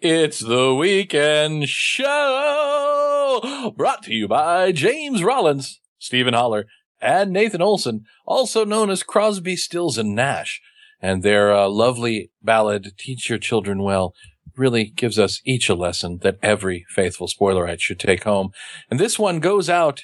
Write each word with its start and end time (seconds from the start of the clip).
It's 0.00 0.40
the 0.40 0.74
weekend 0.74 1.68
show 1.68 3.40
brought 3.76 4.02
to 4.02 4.12
you 4.12 4.26
by 4.26 4.72
James 4.72 5.22
Rollins, 5.22 5.80
Stephen 6.00 6.34
Holler, 6.34 6.66
and 7.00 7.30
Nathan 7.30 7.62
Olson, 7.62 8.04
also 8.26 8.64
known 8.64 8.90
as 8.90 9.04
Crosby, 9.04 9.54
Stills, 9.54 9.96
and 9.96 10.12
Nash. 10.12 10.60
And 11.00 11.22
their 11.22 11.54
uh, 11.54 11.68
lovely 11.68 12.32
ballad, 12.42 12.94
Teach 12.98 13.30
Your 13.30 13.38
Children 13.38 13.80
Well, 13.80 14.12
really 14.56 14.86
gives 14.86 15.20
us 15.20 15.40
each 15.44 15.68
a 15.68 15.76
lesson 15.76 16.18
that 16.22 16.38
every 16.42 16.84
faithful 16.88 17.28
spoilerite 17.28 17.80
should 17.80 18.00
take 18.00 18.24
home. 18.24 18.50
And 18.90 18.98
this 18.98 19.20
one 19.20 19.38
goes 19.38 19.70
out 19.70 20.02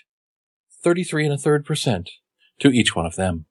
33 0.85 1.24
and 1.24 1.35
a 1.35 1.38
third 1.38 1.65
percent 1.65 2.09
to 2.60 2.69
each 2.69 2.95
one 2.95 3.07
of 3.07 3.16
them. 3.16 3.46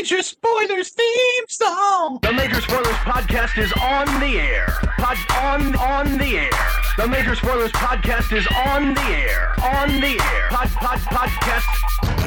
Major 0.00 0.22
Spoilers 0.22 0.88
theme 0.88 1.44
song. 1.46 2.20
The 2.22 2.32
Major 2.32 2.62
Spoilers 2.62 2.86
podcast 3.04 3.58
is 3.58 3.70
on 3.82 4.06
the 4.18 4.40
air. 4.40 4.66
Pod 4.96 5.18
on 5.42 5.76
on 5.76 6.16
the 6.16 6.38
air. 6.38 6.50
The 6.96 7.06
Major 7.06 7.34
Spoilers 7.34 7.70
podcast 7.72 8.34
is 8.34 8.46
on 8.64 8.94
the 8.94 9.02
air. 9.02 9.52
On 9.62 9.88
the 10.00 10.18
air. 10.18 10.48
Pod 10.48 10.68
pod 10.70 10.98
podcast. 11.00 12.19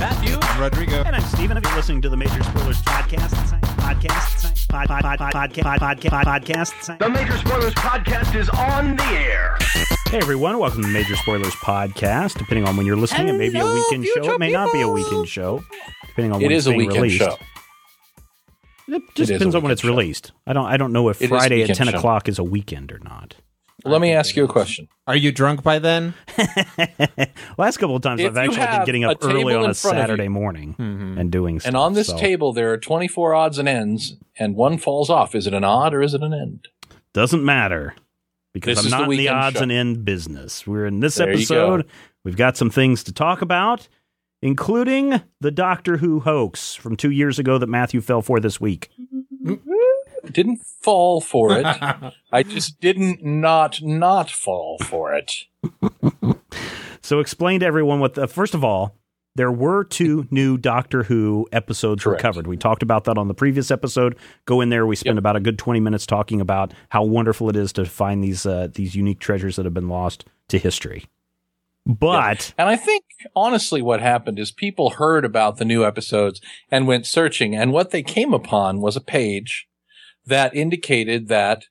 I'm 0.00 0.10
Matthew. 0.10 0.60
Rodrigo. 0.62 1.02
And 1.02 1.16
I'm 1.16 1.22
Steven. 1.22 1.56
If 1.56 1.64
you're 1.64 1.74
listening 1.74 2.02
to 2.02 2.08
the 2.08 2.16
Major 2.16 2.42
Spoilers 2.42 2.80
podcast, 2.82 3.30
podcast, 3.78 4.68
pod, 4.68 4.86
pod, 4.88 5.02
pod, 5.02 5.18
pod, 5.18 5.50
podcast, 5.52 5.78
podcast, 5.78 6.24
podcast. 6.24 6.98
The 6.98 7.08
Major 7.08 7.36
Spoilers 7.38 7.74
podcast 7.74 8.34
is 8.36 8.48
on 8.50 8.96
the 8.96 9.02
air. 9.04 9.56
Hey 10.08 10.18
everyone, 10.18 10.58
welcome 10.58 10.82
to 10.82 10.86
the 10.88 10.92
Major 10.92 11.16
Spoilers 11.16 11.52
podcast. 11.54 12.38
Depending 12.38 12.66
on 12.68 12.76
when 12.76 12.86
you're 12.86 12.96
listening, 12.96 13.28
it 13.28 13.38
may 13.38 13.48
be 13.48 13.58
a 13.58 13.64
weekend 13.66 14.04
show. 14.06 14.32
It 14.34 14.38
may 14.38 14.52
not 14.52 14.72
be 14.72 14.80
a 14.82 14.88
weekend 14.88 15.28
show, 15.28 15.64
depending 16.06 16.32
on 16.32 16.40
It 16.42 16.44
when 16.44 16.52
is 16.52 16.66
it's 16.66 16.74
a 16.74 16.76
being 16.76 16.88
weekend 16.88 17.02
released. 17.02 17.18
show. 17.24 17.36
It 18.88 19.02
just 19.14 19.18
It 19.18 19.22
is 19.22 19.28
depends 19.30 19.54
on 19.54 19.62
when 19.62 19.72
it's 19.72 19.82
show. 19.82 19.88
released. 19.88 20.32
I 20.46 20.52
don't. 20.52 20.66
I 20.66 20.76
don't 20.76 20.92
know 20.92 21.08
if 21.08 21.20
It 21.20 21.24
is 21.26 21.30
a 21.30 21.34
Friday 21.34 21.62
at 21.64 21.74
ten 21.76 21.88
show. 21.88 21.98
o'clock 21.98 22.28
is 22.28 22.38
a 22.38 22.44
weekend 22.44 22.92
or 22.92 23.00
not. 23.00 23.34
Let 23.88 24.00
me 24.00 24.12
ask 24.12 24.36
you 24.36 24.44
a 24.44 24.48
question. 24.48 24.88
Are 25.06 25.16
you 25.16 25.32
drunk 25.32 25.62
by 25.62 25.78
then? 25.78 26.14
Last 27.58 27.78
couple 27.78 27.96
of 27.96 28.02
times, 28.02 28.20
If 28.20 28.36
I've 28.36 28.36
you 28.36 28.40
actually 28.40 28.56
been 28.56 28.66
have 28.68 28.86
getting 28.86 29.04
a 29.04 29.10
up 29.10 29.18
early 29.22 29.34
table 29.44 29.56
on 29.58 29.64
in 29.64 29.70
a 29.70 29.74
front 29.74 29.96
of 29.96 30.02
you- 30.02 30.02
Saturday 30.02 30.28
morning 30.28 30.74
mm-hmm. 30.78 31.18
and 31.18 31.30
doing 31.32 31.60
stuff. 31.60 31.68
And 31.68 31.76
on 31.76 31.92
this 31.94 32.08
so 32.08 32.18
table, 32.18 32.52
there 32.52 32.72
are 32.72 32.78
24 32.78 33.34
odds 33.34 33.58
and 33.58 33.68
ends, 33.68 34.16
and 34.38 34.54
one 34.54 34.78
falls 34.78 35.10
off. 35.10 35.34
Is 35.34 35.46
it 35.46 35.54
an 35.54 35.64
odd 35.64 35.94
or 35.94 36.02
is 36.02 36.14
it 36.14 36.22
an 36.22 36.32
end? 36.34 36.68
doesn't 37.14 37.44
matter 37.44 37.94
because 38.52 38.76
This 38.76 38.84
I'm 38.84 38.86
is 38.86 38.90
the 38.92 38.96
not 38.98 39.04
in 39.04 39.10
the 39.10 39.16
weekend 39.18 39.38
odds 39.38 39.56
show. 39.56 39.62
and 39.62 39.72
end 39.72 40.04
business. 40.04 40.66
We're 40.66 40.86
in 40.86 41.00
this 41.00 41.16
There 41.16 41.28
you 41.28 41.34
episode. 41.34 41.82
go. 41.82 41.88
We've 42.24 42.36
got 42.36 42.56
some 42.56 42.70
things 42.70 43.02
to 43.04 43.12
talk 43.12 43.40
about, 43.42 43.88
including 44.42 45.20
the 45.40 45.50
Doctor 45.50 45.96
Who 45.96 46.20
hoax 46.20 46.74
from 46.74 46.96
two 46.96 47.10
years 47.10 47.38
ago 47.38 47.58
that 47.58 47.66
Matthew 47.68 48.00
fell 48.00 48.22
for 48.22 48.38
this 48.40 48.60
week. 48.60 48.90
Didn't 50.32 50.58
fall 50.82 51.20
for 51.20 51.52
it. 51.58 51.66
I 52.32 52.42
just 52.42 52.80
didn't 52.80 53.24
not 53.24 53.80
not 53.82 54.30
fall 54.30 54.78
for 54.84 55.12
it. 55.14 55.44
So 57.00 57.20
explain 57.20 57.60
to 57.60 57.66
everyone 57.66 58.00
what 58.00 58.14
the 58.14 58.26
first 58.26 58.54
of 58.54 58.62
all, 58.64 58.94
there 59.34 59.52
were 59.52 59.84
two 59.84 60.26
new 60.30 60.58
Doctor 60.58 61.04
Who 61.04 61.48
episodes 61.52 62.02
Correct. 62.04 62.22
recovered. 62.22 62.46
We 62.46 62.56
talked 62.56 62.82
about 62.82 63.04
that 63.04 63.16
on 63.16 63.28
the 63.28 63.34
previous 63.34 63.70
episode. 63.70 64.16
Go 64.46 64.60
in 64.60 64.68
there. 64.68 64.86
We 64.86 64.96
spent 64.96 65.14
Yep. 65.14 65.18
about 65.20 65.36
a 65.36 65.40
good 65.40 65.58
twenty 65.58 65.80
minutes 65.80 66.06
talking 66.06 66.40
about 66.40 66.72
how 66.90 67.04
wonderful 67.04 67.48
it 67.48 67.56
is 67.56 67.72
to 67.74 67.84
find 67.86 68.22
these 68.22 68.44
uh, 68.44 68.68
these 68.74 68.94
unique 68.94 69.20
treasures 69.20 69.56
that 69.56 69.64
have 69.64 69.74
been 69.74 69.88
lost 69.88 70.24
to 70.48 70.58
history. 70.58 71.04
But 71.86 72.52
And 72.58 72.68
I 72.68 72.76
think 72.76 73.04
honestly 73.34 73.80
what 73.80 74.00
happened 74.00 74.38
is 74.38 74.50
people 74.52 74.90
heard 74.90 75.24
about 75.24 75.56
the 75.56 75.64
new 75.64 75.86
episodes 75.86 76.40
and 76.70 76.86
went 76.86 77.06
searching 77.06 77.56
and 77.56 77.72
what 77.72 77.90
they 77.92 78.02
came 78.02 78.34
upon 78.34 78.80
was 78.82 78.94
a 78.96 79.00
page 79.00 79.66
that 80.28 80.54
indicated 80.54 81.28
that 81.28 81.64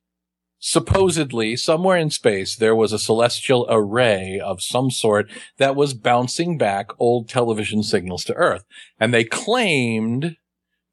supposedly 0.59 1.56
somewhere 1.56 1.97
in 1.97 2.09
space 2.09 2.56
there 2.56 2.75
was 2.75 2.91
a 2.91 3.00
celestial 3.00 3.66
array 3.69 4.40
of 4.44 4.62
some 4.62 4.90
sort 4.90 5.29
that 5.57 5.75
was 5.75 5.94
bouncing 5.94 6.57
back 6.57 6.88
old 7.00 7.29
television 7.29 7.84
signals 7.84 8.23
to 8.25 8.34
Earth. 8.34 8.66
And 9.00 9.13
they 9.13 9.23
claimed 9.23 10.35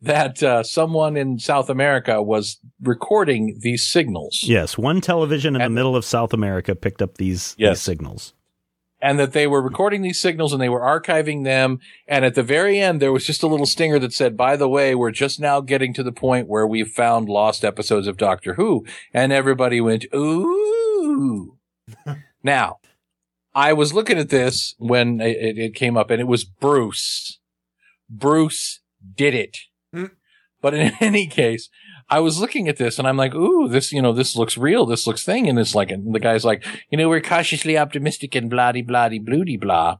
that 0.02 0.42
uh, 0.42 0.62
someone 0.62 1.16
in 1.16 1.38
South 1.38 1.70
America 1.70 2.22
was 2.22 2.58
recording 2.82 3.58
these 3.62 3.86
signals. 3.86 4.40
Yes, 4.42 4.76
one 4.76 5.00
television 5.00 5.56
in 5.56 5.62
the 5.62 5.70
middle 5.70 5.96
of 5.96 6.04
South 6.04 6.34
America 6.34 6.74
picked 6.74 7.00
up 7.00 7.16
these, 7.16 7.54
Yes. 7.56 7.78
these 7.78 7.82
signals. 7.82 8.34
And 9.04 9.18
that 9.18 9.32
they 9.32 9.46
were 9.46 9.60
recording 9.60 10.00
these 10.00 10.18
signals 10.18 10.54
and 10.54 10.62
they 10.62 10.68
were 10.70 10.80
archiving 10.80 11.44
them. 11.44 11.78
And 12.08 12.24
at 12.24 12.34
the 12.34 12.42
very 12.42 12.80
end, 12.80 13.02
there 13.02 13.12
was 13.12 13.26
just 13.26 13.42
a 13.42 13.46
little 13.46 13.66
stinger 13.66 13.98
that 13.98 14.14
said, 14.14 14.34
by 14.34 14.56
the 14.56 14.66
way, 14.66 14.94
we're 14.94 15.10
just 15.10 15.38
now 15.38 15.60
getting 15.60 15.92
to 15.92 16.02
the 16.02 16.10
point 16.10 16.48
where 16.48 16.66
we've 16.66 16.88
found 16.88 17.28
lost 17.28 17.66
episodes 17.66 18.06
of 18.06 18.16
Doctor 18.16 18.54
Who. 18.54 18.86
And 19.12 19.30
everybody 19.30 19.78
went, 19.78 20.06
ooh. 20.14 21.58
now, 22.42 22.78
I 23.54 23.74
was 23.74 23.92
looking 23.92 24.16
at 24.16 24.30
this 24.30 24.74
when 24.78 25.20
it, 25.20 25.58
it- 25.58 25.74
came 25.74 25.98
up 25.98 26.10
and 26.10 26.18
it 26.18 26.26
was 26.26 26.44
Bruce. 26.44 27.40
Bruce 28.08 28.80
did 29.14 29.34
it. 29.34 29.58
Mm. 29.94 30.12
But 30.62 30.72
in 30.72 30.92
any 31.00 31.26
case, 31.26 31.68
I 32.16 32.20
was 32.20 32.38
looking 32.40 32.68
at 32.68 32.76
this 32.76 32.98
and 32.98 33.08
I'm 33.08 33.16
like, 33.16 33.34
ooh, 33.34 33.66
this, 33.68 33.92
you 33.92 34.00
know, 34.02 34.12
this 34.12 34.36
looks 34.36 34.56
real. 34.56 34.86
This 34.86 35.06
looks 35.06 35.24
thing. 35.24 35.48
And 35.48 35.58
it's 35.58 35.74
like, 35.74 35.90
and 35.90 36.14
the 36.14 36.20
guy's 36.20 36.44
like, 36.44 36.64
you 36.90 36.96
know, 36.98 37.08
we're 37.08 37.20
cautiously 37.20 37.76
optimistic 37.76 38.34
and 38.36 38.48
blah, 38.50 38.72
blah, 38.72 38.82
blah, 38.82 39.08
bloody 39.18 39.56
blah. 39.56 39.98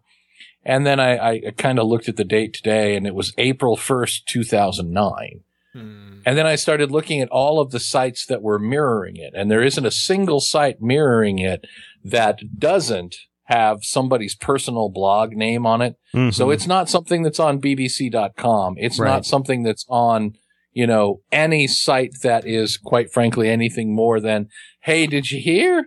And 0.64 0.86
then 0.86 0.98
I, 1.00 1.10
I 1.28 1.40
kind 1.58 1.78
of 1.78 1.86
looked 1.88 2.08
at 2.08 2.16
the 2.16 2.24
date 2.36 2.52
today 2.54 2.96
and 2.96 3.06
it 3.06 3.14
was 3.14 3.34
April 3.36 3.76
1st, 3.76 4.24
2009. 4.26 5.40
Hmm. 5.72 6.20
And 6.24 6.38
then 6.38 6.46
I 6.46 6.54
started 6.54 6.90
looking 6.90 7.20
at 7.20 7.28
all 7.30 7.60
of 7.60 7.70
the 7.72 7.80
sites 7.80 8.24
that 8.26 8.42
were 8.42 8.58
mirroring 8.58 9.16
it. 9.16 9.32
And 9.36 9.50
there 9.50 9.62
isn't 9.62 9.84
a 9.84 9.90
single 9.90 10.40
site 10.40 10.80
mirroring 10.80 11.38
it 11.40 11.66
that 12.04 12.38
doesn't 12.58 13.16
have 13.48 13.84
somebody's 13.84 14.34
personal 14.34 14.88
blog 14.88 15.32
name 15.32 15.66
on 15.66 15.82
it. 15.82 15.96
So 16.12 16.46
Mhm. 16.46 16.54
it's 16.54 16.66
not 16.66 16.88
something 16.88 17.22
that's 17.24 17.40
on 17.40 17.58
BBC.com. 17.60 18.76
It's 18.78 18.98
Right. 18.98 19.08
not 19.10 19.26
something 19.26 19.64
that's 19.64 19.84
on, 19.88 20.34
you 20.74 20.86
know, 20.86 21.20
any 21.32 21.66
site 21.66 22.20
that 22.22 22.46
is 22.46 22.76
quite 22.76 23.10
frankly 23.12 23.48
anything 23.48 23.94
more 23.94 24.20
than, 24.20 24.48
hey, 24.80 25.06
did 25.06 25.30
you 25.30 25.40
hear? 25.40 25.86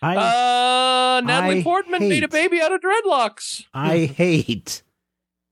I 0.00 0.16
Uh, 0.16 1.20
Natalie 1.20 1.60
I 1.60 1.62
Portman 1.62 2.08
made 2.08 2.24
a 2.24 2.28
baby 2.28 2.60
out 2.60 2.72
of 2.72 2.80
dreadlocks. 2.80 3.64
I 3.72 4.06
hate 4.06 4.82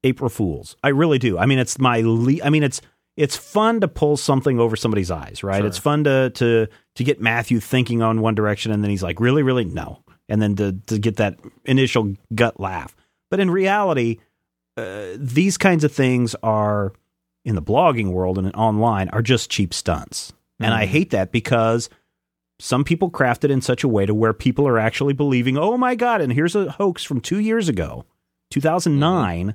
April 0.03 0.29
Fools. 0.31 0.77
I 0.83 0.89
really 0.89 1.19
do. 1.19 1.39
I 1.39 1.47
mean, 1.47 1.59
it's 1.59 1.79
my 1.79 2.01
le- 2.01 2.43
I 2.43 2.51
mean, 2.51 2.63
it's 2.65 2.81
it's 3.17 3.37
fun 3.37 3.81
to 3.81 3.89
pull 3.89 4.17
something 4.17 4.59
over 4.59 4.75
somebody's 4.77 5.11
eyes, 5.11 5.45
right? 5.45 5.59
Sure. 5.59 5.67
It's 5.67 5.79
fun 5.79 6.05
to 6.05 6.31
to 6.31 6.67
to 6.97 7.05
get 7.05 7.21
Matthew 7.21 7.61
thinking 7.61 8.03
on 8.03 8.21
one 8.21 8.35
direction, 8.35 8.73
and 8.73 8.83
then 8.83 8.91
he's 8.91 9.03
like, 9.03 9.21
"Really, 9.21 9.43
really, 9.43 9.65
no," 9.66 10.03
and 10.28 10.41
then 10.41 10.57
to 10.57 10.72
to 10.87 10.99
get 10.99 11.16
that 11.16 11.39
initial 11.65 12.15
gut 12.34 12.59
laugh. 12.59 12.97
But 13.31 13.41
in 13.41 13.51
reality, 13.51 14.19
uh, 14.77 15.09
these 15.16 15.59
kinds 15.59 15.84
of 15.84 15.93
things 15.93 16.34
are 16.43 16.93
in 17.45 17.54
the 17.54 17.63
blogging 17.63 18.10
world 18.13 18.39
and 18.39 18.54
online 18.54 19.09
are 19.10 19.22
just 19.22 19.51
cheap 19.51 19.72
stunts, 19.75 20.33
and 20.59 20.75
I 20.75 20.84
Mhm. 20.84 20.89
hate 20.89 21.10
that 21.10 21.33
because 21.33 21.89
some 22.59 22.84
people 22.84 23.09
craft 23.09 23.45
it 23.45 23.51
in 23.51 23.63
such 23.63 23.83
a 23.83 23.89
way 23.89 24.04
to 24.04 24.15
where 24.15 24.34
people 24.34 24.69
are 24.69 24.78
actually 24.78 25.15
believing, 25.15 25.57
oh 25.57 25.78
my 25.78 25.95
God, 25.95 26.21
and 26.21 26.33
here's 26.33 26.54
a 26.54 26.72
hoax 26.72 27.03
from 27.03 27.21
two 27.21 27.39
years 27.39 27.69
ago, 27.69 28.04
2009. 28.51 29.54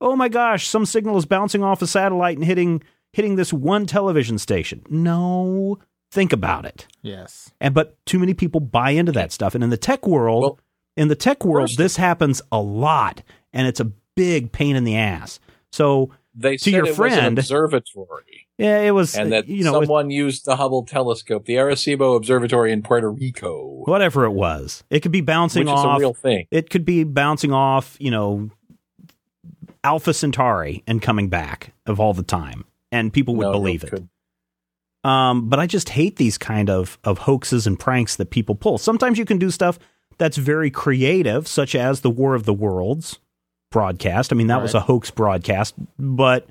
Oh 0.00 0.16
my 0.16 0.28
gosh, 0.28 0.66
some 0.66 0.84
signal 0.84 1.16
is 1.16 1.26
bouncing 1.26 1.62
off 1.62 1.80
a 1.82 1.86
satellite 1.86 2.36
and 2.36 2.44
hitting 2.46 2.82
hitting 3.14 3.36
this 3.36 3.52
one 3.52 3.84
television 3.86 4.38
station. 4.38 4.82
No, 4.88 5.78
think 6.10 6.32
about 6.32 6.64
it. 6.64 6.86
Yes. 7.02 7.50
And 7.60 7.74
but 7.74 7.96
too 8.06 8.18
many 8.18 8.32
people 8.34 8.60
buy 8.60 8.90
into 8.90 9.12
that 9.12 9.32
stuff. 9.32 9.54
And 9.54 9.62
in 9.62 9.68
the 9.70 9.76
tech 9.76 10.06
world, 10.06 10.42
Well, 10.42 10.58
in 10.96 11.08
the 11.08 11.14
tech 11.14 11.44
world, 11.44 11.70
this 11.76 11.96
happens 11.96 12.40
a 12.50 12.60
lot, 12.60 13.22
and 13.52 13.66
it's 13.66 13.80
a 13.80 13.92
big 14.16 14.50
pain 14.52 14.76
in 14.76 14.84
the 14.84 14.96
ass. 14.96 15.40
So 15.72 16.10
they 16.34 16.56
to 16.56 16.64
said 16.64 16.72
your 16.72 16.84
it 16.86 16.88
was 16.90 16.96
friend- 16.96 17.26
an 17.26 17.38
observatory, 17.38 18.46
Yeah, 18.58 18.80
it 18.80 18.92
was. 18.92 19.14
and 19.16 19.32
that 19.32 19.48
you 19.48 19.64
know, 19.64 19.76
it- 19.80 19.86
someone 19.86 20.10
used 20.10 20.44
the 20.46 20.56
Hubble 20.56 20.84
telescope, 20.84 21.44
the 21.44 21.54
Arecibo 21.54 22.16
Observatory 22.16 22.72
in 22.72 22.82
Puerto 22.82 23.10
Rico, 23.10 23.82
whatever 23.86 24.24
it 24.24 24.30
was, 24.32 24.82
it 24.90 25.00
could 25.00 25.12
be 25.12 25.20
bouncing 25.20 25.66
which 25.66 25.74
off. 25.74 26.00
real 26.00 26.14
thing. 26.14 26.46
it 26.50 26.70
could 26.70 26.84
be 26.84 27.04
bouncing 27.04 27.52
off, 27.52 27.96
you 28.00 28.10
know, 28.10 28.50
Alpha 29.84 30.14
Centauri 30.14 30.82
and 30.86 31.02
coming 31.02 31.28
back 31.28 31.72
of 31.86 31.98
all 31.98 32.14
the 32.14 32.22
time, 32.22 32.64
and 32.92 33.12
people 33.12 33.34
would 33.36 33.46
No, 33.46 33.52
believe 33.52 33.82
it. 33.84 33.90
could- 33.90 34.08
Um, 35.04 35.48
but 35.48 35.58
I 35.58 35.66
just 35.66 35.88
hate 35.90 36.16
these 36.16 36.38
kind 36.38 36.70
of 36.70 36.96
of 37.02 37.18
hoaxes 37.18 37.66
and 37.66 37.76
pranks 37.78 38.14
that 38.16 38.30
people 38.30 38.54
pull. 38.54 38.78
Sometimes 38.78 39.18
you 39.18 39.24
can 39.24 39.38
do 39.38 39.50
stuff 39.50 39.78
that's 40.18 40.36
very 40.36 40.70
creative, 40.70 41.48
such 41.48 41.74
as 41.74 42.00
the 42.02 42.10
War 42.10 42.34
of 42.36 42.44
the 42.44 42.52
Worlds 42.54 43.18
broadcast. 43.72 44.32
I 44.32 44.36
mean, 44.36 44.46
that 44.46 44.62
was 44.62 44.74
a 44.74 44.80
hoax 44.80 45.10
broadcast, 45.10 45.74
but 45.98 46.46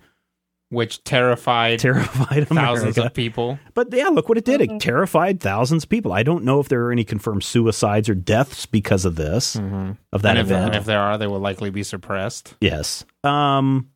which 0.70 1.04
terrified 1.04 1.80
terrified 1.88 2.48
thousands 2.48 2.98
of 2.98 3.14
people. 3.14 3.60
But 3.74 3.94
yeah, 3.94 4.08
look 4.10 4.28
what 4.30 4.38
it 4.38 4.46
did. 4.46 4.60
It 4.62 4.80
terrified 4.80 5.40
thousands 5.40 5.84
of 5.84 5.90
people. 5.90 6.12
I 6.14 6.24
don't 6.24 6.44
know 6.44 6.60
if 6.60 6.68
there 6.70 6.86
are 6.86 6.92
any 6.92 7.04
confirmed 7.04 7.44
suicides 7.44 8.10
or 8.10 8.16
deaths 8.16 8.66
because 8.66 9.06
of 9.06 9.16
this, 9.16 9.56
Mm-hmm. 9.56 9.92
of 10.12 10.22
that 10.24 10.32
and, 10.38 10.40
if, 10.40 10.46
event. 10.48 10.66
and 10.68 10.76
if 10.76 10.86
there 10.86 11.00
are, 11.00 11.18
they 11.18 11.28
will 11.28 11.40
likely 11.40 11.70
be 11.70 11.84
suppressed. 11.84 12.56
Yes. 12.62 13.06
Um, 13.24 13.90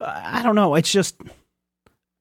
I 0.00 0.40
I 0.40 0.42
don't 0.42 0.54
know. 0.56 0.74
It's 0.74 0.90
just, 0.90 1.16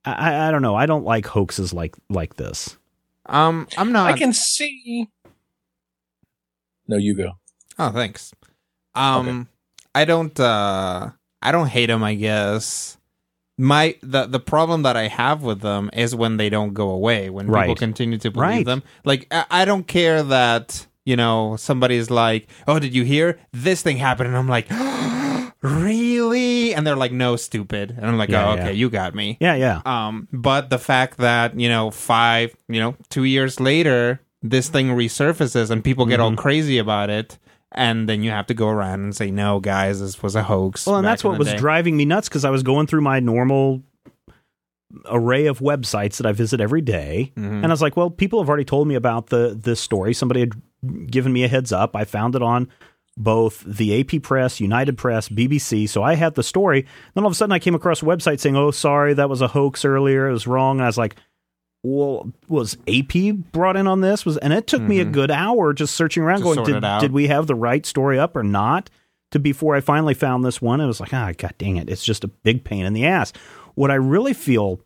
I, 0.05 0.47
I 0.47 0.51
don't 0.51 0.61
know. 0.61 0.75
I 0.75 0.85
don't 0.85 1.03
like 1.05 1.25
hoaxes 1.25 1.73
like 1.73 1.95
like 2.09 2.35
this. 2.35 2.77
Um, 3.25 3.67
I'm 3.77 3.91
not. 3.91 4.11
I 4.11 4.17
can 4.17 4.33
see. 4.33 5.07
No, 6.87 6.97
you 6.97 7.15
go. 7.15 7.33
Oh, 7.77 7.91
thanks. 7.91 8.33
Um, 8.95 9.47
I 10.01 10.05
don't. 10.05 10.37
Uh, 10.39 11.09
I 11.41 11.51
don't 11.51 11.67
hate 11.67 11.87
them. 11.87 12.03
I 12.03 12.15
guess 12.15 12.97
my 13.57 13.95
the 14.01 14.25
the 14.27 14.39
problem 14.39 14.83
that 14.83 14.95
I 14.97 15.07
have 15.07 15.43
with 15.43 15.59
them 15.61 15.89
is 15.93 16.15
when 16.15 16.37
they 16.37 16.49
don't 16.49 16.73
go 16.73 16.89
away. 16.89 17.29
When 17.29 17.45
people 17.47 17.75
continue 17.75 18.17
to 18.19 18.31
believe 18.31 18.47
Right. 18.49 18.65
them. 18.65 18.83
Like 19.05 19.27
I, 19.31 19.45
I 19.61 19.65
don't 19.65 19.87
care 19.87 20.23
that 20.23 20.87
you 21.05 21.15
know 21.15 21.55
somebody's 21.57 22.09
like, 22.09 22.47
"Oh, 22.67 22.79
did 22.79 22.93
you 22.95 23.03
hear 23.03 23.39
this 23.51 23.81
thing 23.81 23.97
happened?" 23.97 24.27
And 24.29 24.37
I'm 24.37 24.47
like, 24.47 24.67
"Really?" 25.61 26.73
And 26.73 26.85
they're 26.85 26.95
like, 26.95 27.11
"No, 27.11 27.35
stupid." 27.35 27.91
And 27.97 28.05
I'm 28.05 28.17
like, 28.17 28.29
Yeah, 28.29 28.45
"Oh, 28.47 28.55
yeah. 28.55 28.61
okay, 28.63 28.73
you 28.73 28.89
got 28.89 29.13
me." 29.15 29.37
Yeah, 29.39 29.55
yeah. 29.55 29.81
Um, 29.85 30.27
but 30.31 30.69
the 30.69 30.79
fact 30.79 31.17
that, 31.17 31.59
you 31.59 31.69
know, 31.69 31.91
five, 31.91 32.55
you 32.67 32.79
know, 32.79 32.95
two 33.09 33.23
years 33.25 33.59
later, 33.59 34.21
this 34.41 34.69
thing 34.69 34.87
resurfaces 34.89 35.69
and 35.69 35.83
people 35.83 36.05
get 36.05 36.19
all 36.19 36.31
Mm-hmm. 36.31 36.39
crazy 36.39 36.77
about 36.77 37.09
it. 37.09 37.37
And 37.71 38.09
then 38.09 38.23
you 38.23 38.31
have 38.31 38.47
to 38.47 38.53
go 38.55 38.67
around 38.67 39.01
and 39.01 39.15
say, 39.15 39.29
no, 39.29 39.59
guys, 39.59 39.99
this 40.01 40.23
was 40.23 40.35
a 40.35 40.41
hoax. 40.43 40.87
Well, 40.87 40.95
and 40.97 41.05
that's 41.05 41.23
what 41.23 41.37
was 41.37 41.49
day." 41.49 41.57
driving 41.57 41.95
me 41.95 42.03
nuts 42.05 42.27
because 42.27 42.43
I 42.43 42.49
was 42.49 42.63
going 42.63 42.87
through 42.87 43.01
my 43.01 43.19
normal 43.19 43.83
array 45.05 45.45
of 45.45 45.59
websites 45.59 46.17
that 46.17 46.25
I 46.25 46.31
visit 46.31 46.59
every 46.59 46.81
day, 46.81 47.31
Mm-hmm. 47.37 47.57
and 47.63 47.65
I 47.67 47.69
was 47.69 47.81
like, 47.81 47.95
well, 47.95 48.09
people 48.09 48.39
have 48.41 48.49
already 48.49 48.65
told 48.65 48.87
me 48.87 48.95
about 48.95 49.27
the 49.27 49.55
this 49.59 49.79
story. 49.79 50.13
Somebody 50.15 50.39
had 50.39 50.53
given 51.11 51.31
me 51.31 51.43
a 51.43 51.47
heads 51.47 51.71
up. 51.71 51.95
I 51.95 52.05
found 52.05 52.35
it 52.35 52.41
on 52.41 52.67
both 53.15 53.63
the 53.65 53.99
AP 53.99 54.23
Press, 54.23 54.59
United 54.59 54.97
Press, 54.97 55.29
BBC. 55.29 55.87
So 55.87 56.01
I 56.01 56.15
had 56.15 56.33
the 56.35 56.41
story. 56.43 56.87
Then 57.13 57.23
all 57.23 57.27
of 57.27 57.33
a 57.33 57.35
sudden, 57.35 57.51
I 57.53 57.59
came 57.59 57.75
across 57.75 58.01
a 58.01 58.05
website 58.05 58.39
saying, 58.39 58.55
"Oh, 58.55 58.71
sorry, 58.71 59.13
that 59.13 59.29
was 59.29 59.41
a 59.41 59.47
hoax 59.49 59.85
earlier. 59.85 60.27
It 60.27 60.33
was 60.33 60.47
wrong." 60.47 60.77
And 60.79 60.85
I 60.85 60.87
was 60.87 60.97
like. 60.97 61.15
Well, 61.81 62.31
was 62.49 62.77
AP 62.87 63.33
brought 63.51 63.77
in 63.77 63.87
on 63.87 64.01
this? 64.01 64.25
Was 64.25 64.37
and 64.37 64.51
it 64.51 64.67
took 64.67 64.81
me 64.81 64.99
a 64.99 65.05
good 65.05 65.31
hour 65.31 65.71
just 65.73 65.95
searching 65.95 66.23
around, 66.23 66.39
To 66.39 66.55
going, 66.55 66.81
did, 66.81 66.99
did 66.99 67.11
we 67.13 67.27
have 67.27 67.47
the 67.47 67.55
right 67.55 67.85
story 67.85 68.19
up 68.19 68.35
or 68.35 68.43
not? 68.43 68.89
To 69.31 69.39
before 69.39 69.75
I 69.75 69.79
finally 69.79 70.13
found 70.15 70.43
this 70.43 70.61
one, 70.61 70.81
I 70.81 70.87
was 70.87 70.99
like, 70.99 71.13
ah, 71.13 71.31
god 71.37 71.53
dang 71.57 71.77
it, 71.77 71.89
it's 71.89 72.03
just 72.03 72.23
a 72.23 72.27
big 72.27 72.63
pain 72.63 72.85
in 72.85 72.93
the 72.93 73.05
ass. 73.05 73.31
What 73.75 73.91
I 73.91 73.95
really 73.95 74.33
feel, 74.33 74.81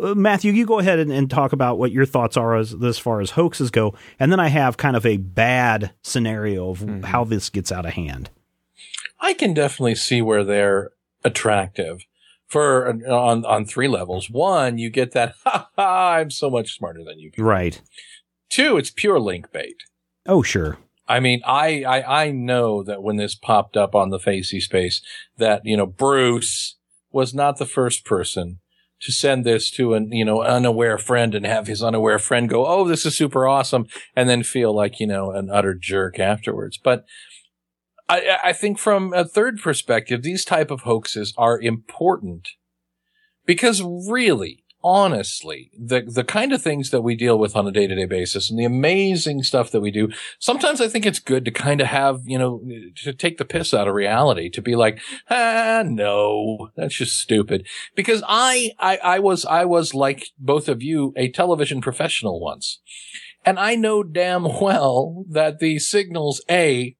uh, 0.00 0.14
Matthew, 0.14 0.52
you 0.52 0.66
go 0.66 0.78
ahead 0.78 0.98
and, 0.98 1.10
and 1.10 1.28
talk 1.30 1.52
about 1.52 1.78
what 1.78 1.90
your 1.90 2.04
thoughts 2.06 2.36
are 2.36 2.54
as 2.56 2.74
as 2.84 2.98
far 2.98 3.20
as 3.20 3.30
hoaxes 3.30 3.70
go, 3.70 3.94
and 4.20 4.30
then 4.30 4.38
I 4.38 4.48
have 4.48 4.76
kind 4.76 4.96
of 4.96 5.04
a 5.06 5.16
bad 5.16 5.92
scenario 6.02 6.70
of 6.70 6.80
Mm-hmm. 6.80 7.04
how 7.04 7.24
this 7.24 7.48
gets 7.50 7.72
out 7.72 7.86
of 7.86 7.94
hand. 7.94 8.28
I 9.18 9.32
can 9.32 9.52
definitely 9.54 9.94
see 9.96 10.22
where 10.22 10.44
they're 10.44 10.90
attractive 11.24 12.06
for 12.50 12.88
uh, 12.88 13.14
on 13.14 13.44
on 13.46 13.64
three 13.64 13.88
levels. 13.88 14.28
One, 14.28 14.76
you 14.76 14.90
get 14.90 15.12
that 15.12 15.34
ha 15.44 15.70
ha, 15.76 16.12
I'm 16.12 16.30
so 16.30 16.50
much 16.50 16.76
smarter 16.76 17.02
than 17.04 17.18
you. 17.18 17.30
people." 17.30 17.44
Right? 17.44 17.80
Two, 18.50 18.76
it's 18.76 18.90
pure 18.90 19.20
link 19.20 19.52
bait. 19.52 19.76
Oh, 20.26 20.42
sure. 20.42 20.78
I 21.08 21.18
mean, 21.20 21.40
I, 21.44 21.82
I 21.84 22.24
I 22.24 22.30
know 22.30 22.82
that 22.82 23.02
when 23.02 23.16
this 23.16 23.34
popped 23.34 23.76
up 23.76 23.94
on 23.94 24.10
the 24.10 24.18
Facey 24.20 24.60
space, 24.60 25.00
that 25.38 25.62
you 25.64 25.76
know 25.76 25.86
Bruce 25.86 26.76
was 27.10 27.32
not 27.32 27.58
the 27.58 27.66
first 27.66 28.04
person 28.04 28.60
to 29.00 29.12
send 29.12 29.44
this 29.46 29.70
to 29.72 29.94
an 29.94 30.12
you 30.12 30.24
know 30.24 30.42
unaware 30.42 30.98
friend 30.98 31.34
and 31.34 31.46
have 31.46 31.66
his 31.66 31.82
unaware 31.82 32.18
friend 32.18 32.48
go, 32.48 32.66
"Oh, 32.66 32.86
this 32.86 33.06
is 33.06 33.16
super 33.16 33.48
awesome," 33.48 33.86
and 34.14 34.28
then 34.28 34.42
feel 34.42 34.74
like 34.74 35.00
you 35.00 35.06
know 35.06 35.32
an 35.32 35.50
utter 35.50 35.74
jerk 35.74 36.18
afterwards. 36.18 36.78
But 36.78 37.04
I, 38.10 38.38
I 38.44 38.52
think 38.52 38.78
from 38.78 39.12
a 39.12 39.24
third 39.24 39.60
perspective, 39.60 40.22
these 40.22 40.44
type 40.44 40.72
of 40.72 40.80
hoaxes 40.80 41.32
are 41.38 41.60
important 41.60 42.48
because 43.46 43.80
really, 43.82 44.64
honestly, 44.82 45.70
the, 45.78 46.00
the 46.00 46.24
kind 46.24 46.52
of 46.52 46.60
things 46.60 46.90
that 46.90 47.02
we 47.02 47.14
deal 47.14 47.38
with 47.38 47.54
on 47.54 47.68
a 47.68 47.70
day 47.70 47.86
to 47.86 47.94
day 47.94 48.06
basis 48.06 48.50
and 48.50 48.58
the 48.58 48.64
amazing 48.64 49.44
stuff 49.44 49.70
that 49.70 49.80
we 49.80 49.92
do, 49.92 50.10
sometimes 50.40 50.80
I 50.80 50.88
think 50.88 51.06
it's 51.06 51.20
good 51.20 51.44
to 51.44 51.52
kind 51.52 51.80
of 51.80 51.86
have, 51.86 52.22
you 52.24 52.36
know, 52.36 52.60
to 53.04 53.12
take 53.12 53.38
the 53.38 53.44
piss 53.44 53.72
out 53.72 53.86
of 53.86 53.94
reality, 53.94 54.50
to 54.50 54.60
be 54.60 54.74
like, 54.74 55.00
ah, 55.30 55.84
no, 55.86 56.70
that's 56.76 56.96
just 56.96 57.16
stupid. 57.16 57.64
Because 57.94 58.24
I, 58.26 58.72
I, 58.80 58.96
I 58.96 59.18
was, 59.20 59.44
I 59.44 59.64
was 59.66 59.94
like 59.94 60.30
both 60.36 60.68
of 60.68 60.82
you, 60.82 61.12
a 61.16 61.30
television 61.30 61.80
professional 61.80 62.40
once. 62.40 62.80
And 63.44 63.58
I 63.58 63.76
know 63.76 64.02
damn 64.02 64.42
well 64.60 65.24
that 65.30 65.60
the 65.60 65.78
signals 65.78 66.42
A 66.50 66.96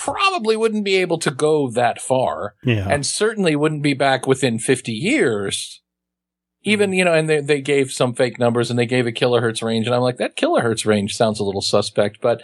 probably 0.00 0.56
wouldn't 0.56 0.84
be 0.84 0.96
able 0.96 1.18
to 1.18 1.30
go 1.30 1.70
that 1.70 2.00
far 2.00 2.54
Yeah. 2.64 2.88
and 2.88 3.04
certainly 3.04 3.54
wouldn't 3.54 3.82
be 3.82 3.92
back 3.92 4.26
within 4.26 4.58
50 4.58 4.92
years. 4.92 5.82
Even, 6.62 6.90
hmm. 6.90 6.94
you 6.94 7.04
know, 7.04 7.12
and 7.12 7.28
they, 7.28 7.40
they 7.42 7.60
gave 7.60 7.92
some 7.92 8.14
fake 8.14 8.38
numbers 8.38 8.70
and 8.70 8.78
they 8.78 8.86
gave 8.86 9.06
a 9.06 9.12
kilohertz 9.12 9.62
range. 9.62 9.86
And 9.86 9.94
I'm 9.94 10.00
like, 10.00 10.16
that 10.16 10.38
kilohertz 10.38 10.86
range 10.86 11.14
sounds 11.14 11.38
a 11.38 11.44
little 11.44 11.60
suspect, 11.60 12.18
but, 12.22 12.42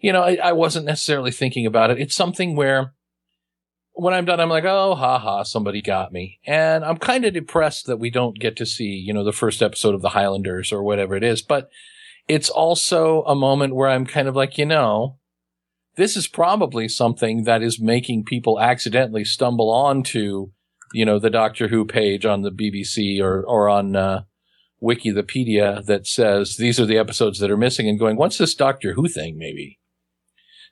you 0.00 0.12
know, 0.12 0.22
I, 0.22 0.38
I 0.42 0.52
wasn't 0.52 0.86
necessarily 0.86 1.30
thinking 1.30 1.64
about 1.64 1.90
it. 1.90 2.00
It's 2.00 2.16
something 2.16 2.56
where 2.56 2.92
when 3.92 4.12
I'm 4.12 4.24
done, 4.24 4.40
I'm 4.40 4.50
like, 4.50 4.64
oh, 4.64 4.96
ha 4.96 5.18
ha, 5.18 5.44
somebody 5.44 5.80
got 5.80 6.12
me. 6.12 6.40
And 6.44 6.84
I'm 6.84 6.98
kind 6.98 7.24
of 7.24 7.34
depressed 7.34 7.86
that 7.86 7.98
we 7.98 8.10
don't 8.10 8.38
get 8.38 8.56
to 8.56 8.66
see, 8.66 9.02
you 9.06 9.14
know, 9.14 9.24
the 9.24 9.32
first 9.32 9.62
episode 9.62 9.94
of 9.94 10.02
the 10.02 10.10
Highlanders 10.10 10.72
or 10.72 10.82
whatever 10.82 11.14
it 11.14 11.22
is. 11.22 11.40
But 11.40 11.68
it's 12.26 12.50
also 12.50 13.22
a 13.22 13.36
moment 13.36 13.76
where 13.76 13.88
I'm 13.88 14.06
kind 14.06 14.26
of 14.26 14.34
like, 14.34 14.58
you 14.58 14.66
know, 14.66 15.18
this 15.96 16.16
is 16.16 16.28
probably 16.28 16.88
something 16.88 17.44
that 17.44 17.62
is 17.62 17.80
making 17.80 18.24
people 18.24 18.60
accidentally 18.60 19.24
stumble 19.24 19.70
onto, 19.70 20.50
you 20.92 21.04
know, 21.04 21.18
the 21.18 21.30
Doctor 21.30 21.68
Who 21.68 21.84
page 21.84 22.24
on 22.24 22.42
the 22.42 22.50
BBC 22.50 23.20
or, 23.20 23.42
or 23.42 23.68
on, 23.68 23.96
uh, 23.96 24.22
Wikipedia 24.82 25.84
that 25.86 26.06
says 26.06 26.56
these 26.56 26.78
are 26.78 26.86
the 26.86 26.98
episodes 26.98 27.38
that 27.38 27.50
are 27.50 27.56
missing 27.56 27.88
and 27.88 27.98
going, 27.98 28.16
what's 28.16 28.38
this 28.38 28.54
Doctor 28.54 28.92
Who 28.92 29.08
thing 29.08 29.38
maybe? 29.38 29.78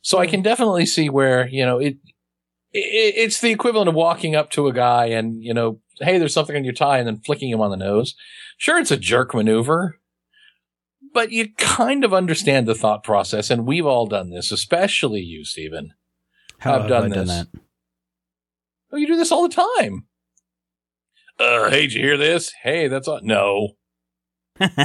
So 0.02 0.18
I 0.18 0.26
can 0.26 0.42
definitely 0.42 0.86
see 0.86 1.08
where, 1.08 1.48
you 1.48 1.64
know, 1.64 1.78
it, 1.78 1.96
it, 2.72 3.14
it's 3.16 3.40
the 3.40 3.50
equivalent 3.50 3.88
of 3.88 3.94
walking 3.94 4.36
up 4.36 4.50
to 4.50 4.66
a 4.66 4.72
guy 4.72 5.06
and, 5.06 5.42
you 5.42 5.54
know, 5.54 5.80
hey, 6.00 6.18
there's 6.18 6.34
something 6.34 6.56
on 6.56 6.64
your 6.64 6.74
tie 6.74 6.98
and 6.98 7.06
then 7.06 7.20
flicking 7.24 7.50
him 7.50 7.60
on 7.60 7.70
the 7.70 7.76
nose. 7.76 8.14
Sure, 8.58 8.78
it's 8.78 8.90
a 8.90 8.96
jerk 8.96 9.34
maneuver, 9.34 9.98
but 11.14 11.30
you 11.30 11.48
kind 11.56 12.04
of 12.04 12.12
understand 12.12 12.66
the 12.68 12.74
thought 12.74 13.02
process. 13.02 13.48
And 13.50 13.66
we've 13.66 13.86
all 13.86 14.06
done 14.06 14.30
this, 14.30 14.52
especially 14.52 15.20
you, 15.20 15.44
Stephen. 15.44 15.94
How 16.58 16.74
I've 16.74 16.80
have 16.82 16.88
done 16.90 17.04
I 17.12 17.14
done 17.14 17.26
this. 17.26 17.36
that? 17.36 17.48
Oh, 18.92 18.96
you 18.96 19.06
do 19.06 19.16
this 19.16 19.32
all 19.32 19.48
the 19.48 19.54
time. 19.54 20.06
Uh, 21.40 21.70
hey, 21.70 21.82
did 21.82 21.94
you 21.94 22.02
hear 22.02 22.16
this? 22.16 22.52
Hey, 22.62 22.88
that's 22.88 23.08
all. 23.08 23.20
No. 23.22 23.70
yeah, 24.60 24.76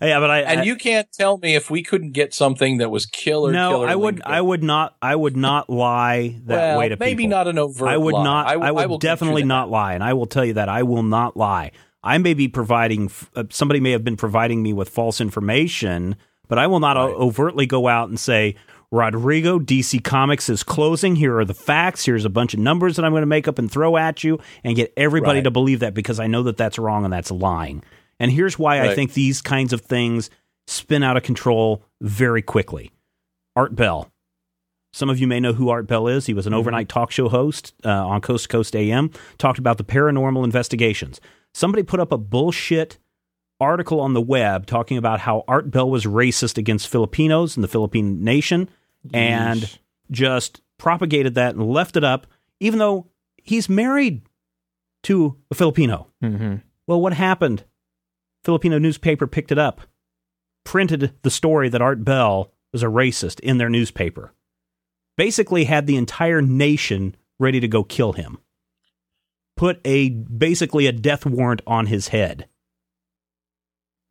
but 0.00 0.30
I 0.30 0.40
And 0.40 0.60
I- 0.60 0.62
you 0.62 0.74
can't 0.76 1.12
tell 1.12 1.36
me 1.36 1.54
if 1.54 1.70
we 1.70 1.82
couldn't 1.82 2.12
get 2.12 2.32
something 2.32 2.78
that 2.78 2.90
was 2.90 3.04
killer. 3.04 3.52
no, 3.52 3.70
killer 3.72 3.88
I 3.88 3.94
would 3.94 4.22
I 4.24 4.40
would 4.40 4.62
not 4.62 4.96
I 5.02 5.14
would 5.14 5.36
not 5.36 5.68
lie 5.68 6.40
that 6.46 6.56
well, 6.56 6.78
way 6.78 6.88
to 6.88 6.96
maybe 6.96 7.10
people. 7.10 7.16
Maybe 7.16 7.26
not 7.26 7.48
an 7.48 7.58
overt. 7.58 7.88
I 7.88 7.96
would 7.98 8.14
lie. 8.14 8.24
not. 8.24 8.46
I, 8.46 8.54
w- 8.54 8.74
would 8.74 8.88
will 8.88 8.98
definitely 8.98 9.44
not 9.44 9.68
lie, 9.68 9.92
and 9.92 10.02
I 10.02 10.14
will 10.14 10.24
tell 10.26 10.44
you 10.44 10.54
that 10.54 10.70
I 10.70 10.84
will 10.84 11.02
not 11.02 11.36
lie. 11.36 11.72
I 12.02 12.18
may 12.18 12.34
be 12.34 12.48
providing. 12.48 13.10
Uh, 13.34 13.44
somebody 13.50 13.80
may 13.80 13.90
have 13.92 14.04
been 14.04 14.16
providing 14.16 14.62
me 14.62 14.72
with 14.72 14.88
false 14.88 15.20
information, 15.20 16.16
but 16.48 16.58
I 16.58 16.66
will 16.66 16.80
not 16.80 16.96
o- 16.96 17.14
overtly 17.14 17.66
go 17.66 17.88
out 17.88 18.08
and 18.08 18.18
say, 18.18 18.54
"Rodrigo, 18.90 19.58
DC 19.58 19.98
Comics 20.02 20.48
is 20.48 20.62
closing. 20.62 21.16
Here 21.16 21.36
are 21.38 21.44
the 21.44 21.54
facts. 21.54 22.04
Here's 22.04 22.24
a 22.24 22.30
bunch 22.30 22.54
of 22.54 22.60
numbers 22.60 22.96
that 22.96 23.04
I'm 23.04 23.12
going 23.12 23.22
to 23.22 23.26
make 23.26 23.48
up 23.48 23.58
and 23.58 23.70
throw 23.70 23.96
at 23.96 24.22
you, 24.24 24.38
and 24.64 24.76
get 24.76 24.92
everybody 24.96 25.38
Right. 25.38 25.44
to 25.44 25.50
believe 25.50 25.80
that 25.80 25.94
because 25.94 26.20
I 26.20 26.26
know 26.28 26.42
that 26.44 26.56
that's 26.56 26.78
wrong 26.78 27.04
and 27.04 27.12
that's 27.12 27.30
lying." 27.30 27.82
And 28.20 28.30
here's 28.32 28.58
why 28.58 28.80
I 28.80 28.94
think 28.94 29.12
these 29.14 29.40
kinds 29.42 29.72
of 29.72 29.80
things 29.82 30.28
spin 30.66 31.02
out 31.02 31.16
of 31.16 31.22
control 31.22 31.82
very 32.00 32.42
quickly. 32.42 32.90
Art 33.56 33.74
Bell 33.74 34.10
Some 34.92 35.10
of 35.10 35.18
you 35.18 35.26
may 35.26 35.38
know 35.38 35.52
who 35.52 35.68
Art 35.68 35.86
Bell 35.86 36.08
is. 36.08 36.26
He 36.26 36.32
was 36.34 36.46
an 36.46 36.54
overnight 36.54 36.88
talk 36.88 37.10
show 37.10 37.28
host 37.28 37.74
uh, 37.84 37.90
on 37.90 38.20
Coast 38.22 38.44
to 38.44 38.48
Coast 38.48 38.74
AM, 38.74 39.10
talked 39.36 39.58
about 39.58 39.76
the 39.78 39.84
paranormal 39.84 40.42
investigations. 40.44 41.20
Somebody 41.54 41.82
put 41.82 42.00
up 42.00 42.12
a 42.12 42.18
bullshit 42.18 42.98
article 43.60 44.00
on 44.00 44.14
the 44.14 44.20
web 44.20 44.66
talking 44.66 44.96
about 44.96 45.20
how 45.20 45.44
Art 45.48 45.70
Bell 45.70 45.90
was 45.90 46.04
racist 46.04 46.58
against 46.58 46.88
Filipinos 46.88 47.56
and 47.56 47.64
the 47.64 47.68
Philippine 47.68 48.22
nation 48.22 48.68
and 49.12 49.78
just 50.10 50.60
propagated 50.78 51.34
that 51.34 51.54
and 51.56 51.68
left 51.68 51.96
it 51.96 52.04
up, 52.04 52.26
even 52.60 52.78
though 52.78 53.06
he's 53.42 53.68
married 53.68 54.22
to 55.04 55.36
a 55.50 55.54
Filipino. 55.54 56.08
hmm 56.20 56.56
Well, 56.86 57.00
what 57.00 57.14
happened? 57.14 57.64
Filipino 58.44 58.78
newspaper 58.78 59.26
picked 59.26 59.50
it 59.52 59.58
up, 59.58 59.80
printed 60.64 61.12
the 61.22 61.30
story 61.30 61.68
that 61.68 61.82
Art 61.82 62.04
Bell 62.04 62.52
was 62.72 62.82
a 62.82 62.86
racist 62.86 63.40
in 63.40 63.58
their 63.58 63.68
newspaper. 63.70 64.32
Basically, 65.16 65.64
had 65.64 65.86
the 65.86 65.96
entire 65.96 66.40
nation 66.40 67.16
ready 67.40 67.58
to 67.60 67.66
go 67.68 67.82
kill 67.82 68.12
him. 68.12 68.38
Put 69.58 69.80
a 69.84 70.10
basically 70.10 70.86
a 70.86 70.92
death 70.92 71.26
warrant 71.26 71.62
on 71.66 71.86
his 71.86 72.08
head. 72.08 72.48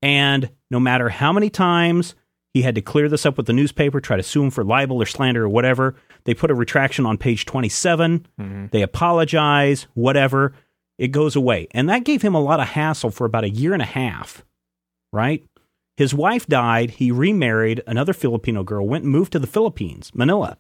And 0.01 0.51
no 0.70 0.80
matter 0.80 1.08
how 1.10 1.32
many 1.32 1.50
times 1.50 2.16
he 2.54 2.63
had 2.63 2.75
to 2.75 2.82
clear 2.82 3.08
this 3.08 3.25
up 3.25 3.38
with 3.38 3.46
the 3.46 3.54
newspaper, 3.54 4.01
try 4.01 4.18
to 4.18 4.24
sue 4.24 4.44
him 4.44 4.51
for 4.51 4.63
libel 4.63 5.01
or 5.01 5.06
slander 5.06 5.46
or 5.46 5.50
whatever, 5.50 5.96
they 6.25 6.34
put 6.34 6.51
a 6.51 6.56
retraction 6.56 7.06
on 7.06 7.18
page 7.18 7.46
27. 7.46 8.27
Mm-hmm. 8.39 8.66
They 8.72 8.82
apologize, 8.82 9.88
whatever. 9.94 10.54
It 10.98 11.10
goes 11.10 11.36
away. 11.38 11.68
And 11.72 11.88
that 11.89 12.04
gave 12.04 12.22
him 12.22 12.36
a 12.36 12.42
lot 12.42 12.60
of 12.60 12.68
hassle 12.68 13.12
for 13.12 13.25
about 13.25 13.46
a 13.46 13.50
year 13.50 13.72
and 13.72 13.82
a 13.82 13.86
half, 13.86 14.44
right? 15.13 15.46
His 15.96 16.13
wife 16.13 16.46
died. 16.46 16.92
He 16.92 17.10
remarried 17.10 17.84
another 17.88 18.13
Filipino 18.13 18.63
girl, 18.63 18.86
went 18.86 19.06
and 19.06 19.13
moved 19.13 19.32
to 19.32 19.39
the 19.39 19.48
Philippines, 19.48 20.12
Manila. 20.13 20.58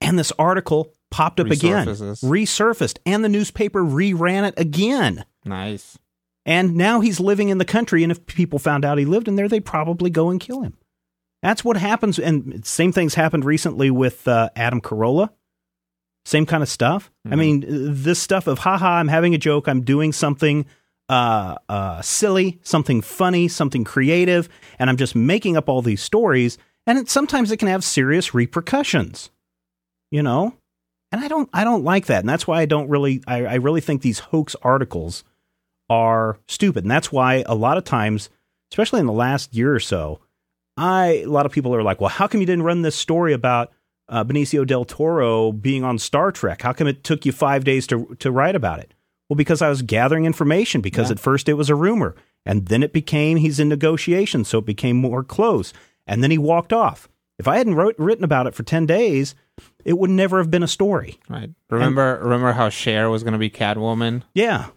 And 0.00 0.18
this 0.18 0.32
article 0.38 0.94
popped 1.10 1.40
up 1.40 1.50
again, 1.50 1.86
resurfaced, 1.86 2.98
and 3.04 3.24
the 3.24 3.28
newspaper 3.28 3.82
reran 3.82 4.46
it 4.48 4.54
again. 4.56 5.24
Nice. 5.44 5.98
And 6.46 6.74
now 6.76 7.00
he's 7.00 7.20
living 7.20 7.48
in 7.48 7.58
the 7.58 7.64
country, 7.64 8.02
and 8.02 8.10
if 8.10 8.24
people 8.26 8.58
found 8.58 8.84
out 8.84 8.98
he 8.98 9.04
lived 9.04 9.28
in 9.28 9.36
there, 9.36 9.48
they'd 9.48 9.64
probably 9.64 10.10
go 10.10 10.30
and 10.30 10.40
kill 10.40 10.62
him. 10.62 10.76
That's 11.42 11.64
what 11.64 11.76
happens. 11.76 12.18
And 12.18 12.64
same 12.66 12.92
things 12.92 13.14
happened 13.14 13.44
recently 13.44 13.90
with 13.90 14.26
uh, 14.28 14.50
Adam 14.56 14.80
Carolla. 14.80 15.30
Same 16.24 16.44
kind 16.46 16.62
of 16.62 16.68
stuff. 16.68 17.10
I 17.30 17.34
mean, 17.36 17.64
this 17.66 18.18
stuff 18.18 18.46
of, 18.46 18.58
haha, 18.58 18.98
I'm 18.98 19.08
having 19.08 19.34
a 19.34 19.38
joke, 19.38 19.68
I'm 19.68 19.82
doing 19.82 20.12
something 20.12 20.66
uh, 21.08 21.56
uh, 21.68 22.02
silly, 22.02 22.60
something 22.62 23.00
funny, 23.00 23.48
something 23.48 23.84
creative, 23.84 24.48
and 24.78 24.90
I'm 24.90 24.96
just 24.96 25.16
making 25.16 25.56
up 25.56 25.68
all 25.68 25.82
these 25.82 26.02
stories. 26.02 26.58
And 26.86 26.98
it, 26.98 27.08
sometimes 27.08 27.50
it 27.50 27.56
can 27.56 27.68
have 27.68 27.82
serious 27.82 28.34
repercussions, 28.34 29.30
you 30.10 30.22
know? 30.22 30.54
And 31.12 31.24
I 31.24 31.28
don't, 31.28 31.48
I 31.52 31.64
don't 31.64 31.84
like 31.84 32.06
that. 32.06 32.20
And 32.20 32.28
that's 32.28 32.46
why 32.46 32.60
I 32.60 32.66
don't 32.66 32.88
really, 32.88 33.22
I, 33.26 33.44
I 33.44 33.54
really 33.54 33.80
think 33.80 34.02
these 34.02 34.20
hoax 34.20 34.54
articles 34.62 35.24
are 35.88 36.38
stupid. 36.46 36.84
And 36.84 36.90
that's 36.90 37.10
why 37.10 37.42
a 37.46 37.54
lot 37.54 37.76
of 37.76 37.84
times, 37.84 38.30
especially 38.70 39.00
in 39.00 39.06
the 39.06 39.12
last 39.12 39.54
year 39.54 39.74
or 39.74 39.80
so, 39.80 40.20
I 40.76 41.22
a 41.24 41.26
lot 41.26 41.46
of 41.46 41.52
people 41.52 41.74
are 41.74 41.82
like, 41.82 42.00
"Well, 42.00 42.08
how 42.08 42.26
come 42.26 42.40
you 42.40 42.46
didn't 42.46 42.64
run 42.64 42.82
this 42.82 42.96
story 42.96 43.32
about 43.32 43.72
uh, 44.08 44.24
Benicio 44.24 44.66
del 44.66 44.84
Toro 44.84 45.52
being 45.52 45.84
on 45.84 45.98
Star 45.98 46.32
Trek? 46.32 46.62
How 46.62 46.72
come 46.72 46.86
it 46.86 47.04
took 47.04 47.26
you 47.26 47.32
five 47.32 47.64
days 47.64 47.86
to 47.88 48.16
to 48.20 48.30
write 48.30 48.56
about 48.56 48.78
it?" 48.78 48.94
Well, 49.28 49.36
because 49.36 49.60
I 49.60 49.68
was 49.68 49.82
gathering 49.82 50.24
information. 50.24 50.80
Because 50.80 51.10
at 51.10 51.20
first 51.20 51.48
it 51.48 51.54
was 51.54 51.68
a 51.68 51.74
rumor, 51.74 52.14
and 52.46 52.66
then 52.66 52.82
it 52.82 52.92
became 52.92 53.36
he's 53.36 53.60
in 53.60 53.68
negotiations, 53.68 54.48
so 54.48 54.58
it 54.58 54.64
became 54.64 54.96
more 54.96 55.22
close, 55.22 55.72
and 56.06 56.22
then 56.22 56.30
he 56.30 56.38
walked 56.38 56.72
off. 56.72 57.08
If 57.38 57.46
I 57.48 57.58
hadn't 57.58 57.74
wrote, 57.74 57.96
written 57.98 58.24
about 58.24 58.46
it 58.46 58.54
for 58.54 58.62
ten 58.62 58.86
days, 58.86 59.34
it 59.84 59.98
would 59.98 60.10
never 60.10 60.38
have 60.38 60.50
been 60.50 60.62
a 60.62 60.68
story. 60.68 61.18
Right. 61.28 61.50
Remember 61.68 62.20
remember 62.22 62.52
how 62.52 62.68
Cher 62.68 63.10
was 63.10 63.22
going 63.22 63.32
to 63.32 63.38
be 63.38 63.50
Catwoman? 63.50 64.22
Yeah. 64.34 64.68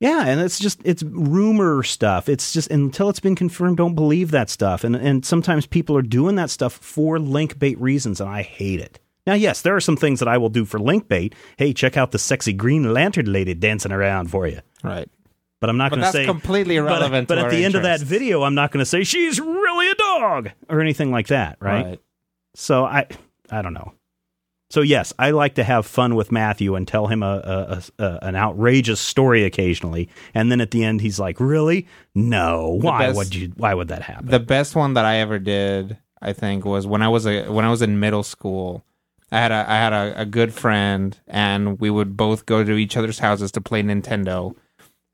Yeah, 0.00 0.24
and 0.26 0.40
it's 0.40 0.58
just 0.58 0.80
it's 0.82 1.02
rumor 1.02 1.82
stuff. 1.82 2.30
It's 2.30 2.54
just 2.54 2.70
until 2.70 3.10
it's 3.10 3.20
been 3.20 3.36
confirmed, 3.36 3.76
don't 3.76 3.94
believe 3.94 4.30
that 4.30 4.48
stuff. 4.48 4.82
And 4.82 4.96
and 4.96 5.26
sometimes 5.26 5.66
people 5.66 5.94
are 5.96 6.02
doing 6.02 6.36
that 6.36 6.48
stuff 6.48 6.72
for 6.72 7.18
link 7.18 7.58
bait 7.58 7.78
reasons, 7.78 8.18
and 8.18 8.30
I 8.30 8.40
hate 8.40 8.80
it. 8.80 8.98
Now, 9.26 9.34
yes, 9.34 9.60
there 9.60 9.76
are 9.76 9.80
some 9.80 9.96
things 9.96 10.18
that 10.20 10.28
I 10.28 10.38
will 10.38 10.48
do 10.48 10.64
for 10.64 10.78
link 10.78 11.06
bait. 11.06 11.34
Hey, 11.58 11.74
check 11.74 11.98
out 11.98 12.12
the 12.12 12.18
sexy 12.18 12.54
Green 12.54 12.94
Lantern 12.94 13.30
lady 13.30 13.52
dancing 13.52 13.92
around 13.92 14.30
for 14.30 14.46
you. 14.46 14.60
Right. 14.82 15.08
But 15.60 15.68
I'm 15.68 15.76
not 15.76 15.90
going 15.90 16.00
to 16.00 16.10
say 16.10 16.24
completely 16.24 16.76
irrelevant 16.76 17.28
But, 17.28 17.34
to 17.34 17.42
at 17.42 17.50
the 17.50 17.64
end 17.64 17.74
of 17.74 17.82
that 17.82 18.00
video, 18.00 18.42
I'm 18.42 18.54
not 18.54 18.72
going 18.72 18.80
to 18.80 18.86
say 18.86 19.04
she's 19.04 19.38
really 19.38 19.90
a 19.90 19.94
dog 19.94 20.50
or 20.70 20.80
anything 20.80 21.10
like 21.10 21.26
that, 21.26 21.58
right? 21.60 22.00
So 22.54 22.84
I 22.86 23.06
I 23.50 23.60
don't 23.60 23.74
know. 23.74 23.92
So 24.70 24.82
yes, 24.82 25.12
I 25.18 25.32
like 25.32 25.56
to 25.56 25.64
have 25.64 25.84
fun 25.84 26.14
with 26.14 26.30
Matthew 26.30 26.76
and 26.76 26.86
tell 26.86 27.08
him 27.08 27.24
a, 27.24 27.82
a, 27.98 28.02
a, 28.02 28.18
an 28.22 28.36
outrageous 28.36 29.00
story 29.00 29.44
occasionally, 29.44 30.08
and 30.32 30.50
then 30.50 30.60
at 30.60 30.70
the 30.70 30.84
end 30.84 31.00
he's 31.00 31.18
like, 31.18 31.40
"Really? 31.40 31.88
No. 32.14 32.78
Why 32.80 33.06
best- 33.06 33.16
would 33.16 33.34
you? 33.34 33.52
Why 33.56 33.74
would 33.74 33.88
that 33.88 34.02
happen?" 34.02 34.28
The 34.28 34.38
best 34.38 34.76
one 34.76 34.94
that 34.94 35.04
I 35.04 35.16
ever 35.16 35.40
did, 35.40 35.98
I 36.22 36.32
think, 36.32 36.64
was 36.64 36.86
when 36.86 37.02
I 37.02 37.08
was 37.08 37.26
a 37.26 37.48
when 37.48 37.64
I 37.64 37.70
was 37.70 37.82
in 37.82 37.98
middle 37.98 38.22
school. 38.22 38.84
I 39.32 39.40
had 39.40 39.50
a 39.50 39.64
I 39.68 39.74
had 39.74 39.92
a, 39.92 40.20
a 40.20 40.24
good 40.24 40.54
friend, 40.54 41.18
and 41.26 41.80
we 41.80 41.90
would 41.90 42.16
both 42.16 42.46
go 42.46 42.62
to 42.62 42.72
each 42.72 42.96
other's 42.96 43.18
houses 43.18 43.50
to 43.52 43.60
play 43.60 43.82
Nintendo. 43.82 44.54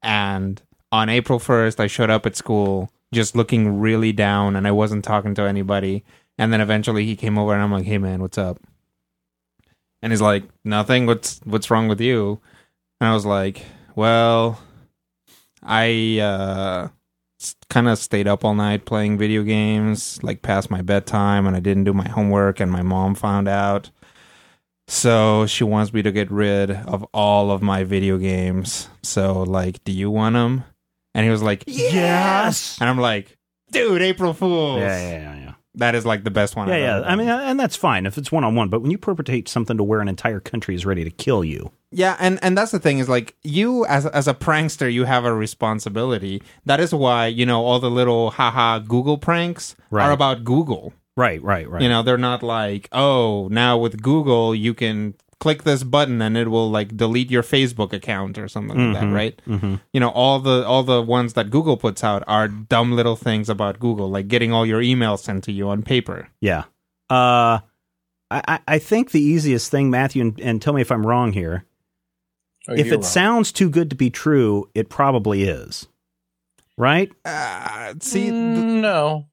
And 0.02 0.60
on 0.92 1.08
April 1.08 1.38
first, 1.38 1.80
I 1.80 1.86
showed 1.86 2.10
up 2.10 2.26
at 2.26 2.36
school 2.36 2.90
just 3.12 3.34
looking 3.34 3.80
really 3.80 4.12
down, 4.12 4.54
and 4.54 4.68
I 4.68 4.72
wasn't 4.72 5.04
talking 5.04 5.34
to 5.36 5.42
anybody. 5.42 6.04
And 6.36 6.52
then 6.52 6.60
eventually, 6.60 7.06
he 7.06 7.16
came 7.16 7.38
over, 7.38 7.54
and 7.54 7.62
I'm 7.62 7.72
like, 7.72 7.86
"Hey, 7.86 7.96
man, 7.96 8.20
what's 8.20 8.36
up?" 8.36 8.58
And 10.02 10.12
he's 10.12 10.22
like, 10.22 10.44
"Nothing. 10.64 11.06
What's 11.06 11.40
what's 11.44 11.70
wrong 11.70 11.88
with 11.88 12.00
you?" 12.00 12.40
And 13.00 13.08
I 13.08 13.14
was 13.14 13.26
like, 13.26 13.64
"Well, 13.94 14.60
I 15.62 16.18
uh, 16.20 16.88
kind 17.68 17.88
of 17.88 17.98
stayed 17.98 18.28
up 18.28 18.44
all 18.44 18.54
night 18.54 18.84
playing 18.84 19.18
video 19.18 19.42
games, 19.42 20.22
like 20.22 20.42
past 20.42 20.70
my 20.70 20.82
bedtime, 20.82 21.46
and 21.46 21.56
I 21.56 21.60
didn't 21.60 21.84
do 21.84 21.92
my 21.92 22.08
homework, 22.08 22.60
and 22.60 22.70
my 22.70 22.82
mom 22.82 23.14
found 23.14 23.48
out. 23.48 23.90
So 24.88 25.46
she 25.46 25.64
wants 25.64 25.92
me 25.92 26.02
to 26.02 26.12
get 26.12 26.30
rid 26.30 26.70
of 26.70 27.04
all 27.12 27.50
of 27.50 27.60
my 27.60 27.82
video 27.82 28.18
games. 28.18 28.88
So, 29.02 29.42
like, 29.42 29.82
do 29.82 29.90
you 29.90 30.10
want 30.12 30.34
them? 30.34 30.62
And 31.12 31.24
he 31.24 31.30
was 31.30 31.42
like, 31.42 31.64
Yes! 31.66 32.78
And 32.80 32.88
I'm 32.88 32.98
like, 32.98 33.36
dude, 33.72 34.02
April 34.02 34.32
Fools. 34.32 34.80
yeah, 34.80 35.00
yeah, 35.00 35.18
yeah, 35.18 35.36
yeah. 35.36 35.52
That 35.76 35.94
is 35.94 36.06
like 36.06 36.24
the 36.24 36.30
best 36.30 36.56
one. 36.56 36.68
Yeah, 36.68 36.74
I've 36.74 36.80
yeah. 36.80 37.02
I 37.02 37.16
mean, 37.16 37.28
uh, 37.28 37.38
and 37.44 37.60
that's 37.60 37.76
fine 37.76 38.06
if 38.06 38.16
it's 38.18 38.32
one 38.32 38.44
on 38.44 38.54
one. 38.54 38.68
But 38.70 38.80
when 38.80 38.90
you 38.90 38.98
perpetrate 38.98 39.48
something 39.48 39.76
to 39.76 39.84
where 39.84 40.00
an 40.00 40.08
entire 40.08 40.40
country 40.40 40.74
is 40.74 40.86
ready 40.86 41.04
to 41.04 41.10
kill 41.10 41.44
you, 41.44 41.70
Yeah, 41.92 42.16
and 42.18 42.38
and 42.42 42.56
that's 42.56 42.70
the 42.72 42.78
thing 42.78 42.98
is 42.98 43.08
like 43.08 43.34
you 43.44 43.84
as 43.86 44.06
as 44.06 44.26
a 44.26 44.34
prankster, 44.34 44.90
you 44.92 45.04
have 45.04 45.24
a 45.24 45.34
responsibility. 45.34 46.42
That 46.64 46.80
is 46.80 46.94
why 46.94 47.26
you 47.26 47.44
know 47.46 47.64
all 47.64 47.78
the 47.80 47.90
little 47.90 48.30
haha 48.30 48.78
Google 48.78 49.18
pranks 49.18 49.76
Right. 49.90 50.06
are 50.06 50.12
about 50.12 50.44
Google. 50.44 50.92
right, 51.16 51.42
right, 51.42 51.68
right. 51.68 51.82
You 51.82 51.88
know, 51.88 52.02
they're 52.02 52.18
not 52.18 52.42
like, 52.42 52.88
oh, 52.92 53.48
now 53.50 53.76
with 53.78 54.02
Google 54.02 54.54
you 54.54 54.72
can 54.74 55.14
click 55.38 55.64
this 55.64 55.82
button 55.84 56.22
and 56.22 56.36
it 56.36 56.48
will 56.48 56.70
like 56.70 56.96
delete 56.96 57.30
your 57.30 57.42
Facebook 57.42 57.92
account 57.92 58.38
or 58.38 58.48
something 58.48 58.92
like 58.92 59.00
that, 59.00 59.12
right? 59.12 59.40
mm-hmm. 59.46 59.74
You 59.92 60.00
know, 60.00 60.08
all 60.10 60.38
the 60.40 60.64
all 60.66 60.82
the 60.82 61.02
ones 61.02 61.34
that 61.34 61.50
Google 61.50 61.76
puts 61.76 62.02
out 62.02 62.22
are 62.26 62.48
dumb 62.48 62.92
little 62.92 63.16
things 63.16 63.48
about 63.48 63.78
Google, 63.78 64.08
like 64.10 64.28
getting 64.28 64.52
all 64.52 64.64
your 64.64 64.80
emails 64.80 65.18
sent 65.20 65.44
to 65.44 65.52
you 65.52 65.68
on 65.68 65.82
paper. 65.82 66.28
Yeah. 66.40 66.64
Uh, 67.10 67.60
I, 68.30 68.42
I- 68.48 68.60
I 68.66 68.78
think 68.78 69.10
the 69.12 69.20
easiest 69.20 69.70
thing, 69.70 69.90
Matthew, 69.90 70.22
and, 70.22 70.40
and 70.40 70.60
tell 70.62 70.72
me 70.72 70.80
if 70.80 70.90
I'm 70.90 71.06
wrong 71.06 71.32
here. 71.32 71.64
Oh, 72.68 72.74
if 72.74 72.88
it 72.88 72.92
wrong. 72.94 73.02
sounds 73.02 73.52
too 73.52 73.70
good 73.70 73.90
to 73.90 73.96
be 73.96 74.10
true, 74.10 74.68
it 74.74 74.88
probably 74.88 75.44
is. 75.44 75.86
Right? 76.76 77.12
Uh, 77.24 77.94
see, 78.00 78.22
th- 78.22 78.32
Mm, 78.32 78.80
no, 78.80 79.28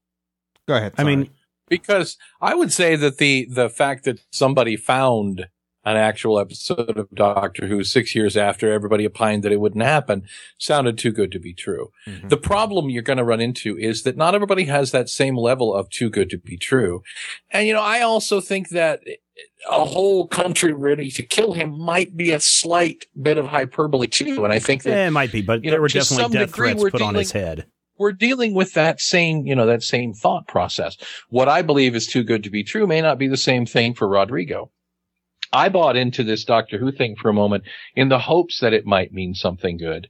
go 0.67 0.75
ahead. 0.75 0.93
I 0.97 1.03
mean, 1.03 1.29
because 1.67 2.17
I 2.39 2.53
would 2.55 2.71
say 2.71 2.95
that 2.95 3.17
the 3.17 3.47
the 3.49 3.69
fact 3.69 4.03
that 4.05 4.19
somebody 4.31 4.75
found 4.77 5.47
an 5.85 5.97
actual 5.97 6.39
episode 6.39 6.97
of 6.97 7.09
Doctor 7.13 7.67
Who 7.67 7.83
six 7.83 8.15
years 8.15 8.37
after 8.37 8.71
everybody 8.71 9.05
opined 9.05 9.43
that 9.43 9.51
it 9.51 9.59
wouldn't 9.59 9.83
happen 9.83 10.23
sounded 10.57 10.97
too 10.97 11.11
good 11.11 11.31
to 11.33 11.39
be 11.39 11.53
true. 11.53 11.89
Mhm. 12.07 12.29
The 12.29 12.37
problem 12.37 12.89
you're 12.89 13.01
going 13.03 13.17
to 13.17 13.23
run 13.23 13.41
into 13.41 13.77
is 13.77 14.03
that 14.03 14.15
not 14.17 14.33
everybody 14.35 14.65
has 14.65 14.91
that 14.91 15.09
same 15.09 15.37
level 15.37 15.73
of 15.73 15.89
too 15.89 16.09
good 16.09 16.29
to 16.29 16.37
be 16.37 16.57
true. 16.57 17.03
And, 17.51 17.67
you 17.67 17.73
know, 17.73 17.81
I 17.81 18.01
also 18.01 18.39
think 18.39 18.69
that 18.69 19.01
a 19.69 19.83
whole 19.85 20.27
country 20.27 20.71
ready 20.73 21.09
to 21.11 21.23
kill 21.23 21.53
him 21.53 21.77
might 21.77 22.15
be 22.15 22.31
a 22.31 22.39
slight 22.39 23.05
bit 23.21 23.37
of 23.37 23.47
hyperbole 23.47 24.07
too. 24.07 24.43
And 24.45 24.53
I 24.53 24.59
think 24.59 24.83
that 24.83 24.93
eh, 24.97 25.07
it 25.07 25.11
might 25.11 25.31
be, 25.31 25.41
but 25.41 25.63
you 25.63 25.71
there 25.71 25.79
know, 25.79 25.81
were 25.81 25.87
definitely 25.87 26.23
some 26.23 26.31
death 26.31 26.47
degree, 26.51 26.67
threats 26.69 26.83
we're 26.83 26.91
put 26.91 27.01
on 27.01 27.15
his 27.15 27.31
dealing- 27.31 27.45
head. 27.47 27.65
we're 27.97 28.11
dealing 28.11 28.53
with 28.53 28.73
that 28.73 29.01
same, 29.01 29.45
you 29.47 29.55
know, 29.55 29.65
that 29.65 29.83
same 29.83 30.13
thought 30.13 30.47
process. 30.47 30.97
What 31.29 31.49
I 31.49 31.61
believe 31.61 31.95
is 31.95 32.05
too 32.07 32.23
good 32.23 32.43
to 32.43 32.49
be 32.49 32.63
true 32.63 32.85
may 32.87 33.01
not 33.01 33.17
be 33.17 33.27
the 33.27 33.37
same 33.37 33.65
thing 33.65 33.93
for 33.95 34.07
Rodrigo. 34.07 34.71
I 35.53 35.69
bought 35.69 35.95
into 35.95 36.23
this 36.23 36.43
Doctor 36.43 36.77
Who 36.79 36.91
thing 36.91 37.15
for 37.15 37.29
a 37.29 37.33
moment 37.33 37.63
in 37.95 38.09
the 38.09 38.19
hopes 38.19 38.59
that 38.59 38.73
it 38.73 38.85
might 38.85 39.13
mean 39.13 39.35
something 39.35 39.77
good. 39.77 40.07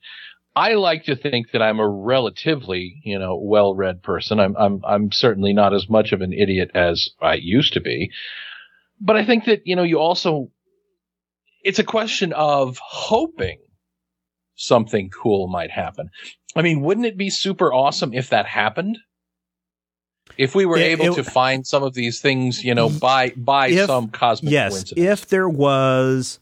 I 0.56 0.74
like 0.76 1.06
to 1.06 1.16
think 1.16 1.52
that 1.52 1.62
I'm 1.62 1.80
a 1.80 1.88
relatively, 1.88 3.02
you 3.04 3.20
know, 3.20 3.36
well-read 3.42 4.04
person. 4.04 4.40
I'm, 4.40 4.56
I'm, 4.56 4.82
I'm 4.86 5.12
certainly 5.12 5.54
not 5.54 5.74
as 5.74 5.90
much 5.90 6.12
of 6.14 6.22
an 6.22 6.32
idiot 6.34 6.72
as 6.76 7.10
I 7.22 7.36
used 7.36 7.74
to 7.74 7.82
be. 7.82 8.12
but 9.02 9.18
I 9.18 9.26
think 9.26 9.46
that 9.46 9.62
you 9.66 9.76
know 9.76 9.84
you 9.84 10.00
also 10.00 10.50
it's 11.64 11.80
a 11.80 11.84
question 11.84 12.34
of 12.34 12.78
hoping 12.82 13.60
something 14.56 15.10
cool 15.10 15.48
might 15.48 15.72
happen. 15.72 16.10
I 16.56 16.62
mean, 16.62 16.82
wouldn't 16.82 17.08
it 17.08 17.18
be 17.18 17.30
super 17.30 17.74
awesome 17.74 18.14
if 18.14 18.30
that 18.30 18.46
happened? 18.46 18.98
If 20.38 20.56
we 20.56 20.66
were 20.66 20.78
It- 20.78 21.00
able 21.00 21.06
it- 21.14 21.16
to 21.16 21.24
find 21.24 21.66
some 21.66 21.84
of 21.84 21.94
these 21.94 22.20
things, 22.22 22.64
you 22.64 22.74
know, 22.74 22.90
by 22.90 23.34
by 23.36 23.68
If- 23.68 23.86
some 23.88 24.08
cosmic 24.10 24.52
yes, 24.52 24.72
coincidence. 24.74 25.06
if 25.22 25.28
there 25.28 25.48
was, 25.50 26.40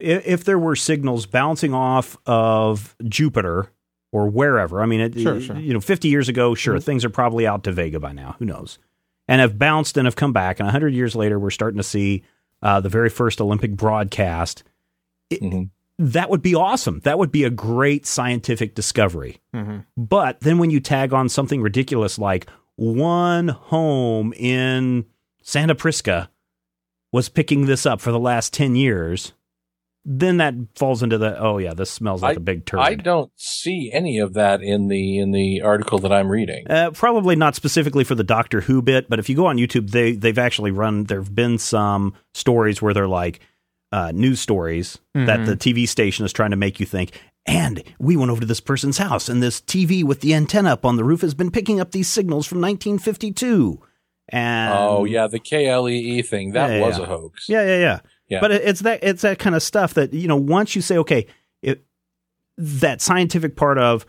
if, 0.00 0.26
if 0.26 0.44
there 0.44 0.58
were 0.58 0.76
signals 0.76 1.26
bouncing 1.26 1.74
off 1.74 2.16
of 2.26 2.96
Jupiter 3.06 3.70
or 4.12 4.28
wherever, 4.28 4.82
I 4.82 4.86
mean, 4.86 5.00
it, 5.00 5.18
Sure, 5.18 5.40
sure. 5.40 5.58
you 5.58 5.74
know, 5.74 5.80
50 5.80 6.08
years 6.08 6.28
ago, 6.28 6.54
sure, 6.54 6.78
things 6.80 7.04
are 7.04 7.10
probably 7.10 7.46
out 7.46 7.64
to 7.64 7.72
Vega 7.72 8.00
by 8.00 8.12
now. 8.12 8.36
Who 8.38 8.44
knows? 8.46 8.78
And 9.28 9.40
have 9.40 9.58
bounced 9.58 9.96
and 9.96 10.06
have 10.06 10.16
come 10.16 10.32
back. 10.32 10.58
And 10.60 10.66
100 10.66 10.94
years 10.94 11.14
later, 11.16 11.38
we're 11.38 11.50
starting 11.50 11.78
to 11.78 11.82
see 11.84 12.22
uh, 12.62 12.80
the 12.80 12.88
very 12.88 13.10
first 13.10 13.40
Olympic 13.42 13.72
broadcast. 13.76 14.62
It- 15.28 15.42
Mhm. 15.42 15.68
That 15.98 16.28
would 16.30 16.40
be 16.42 16.54
awesome. 16.54 17.00
That 17.04 17.18
would 17.18 17.30
be 17.30 17.44
a 17.44 17.50
great 17.50 18.04
scientific 18.06 18.74
discovery. 18.74 19.40
hmm 19.52 19.78
But 19.98 20.40
then 20.40 20.58
when 20.58 20.70
you 20.70 20.80
tag 20.80 21.12
on 21.12 21.28
something 21.28 21.60
ridiculous 21.62 22.18
like 22.18 22.46
one 22.76 23.48
home 23.48 24.32
in 24.34 25.04
Santa 25.42 25.74
Prisca 25.74 26.30
was 27.12 27.28
picking 27.28 27.66
this 27.66 27.86
up 27.86 28.00
for 28.00 28.10
the 28.10 28.18
last 28.18 28.52
10 28.52 28.74
years, 28.74 29.32
then 30.04 30.36
that 30.38 30.54
falls 30.74 31.02
into 31.02 31.16
the 31.16 31.38
oh 31.40 31.56
yeah, 31.58 31.72
this 31.72 31.90
smells 31.90 32.20
like 32.22 32.36
a 32.36 32.40
big 32.40 32.66
turd. 32.66 32.80
I 32.80 32.94
don't 32.94 33.30
see 33.36 33.90
any 33.92 34.18
of 34.18 34.34
that 34.34 34.60
in 34.62 34.88
the 34.88 35.18
in 35.18 35.30
the 35.30 35.62
article 35.62 35.98
that 36.00 36.12
I'm 36.12 36.28
reading. 36.28 36.66
Uh, 36.68 36.90
probably 36.90 37.36
not 37.36 37.54
specifically 37.54 38.04
for 38.04 38.14
the 38.14 38.24
Doctor 38.24 38.60
Who 38.62 38.82
bit, 38.82 39.08
but 39.08 39.18
if 39.18 39.28
you 39.30 39.36
go 39.36 39.46
on 39.46 39.56
YouTube, 39.56 39.90
they 39.92 40.12
they've 40.12 40.36
actually 40.38 40.72
run. 40.72 41.04
There 41.04 41.20
have 41.20 41.34
been 41.34 41.56
some 41.58 42.12
stories 42.34 42.82
where 42.82 42.92
they're 42.92 43.08
like 43.08 43.40
uh, 43.92 44.10
news 44.12 44.40
stories 44.40 44.98
that 45.14 45.38
Mhm. 45.40 45.46
the 45.46 45.56
TV 45.56 45.86
station 45.88 46.26
is 46.26 46.32
trying 46.32 46.50
to 46.50 46.56
make 46.56 46.80
you 46.80 46.86
think. 46.86 47.12
And 47.46 47.82
we 47.98 48.16
went 48.16 48.30
over 48.30 48.40
to 48.40 48.46
this 48.46 48.60
person's 48.60 48.98
house, 48.98 49.28
and 49.28 49.42
this 49.42 49.60
TV 49.60 50.02
with 50.02 50.20
the 50.22 50.32
antenna 50.34 50.70
up 50.72 50.84
on 50.86 50.96
the 50.96 51.04
roof 51.04 51.20
has 51.20 51.34
been 51.34 51.50
picking 51.50 51.78
up 51.78 51.90
these 51.92 52.08
signals 52.08 52.46
from 52.46 52.60
1952. 52.60 53.80
And 54.30 54.72
oh 54.72 55.04
yeah, 55.04 55.26
the 55.26 55.38
KLEE 55.38 56.22
thing 56.22 56.52
that 56.52 56.70
Yeah, 56.70 56.76
yeah, 56.78 56.86
was 56.86 56.98
yeah. 56.98 57.04
a 57.04 57.06
hoax. 57.06 57.48
yeah, 57.48 57.62
yeah, 57.66 57.78
yeah. 57.78 58.00
Yeah. 58.28 58.40
But 58.40 58.52
it's 58.52 58.80
that 58.80 59.00
it's 59.02 59.20
that 59.22 59.38
kind 59.38 59.54
of 59.54 59.62
stuff 59.62 59.92
that 59.94 60.14
you 60.14 60.26
know. 60.26 60.36
Once 60.36 60.74
you 60.74 60.80
say, 60.80 60.96
okay, 60.96 61.26
it, 61.60 61.84
that 62.56 63.02
scientific 63.02 63.54
part 63.54 63.76
of 63.76 64.06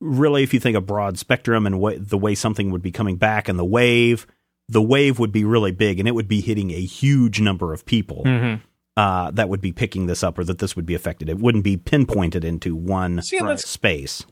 really, 0.00 0.42
if 0.42 0.52
you 0.52 0.58
think 0.58 0.76
of 0.76 0.84
broad 0.84 1.16
spectrum 1.16 1.64
and 1.64 1.78
what 1.78 2.08
the 2.08 2.18
way 2.18 2.34
something 2.34 2.72
would 2.72 2.82
be 2.82 2.90
coming 2.90 3.16
back, 3.16 3.48
and 3.48 3.56
the 3.56 3.64
wave, 3.64 4.26
the 4.68 4.82
wave 4.82 5.20
would 5.20 5.30
be 5.30 5.44
really 5.44 5.70
big, 5.70 6.00
and 6.00 6.08
it 6.08 6.12
would 6.16 6.26
be 6.26 6.40
hitting 6.40 6.72
a 6.72 6.80
huge 6.80 7.40
number 7.40 7.72
of 7.72 7.86
people 7.86 8.24
hmm 8.24 8.54
uh, 8.96 9.30
that 9.30 9.48
would 9.48 9.60
be 9.60 9.72
picking 9.72 10.06
this 10.06 10.22
up, 10.22 10.38
or 10.38 10.44
that 10.44 10.58
this 10.58 10.76
would 10.76 10.86
be 10.86 10.94
affected. 10.94 11.28
It 11.28 11.38
wouldn't 11.38 11.64
be 11.64 11.76
pinpointed 11.76 12.44
into 12.44 12.74
one 12.76 13.22
See, 13.22 13.38
that's- 13.38 13.66
space. 13.66 14.24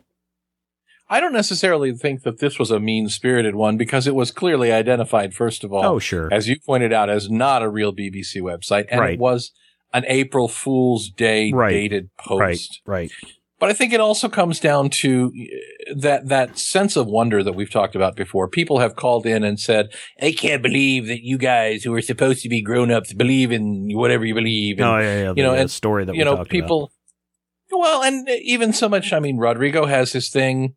I 1.12 1.18
don't 1.18 1.32
necessarily 1.32 1.92
think 1.92 2.22
that 2.22 2.38
this 2.38 2.56
was 2.58 2.70
a 2.70 2.78
mean 2.78 3.08
spirited 3.08 3.56
one 3.56 3.76
because 3.76 4.06
it 4.06 4.14
was 4.14 4.30
clearly 4.30 4.70
identified, 4.70 5.34
first 5.34 5.64
of 5.64 5.72
all, 5.72 5.84
Oh, 5.84 5.98
sure. 5.98 6.28
as 6.32 6.48
you 6.48 6.56
pointed 6.64 6.92
out, 6.92 7.10
as 7.10 7.28
not 7.28 7.62
a 7.62 7.68
real 7.68 7.92
BBC 7.92 8.36
website. 8.40 8.84
And 8.90 9.00
Right. 9.00 9.14
it 9.14 9.18
was 9.18 9.50
an 9.92 10.04
April 10.06 10.46
Fool's 10.46 11.08
Day 11.10 11.50
Right. 11.52 11.70
dated 11.72 12.10
post. 12.16 12.80
Right, 12.86 13.10
right. 13.10 13.10
But 13.60 13.68
I 13.68 13.74
think 13.74 13.92
it 13.92 14.00
also 14.00 14.28
comes 14.28 14.58
down 14.58 14.88
to 14.88 15.30
uh, 15.36 15.94
that 15.98 16.28
that 16.28 16.58
sense 16.58 16.96
of 16.96 17.06
wonder 17.06 17.42
that 17.42 17.52
we've 17.52 17.70
talked 17.70 17.94
about 17.94 18.16
before. 18.16 18.48
People 18.48 18.78
have 18.78 18.96
called 18.96 19.26
in 19.26 19.44
and 19.44 19.60
said, 19.60 19.92
"I 20.20 20.32
can't 20.32 20.62
believe 20.62 21.06
that 21.08 21.22
you 21.22 21.36
guys 21.36 21.84
who 21.84 21.94
are 21.94 22.00
supposed 22.00 22.42
to 22.42 22.48
be 22.48 22.62
grown 22.62 22.90
ups 22.90 23.12
believe 23.12 23.52
in 23.52 23.90
whatever 23.92 24.24
you 24.24 24.34
believe." 24.34 24.78
And, 24.78 24.88
oh, 24.88 24.98
yeah, 24.98 25.22
yeah. 25.22 25.32
you 25.36 25.42
know, 25.42 25.52
the, 25.52 25.60
and, 25.60 25.70
story 25.70 26.06
that 26.06 26.16
you 26.16 26.24
know, 26.24 26.42
people. 26.44 26.90
Well, 27.70 28.02
and 28.02 28.28
even 28.28 28.72
so 28.72 28.88
much. 28.88 29.12
I 29.12 29.20
mean, 29.20 29.36
Rodrigo 29.36 29.84
has 29.84 30.12
his 30.12 30.30
thing 30.30 30.74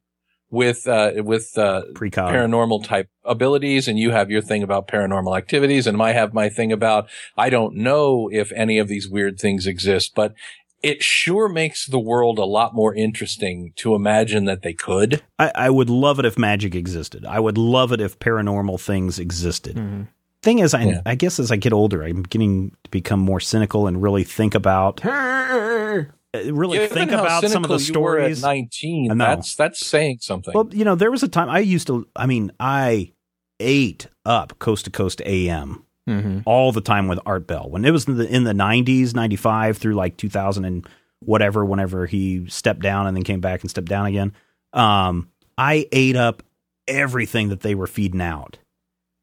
with 0.53 0.87
uh, 0.87 1.13
with 1.17 1.57
uh, 1.57 1.81
about 1.95 2.31
paranormal 2.31 2.83
type 2.83 3.09
abilities, 3.25 3.87
and 3.87 3.97
you 3.97 4.11
have 4.11 4.29
your 4.29 4.41
thing 4.41 4.61
about 4.61 4.87
paranormal 4.87 5.35
activities, 5.35 5.87
and 5.87 5.99
I 5.99 6.11
have 6.11 6.33
my 6.33 6.47
thing 6.47 6.71
about 6.71 7.09
I 7.35 7.49
don't 7.49 7.75
know 7.75 8.29
if 8.31 8.51
any 8.51 8.77
of 8.77 8.87
these 8.87 9.09
weird 9.09 9.39
things 9.39 9.65
exist, 9.65 10.11
but 10.15 10.35
it 10.83 11.01
sure 11.01 11.47
makes 11.49 11.85
the 11.87 11.97
world 11.99 12.37
a 12.37 12.45
lot 12.45 12.75
more 12.75 12.93
interesting 12.93 13.71
to 13.77 13.95
imagine 13.95 14.45
that 14.45 14.61
they 14.61 14.73
could. 14.73 15.23
I, 15.39 15.51
I 15.55 15.69
would 15.69 15.89
love 15.89 16.19
it 16.19 16.25
if 16.25 16.37
magic 16.37 16.75
existed. 16.75 17.25
I 17.25 17.39
would 17.39 17.57
love 17.57 17.91
it 17.93 18.01
if 18.01 18.19
paranormal 18.19 18.79
things 18.81 19.17
existed. 19.17 19.77
Mhm. 19.77 20.07
Thing 20.41 20.59
is, 20.59 20.73
I, 20.73 20.83
Yeah. 20.83 21.01
I 21.05 21.15
guess 21.15 21.39
as 21.39 21.51
I 21.51 21.55
get 21.55 21.71
older, 21.71 22.03
I'm 22.03 22.23
getting 22.23 22.71
to 22.83 22.91
become 22.91 23.21
more 23.21 23.39
cynical 23.39 23.87
and 23.87 24.03
really 24.03 24.25
think 24.25 24.53
about, 24.55 25.03
uh, 25.05 26.03
really 26.51 26.79
Given 26.79 26.93
think 26.97 27.11
about 27.11 27.43
some 27.47 27.63
of 27.63 27.69
the 27.69 27.79
cynical 27.79 28.01
you 28.01 28.03
were 28.03 28.19
at 28.19 28.23
stories. 28.37 28.41
Nineteen, 28.41 29.11
I 29.11 29.15
that's 29.15 29.55
that's 29.55 29.85
saying 29.85 30.17
something. 30.19 30.53
Well, 30.53 30.67
you 30.73 30.83
know, 30.83 30.95
there 30.95 31.11
was 31.11 31.23
a 31.23 31.27
time 31.29 31.49
I 31.49 31.59
used 31.59 31.87
to. 31.87 32.05
I 32.15 32.25
mean, 32.25 32.51
I 32.59 33.13
ate 33.61 34.07
up 34.25 34.59
Coast 34.59 34.83
to 34.85 34.91
Coast 34.91 35.21
AM 35.25 35.85
hmm 36.05 36.39
all 36.45 36.71
the 36.71 36.81
time 36.81 37.07
with 37.07 37.19
Art 37.25 37.47
Bell 37.47 37.69
when 37.69 37.85
it 37.85 37.91
was 37.91 38.07
in 38.07 38.17
the 38.17 38.27
in 38.27 38.43
the 38.43 38.53
90s, 38.53 39.13
95 39.15 39.77
through 39.77 39.95
like 39.95 40.17
2000 40.17 40.65
and 40.65 40.87
whatever. 41.19 41.63
Whenever 41.63 42.05
he 42.05 42.47
stepped 42.49 42.81
down 42.81 43.07
and 43.07 43.15
then 43.15 43.23
came 43.23 43.39
back 43.41 43.61
and 43.61 43.69
stepped 43.69 43.87
down 43.87 44.05
again, 44.05 44.33
um, 44.73 45.29
I 45.57 45.87
ate 45.91 46.15
up 46.15 46.43
everything 46.87 47.49
that 47.49 47.61
they 47.61 47.75
were 47.75 47.87
feeding 47.87 48.21
out. 48.21 48.57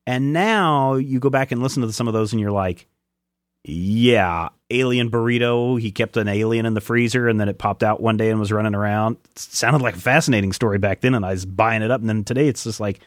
And 0.07 0.33
now 0.33 0.95
you 0.95 1.21
go 1.21 1.31
back 1.31 1.53
and 1.53 1.63
listen 1.63 1.83
to 1.83 1.93
some 1.93 2.09
of 2.09 2.15
those, 2.15 2.33
and 2.33 2.41
you're 2.41 2.51
like, 2.51 2.87
yeah, 3.65 4.49
alien 4.71 5.11
burrito. 5.11 5.79
He 5.81 5.93
kept 5.93 6.17
an 6.17 6.27
alien 6.27 6.67
in 6.67 6.75
the 6.75 6.81
freezer, 6.81 7.29
and 7.29 7.39
then 7.39 7.49
it 7.49 7.59
popped 7.59 7.83
out 7.83 8.01
one 8.01 8.17
day 8.17 8.31
and 8.31 8.41
was 8.41 8.51
running 8.51 8.75
around. 8.75 9.19
It 9.31 9.39
sounded 9.39 9.83
like 9.83 9.97
a 9.97 10.01
fascinating 10.01 10.53
story 10.53 10.79
back 10.79 11.01
then, 11.03 11.15
and 11.15 11.25
I 11.25 11.33
was 11.33 11.45
buying 11.45 11.83
it 11.83 11.91
up. 11.91 12.01
And 12.01 12.09
then 12.09 12.25
today, 12.25 12.49
it's 12.49 12.65
just 12.65 12.81
like, 12.81 13.01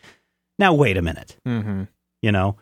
now 0.59 0.73
wait 0.73 0.97
a 0.97 1.01
minute, 1.01 1.35
hmm 1.45 1.83
you 2.21 2.31
know. 2.31 2.55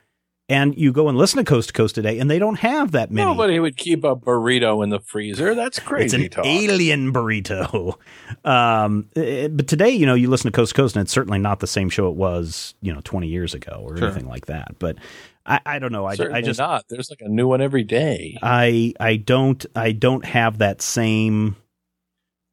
And 0.51 0.77
you 0.77 0.91
go 0.91 1.07
and 1.07 1.17
listen 1.17 1.37
to 1.37 1.43
Coast 1.45 1.69
to 1.69 1.73
Coast 1.73 1.95
today, 1.95 2.19
and 2.19 2.29
they 2.29 2.37
don't 2.37 2.59
have 2.59 2.91
that 2.91 3.09
many. 3.09 3.25
Nobody 3.25 3.57
would 3.59 3.77
keep 3.77 4.03
a 4.03 4.15
burrito 4.17 4.83
in 4.83 4.89
the 4.89 4.99
freezer. 4.99 5.55
That's 5.55 5.79
crazy. 5.79 6.05
it's 6.05 6.13
an 6.25 6.29
talk. 6.29 6.45
alien 6.45 7.13
burrito. 7.13 7.95
Um, 8.43 9.07
eh, 9.15 9.49
but 9.49 9.67
today, 9.67 9.91
you 9.91 10.05
know, 10.05 10.15
you 10.15 10.27
listen 10.29 10.51
to 10.51 10.55
Coast 10.55 10.73
to 10.73 10.81
Coast, 10.81 10.95
and 10.95 11.03
it's 11.03 11.11
certainly 11.11 11.37
not 11.37 11.59
the 11.59 11.67
same 11.67 11.89
show 11.89 12.09
it 12.09 12.15
was, 12.15 12.73
you 12.81 12.91
know, 12.91 13.01
20 13.03 13.27
years 13.27 13.53
ago 13.53 13.83
or 13.83 13.97
Sure. 13.97 14.07
anything 14.07 14.27
like 14.27 14.47
that. 14.47 14.79
But 14.79 14.97
I, 15.45 15.59
I 15.65 15.79
don't 15.79 15.91
know. 15.91 16.05
I, 16.05 16.15
I 16.31 16.41
just 16.41 16.59
not. 16.59 16.85
There's 16.89 17.09
like 17.11 17.21
a 17.21 17.29
new 17.29 17.47
one 17.47 17.61
every 17.61 17.83
day. 17.83 18.37
I 18.41 18.93
I 18.99 19.17
don't 19.17 19.63
I 19.75 19.91
don't 19.91 20.25
have 20.25 20.57
that 20.59 20.81
same 20.81 21.55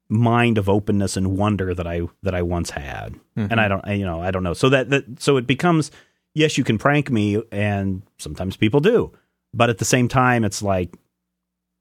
mind 0.09 0.57
of 0.57 0.67
openness 0.69 1.17
and 1.17 1.37
wonder 1.37 1.73
that 1.73 1.87
I 1.87 2.01
that 2.23 2.33
I 2.35 2.41
once 2.41 2.71
had. 2.71 3.15
And 3.35 3.61
I 3.61 3.67
don't 3.67 3.87
I, 3.87 3.93
you 3.93 4.05
know, 4.05 4.21
I 4.21 4.31
don't 4.31 4.43
know. 4.43 4.53
So 4.53 4.69
that, 4.69 4.89
that 4.89 5.21
so 5.21 5.37
it 5.37 5.47
becomes 5.47 5.91
yes, 6.39 6.57
you 6.57 6.63
can 6.63 6.77
prank 6.77 7.11
me 7.11 7.41
and 7.51 8.01
sometimes 8.17 8.55
people 8.57 8.79
do. 8.79 9.11
But 9.53 9.69
at 9.69 9.77
the 9.77 9.85
same 9.85 10.07
time 10.07 10.43
it's 10.43 10.61
like 10.61 10.97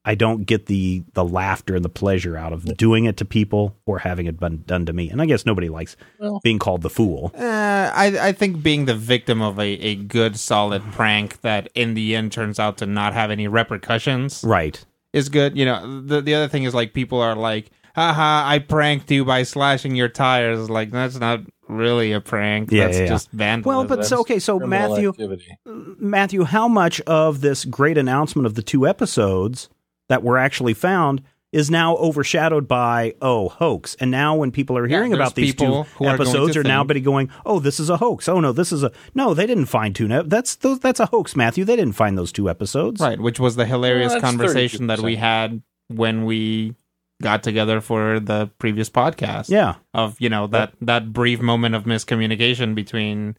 I 0.04 0.14
don't 0.14 0.44
get 0.44 0.66
the 0.66 1.02
the 1.12 1.24
laughter 1.24 1.76
and 1.76 1.84
the 1.84 1.88
pleasure 1.90 2.36
out 2.36 2.52
of 2.52 2.64
doing 2.78 3.04
it 3.04 3.16
to 3.18 3.24
people 3.26 3.76
or 3.84 3.98
having 3.98 4.26
it 4.26 4.38
been 4.40 4.62
done 4.66 4.86
to 4.86 4.92
me. 4.92 5.10
And 5.10 5.20
I 5.20 5.26
guess 5.26 5.44
nobody 5.44 5.68
likes 5.68 5.96
Well- 6.18 6.40
being 6.42 6.58
called 6.58 6.82
the 6.82 6.88
fool. 6.90 7.30
Uh, 7.34 7.90
I 7.94 8.28
I 8.28 8.32
think 8.32 8.62
being 8.62 8.86
the 8.86 8.94
victim 8.94 9.42
of 9.42 9.58
a, 9.58 9.68
a 9.92 9.94
good 9.96 10.38
solid 10.38 10.82
prank 10.92 11.40
that 11.42 11.68
in 11.74 11.94
the 11.94 12.14
end 12.16 12.32
turns 12.32 12.58
out 12.58 12.78
to 12.78 12.86
not 12.86 13.12
have 13.12 13.30
any 13.30 13.48
repercussions 13.48 14.42
Right. 14.44 14.82
is 15.12 15.28
good. 15.28 15.58
You 15.58 15.66
know, 15.66 16.00
the 16.02 16.22
the 16.22 16.34
other 16.34 16.48
thing 16.48 16.64
is 16.64 16.74
like 16.74 16.94
people 16.94 17.20
are 17.20 17.34
like, 17.36 17.70
haha, 17.94 18.48
I 18.48 18.60
pranked 18.60 19.10
you 19.10 19.24
by 19.26 19.42
slashing 19.42 19.94
your 19.94 20.08
tires. 20.08 20.70
Like 20.70 20.90
that's 20.90 21.18
not 21.18 21.40
really 21.68 22.12
a 22.12 22.20
prank. 22.20 22.70
Yeah, 22.70 22.86
that's 22.86 22.96
yeah, 22.96 23.02
yeah. 23.04 23.08
just 23.08 23.30
vandalism. 23.30 23.76
Well, 23.76 23.84
but 23.84 24.06
so 24.06 24.20
okay, 24.20 24.38
so 24.38 24.58
Matthew 24.58 25.10
activity. 25.10 25.58
Matthew, 25.64 26.44
how 26.44 26.68
much 26.68 27.00
of 27.02 27.40
this 27.40 27.64
great 27.64 27.98
announcement 27.98 28.46
of 28.46 28.54
the 28.54 28.62
two 28.62 28.86
episodes 28.86 29.68
that 30.08 30.22
were 30.22 30.38
actually 30.38 30.74
found 30.74 31.22
is 31.50 31.70
now 31.70 31.96
overshadowed 31.96 32.68
by 32.68 33.14
oh 33.22 33.48
hoax? 33.48 33.96
And 34.00 34.10
now 34.10 34.34
when 34.36 34.50
people 34.50 34.76
are 34.76 34.86
hearing 34.86 35.10
there's 35.10 35.20
about 35.20 35.34
these 35.34 35.54
two 35.54 35.64
people 35.64 35.84
who 35.84 36.06
are 36.06 36.14
episodes, 36.14 36.54
to 36.54 36.60
are, 36.60 36.62
now 36.62 36.84
think- 36.84 37.04
going 37.04 37.30
oh 37.46 37.58
this 37.58 37.80
is 37.80 37.90
a 37.90 37.96
hoax. 37.96 38.28
Oh 38.28 38.40
no, 38.40 38.52
this 38.52 38.72
is 38.72 38.82
a 38.82 38.92
no. 39.14 39.34
They 39.34 39.46
didn't 39.46 39.66
find 39.66 39.94
two. 39.94 40.08
Ne- 40.08 40.24
that's 40.24 40.56
those, 40.56 40.80
that's 40.80 41.00
a 41.00 41.06
hoax, 41.06 41.36
Matthew. 41.36 41.64
They 41.64 41.76
didn't 41.76 41.94
find 41.94 42.18
those 42.18 42.32
two 42.32 42.50
episodes. 42.50 43.00
right, 43.00 43.20
which 43.20 43.40
was 43.40 43.56
the 43.56 43.66
hilarious 43.66 44.12
Well, 44.12 44.20
that's 44.20 44.36
conversation 44.36 44.88
that 44.88 45.00
we 45.00 45.16
had 45.16 45.62
when 45.88 46.24
we 46.24 46.74
got 47.22 47.42
together 47.42 47.80
for 47.80 48.20
the 48.20 48.50
previous 48.58 48.88
podcast. 48.90 49.48
Yeah. 49.48 49.74
of 49.94 50.16
you 50.20 50.28
know 50.28 50.46
that 50.48 50.72
that 50.80 51.12
brief 51.12 51.40
moment 51.40 51.74
of 51.74 51.84
miscommunication 51.84 52.74
between 52.74 53.36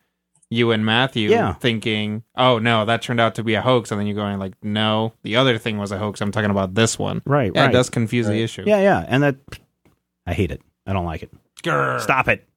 you 0.50 0.72
and 0.72 0.84
Matthew 0.84 1.30
Yeah. 1.30 1.54
thinking, 1.54 2.24
"Oh 2.36 2.58
no, 2.58 2.84
that 2.86 3.02
turned 3.04 3.20
out 3.22 3.36
to 3.36 3.44
be 3.44 3.54
a 3.54 3.62
hoax," 3.62 3.92
and 3.92 4.00
then 4.00 4.08
you're 4.08 4.16
going 4.16 4.40
like, 4.40 4.54
"No, 4.64 5.14
the 5.24 5.36
other 5.36 5.58
thing 5.60 5.78
was 5.78 5.92
a 5.92 6.00
hoax. 6.00 6.22
I'm 6.22 6.32
talking 6.32 6.50
about 6.50 6.74
this 6.74 6.98
one." 6.98 7.22
Right. 7.26 7.52
Yeah, 7.54 7.62
right. 7.62 7.70
it 7.70 7.74
does 7.74 7.90
confuse 7.92 8.26
the 8.26 8.42
issue. 8.42 8.64
Yeah. 8.66 8.82
Yeah. 8.82 9.06
And 9.08 9.22
that 9.24 9.36
I 10.26 10.34
hate 10.34 10.50
it. 10.52 10.62
I 10.88 10.94
don't 10.94 11.06
like 11.06 11.22
it. 11.24 11.32
Stop 12.02 12.28
it. 12.30 12.49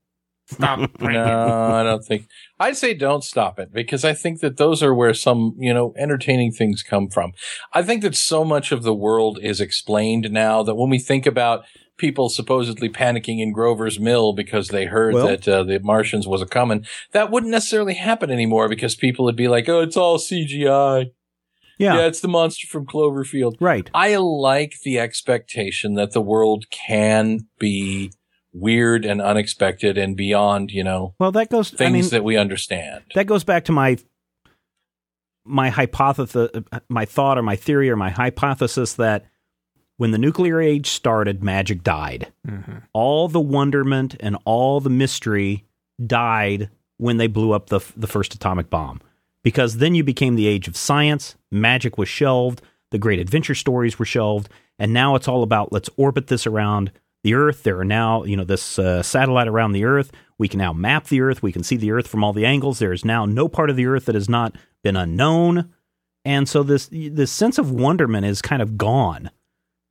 Stop. 0.55 0.91
No, 1.01 1.73
I 1.75 1.83
don't 1.83 2.05
think. 2.05 2.29
I'd 2.59 2.77
say 2.77 2.95
don't 2.95 3.25
stop 3.25 3.59
it 3.59 3.73
because 3.73 4.05
I 4.05 4.15
think 4.15 4.41
that 4.41 4.57
those 4.57 4.83
are 4.83 4.95
where 4.95 5.15
some, 5.15 5.55
you 5.59 5.75
know, 5.75 5.95
entertaining 5.99 6.53
things 6.53 6.83
come 6.83 7.09
from. 7.09 7.33
I 7.73 7.83
think 7.83 8.03
that 8.03 8.15
so 8.17 8.45
much 8.45 8.73
of 8.73 8.83
the 8.83 8.95
world 8.95 9.39
is 9.43 9.61
explained 9.61 10.31
now 10.31 10.63
that 10.63 10.77
when 10.77 10.91
we 10.91 10.99
think 10.99 11.27
about 11.27 11.65
people 11.99 12.29
supposedly 12.29 12.89
panicking 12.89 13.41
in 13.41 13.53
Grover's 13.53 14.01
Mill 14.01 14.33
because 14.33 14.69
they 14.69 14.87
heard 14.87 15.15
Well- 15.15 15.27
that 15.27 15.47
uh, 15.47 15.63
the 15.65 15.79
Martians 15.81 16.27
was 16.27 16.43
a 16.43 16.47
coming, 16.47 16.85
that 17.13 17.31
wouldn't 17.31 17.51
necessarily 17.53 17.95
happen 17.95 18.31
anymore 18.31 18.69
because 18.69 18.95
people 18.95 19.25
would 19.25 19.37
be 19.37 19.49
like, 19.49 19.69
"Oh, 19.69 19.81
it's 19.81 19.97
all 19.97 20.19
CGI. 20.19 21.11
Yeah. 21.79 21.97
yeah 21.97 22.07
it's 22.07 22.21
the 22.21 22.29
monster 22.29 22.67
from 22.67 22.87
Cloverfield." 22.87 23.55
Right. 23.61 23.91
I 23.95 24.17
like 24.17 24.75
the 24.85 24.99
expectation 24.99 25.95
that 25.95 26.13
the 26.13 26.21
world 26.23 26.67
can 26.71 27.41
be 27.59 28.13
weird 28.53 29.05
and 29.05 29.21
unexpected 29.23 29.97
and 29.99 30.17
beyond, 30.17 30.71
you 30.71 30.85
know, 30.85 31.15
Well, 31.19 31.33
that 31.33 31.49
goes. 31.51 31.71
things 31.71 31.81
I 31.89 31.93
mean, 31.93 32.09
that 32.11 32.25
we 32.25 32.37
understand. 32.37 33.03
that 33.15 33.27
goes 33.27 33.45
back 33.45 33.65
to 33.67 33.73
my 33.73 33.97
my 35.45 35.71
hypothesis, 35.71 36.51
my 36.89 37.05
thought 37.05 37.37
or 37.39 37.43
my 37.43 37.57
theory 37.57 37.91
or 37.91 37.97
my 37.97 38.11
hypothesis 38.11 38.95
that 38.95 39.27
when 39.97 40.13
the 40.13 40.19
nuclear 40.19 40.61
age 40.61 40.87
started, 40.89 41.43
magic 41.43 41.83
died. 41.83 42.33
Mm-hmm. 42.47 42.79
All 42.93 43.29
the 43.29 43.41
wonderment 43.41 44.17
and 44.21 44.37
all 44.45 44.81
the 44.81 44.91
mystery 44.91 45.65
died 46.05 46.71
when 46.99 47.17
they 47.17 47.27
blew 47.27 47.53
up 47.53 47.69
the 47.69 47.81
the 47.97 48.07
first 48.07 48.35
atomic 48.35 48.71
bomb, 48.71 49.01
because 49.43 49.79
then 49.79 49.95
you 49.95 50.05
became 50.05 50.37
the 50.37 50.47
age 50.47 50.69
of 50.69 50.77
science. 50.77 51.35
Magic 51.51 51.99
was 51.99 52.09
shelved. 52.09 52.63
The 52.91 52.99
great 52.99 53.19
adventure 53.19 53.55
stories 53.55 53.99
were 53.99 54.05
shelved, 54.05 54.49
and 54.79 54.93
now 54.93 55.17
it's 55.17 55.27
all 55.29 55.43
about 55.43 55.73
let's 55.73 55.91
orbit 55.97 56.29
this 56.29 56.47
around 56.47 56.93
the 57.25 57.35
Earth. 57.35 57.63
There 57.63 57.79
are 57.79 57.85
now, 57.85 58.25
you 58.25 58.37
know, 58.37 58.45
this 58.45 58.79
uh, 58.79 59.03
satellite 59.03 59.49
around 59.49 59.73
the 59.73 59.85
Earth. 59.85 60.11
We 60.39 60.49
can 60.49 60.59
now 60.59 60.73
map 60.73 61.07
the 61.09 61.21
Earth. 61.21 61.43
We 61.43 61.53
can 61.53 61.63
see 61.63 61.77
the 61.77 61.93
Earth 61.93 62.07
from 62.09 62.25
all 62.25 62.33
the 62.33 62.47
angles. 62.47 62.79
There 62.79 62.93
is 62.93 63.05
now 63.05 63.25
no 63.27 63.49
part 63.49 63.71
of 63.71 63.77
the 63.77 63.87
Earth 63.87 64.07
that 64.07 64.15
has 64.15 64.29
not 64.29 64.57
been 64.83 64.97
unknown, 64.97 65.73
and 66.25 66.49
so 66.49 66.63
this 66.63 66.89
this 66.91 67.31
sense 67.31 67.59
of 67.59 67.71
wonderment 67.71 68.27
is 68.27 68.43
kind 68.43 68.63
of 68.63 68.77
gone. 68.77 69.31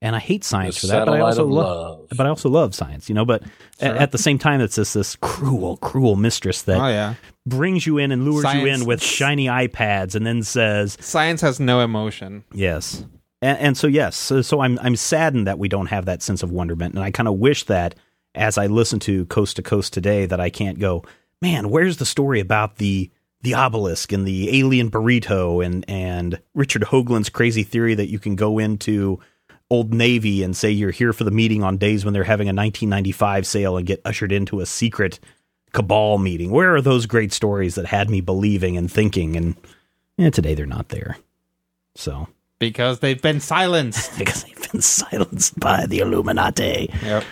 And 0.04 0.15
I 0.15 0.20
hate 0.20 0.44
science 0.44 0.82
The 0.82 0.88
for 0.88 0.94
that, 0.94 1.06
but 1.06 1.13
I 1.13 1.20
also 1.20 1.46
love, 1.46 2.00
love. 2.00 2.08
but 2.17 2.26
I 2.26 2.30
also 2.30 2.50
love 2.50 2.74
science, 2.74 3.08
you 3.08 3.13
know. 3.13 3.24
But 3.24 3.44
at, 3.80 3.96
at 3.98 4.12
the 4.12 4.17
same 4.17 4.39
time, 4.39 4.60
it's 4.60 4.76
this 4.76 4.94
this 4.94 5.15
cruel, 5.17 5.78
cruel 5.78 6.15
mistress 6.15 6.63
that 6.63 6.82
Oh 6.82 6.88
yeah. 6.88 7.13
brings 7.46 7.86
you 7.86 8.00
in 8.00 8.12
and 8.12 8.26
lures 8.26 8.52
you 8.56 8.65
in 8.65 8.86
with 8.86 9.04
shiny 9.04 9.46
iPads, 9.46 10.15
and 10.15 10.26
then 10.26 10.41
says, 10.41 10.98
Science 11.00 11.41
has 11.41 11.60
no 11.60 11.82
emotion. 11.82 12.44
Yes. 12.52 13.06
And, 13.42 13.58
and 13.58 13.78
so 13.78 13.88
yes, 13.88 14.16
so, 14.16 14.42
so 14.42 14.62
I'm 14.62 14.78
I'm 14.80 14.96
saddened 14.96 15.48
that 15.48 15.60
we 15.60 15.68
don't 15.68 15.88
have 15.88 16.06
that 16.06 16.22
sense 16.22 16.44
of 16.44 16.52
wonderment, 16.52 16.96
and 16.96 17.04
I 17.04 17.12
kind 17.12 17.28
of 17.28 17.36
wish 17.36 17.64
that 17.66 17.96
as 18.36 18.58
I 18.58 18.68
listen 18.68 19.00
to 19.02 19.26
Coast 19.26 19.58
to 19.58 19.62
Coast 19.62 19.94
today, 19.94 20.26
that 20.26 20.40
I 20.40 20.50
can't 20.50 20.80
go, 20.80 21.04
man, 21.42 21.70
where's 21.70 21.98
the 21.98 22.06
story 22.06 22.40
about 22.40 22.78
the 22.78 23.10
the 23.42 23.56
obelisk 23.56 24.12
and 24.12 24.26
the 24.28 24.60
alien 24.60 24.92
burrito 24.92 25.66
and 25.66 25.84
and 25.88 26.40
Richard 26.54 26.84
Hoagland's 26.84 27.30
crazy 27.30 27.64
theory 27.64 27.96
that 27.96 28.10
you 28.10 28.20
can 28.20 28.36
go 28.36 28.60
into 28.60 29.20
Old 29.70 29.94
Navy 29.94 30.44
and 30.44 30.56
say 30.56 30.70
you're 30.70 30.92
here 30.92 31.14
for 31.14 31.24
the 31.24 31.32
meeting 31.32 31.64
on 31.64 31.78
days 31.78 32.06
when 32.06 32.14
they're 32.14 32.24
having 32.24 32.48
a 32.48 32.54
1995 32.54 33.48
sale 33.48 33.78
and 33.78 33.88
get 33.88 34.02
ushered 34.06 34.32
into 34.32 34.60
a 34.60 34.66
secret 34.66 35.20
cabal 35.72 36.18
meeting. 36.18 36.52
Where 36.52 36.76
are 36.76 36.82
those 36.82 37.06
great 37.06 37.34
stories 37.34 37.76
that 37.76 37.86
had 37.86 38.10
me 38.10 38.22
believing 38.22 38.78
and 38.78 38.92
thinking? 38.92 39.36
And 39.36 39.56
eh, 40.20 40.30
today 40.30 40.54
they're 40.54 40.66
not 40.66 40.90
there. 40.90 41.18
So 41.96 42.28
Because 42.62 43.00
they've 43.00 43.21
been 43.21 43.39
silenced. 43.39 44.15
because 44.19 44.43
they've 44.43 44.71
been 44.71 44.82
silenced 44.82 45.60
by 45.60 45.88
the 45.88 46.00
Illuminati. 46.00 46.91
yep. 47.04 47.24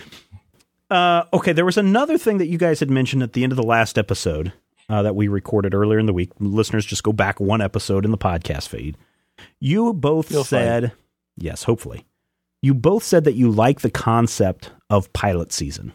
Uh, 0.90 1.22
okay, 1.32 1.52
there 1.52 1.64
was 1.64 1.76
another 1.78 2.18
thing 2.18 2.38
that 2.38 2.48
you 2.48 2.58
guys 2.58 2.80
had 2.80 2.90
mentioned 2.90 3.22
at 3.22 3.32
the 3.32 3.44
end 3.44 3.52
of 3.52 3.56
the 3.56 3.62
last 3.62 3.96
episode 3.96 4.52
uh, 4.88 5.02
that 5.02 5.14
we 5.14 5.28
recorded 5.28 5.72
earlier 5.72 6.00
in 6.00 6.06
the 6.06 6.12
week. 6.12 6.32
Listeners, 6.40 6.84
just 6.84 7.04
go 7.04 7.12
back 7.12 7.38
one 7.38 7.60
episode 7.60 8.04
in 8.04 8.10
the 8.10 8.18
podcast 8.18 8.66
feed. 8.66 8.96
You 9.60 9.92
both 9.92 10.32
You'll 10.32 10.42
said, 10.42 10.90
yes, 11.36 11.62
hopefully. 11.62 12.06
You 12.60 12.74
both 12.74 13.04
said 13.04 13.22
that 13.22 13.34
you 13.34 13.52
like 13.52 13.82
the 13.82 13.90
concept 13.90 14.72
of 14.90 15.12
pilot 15.12 15.52
season. 15.52 15.92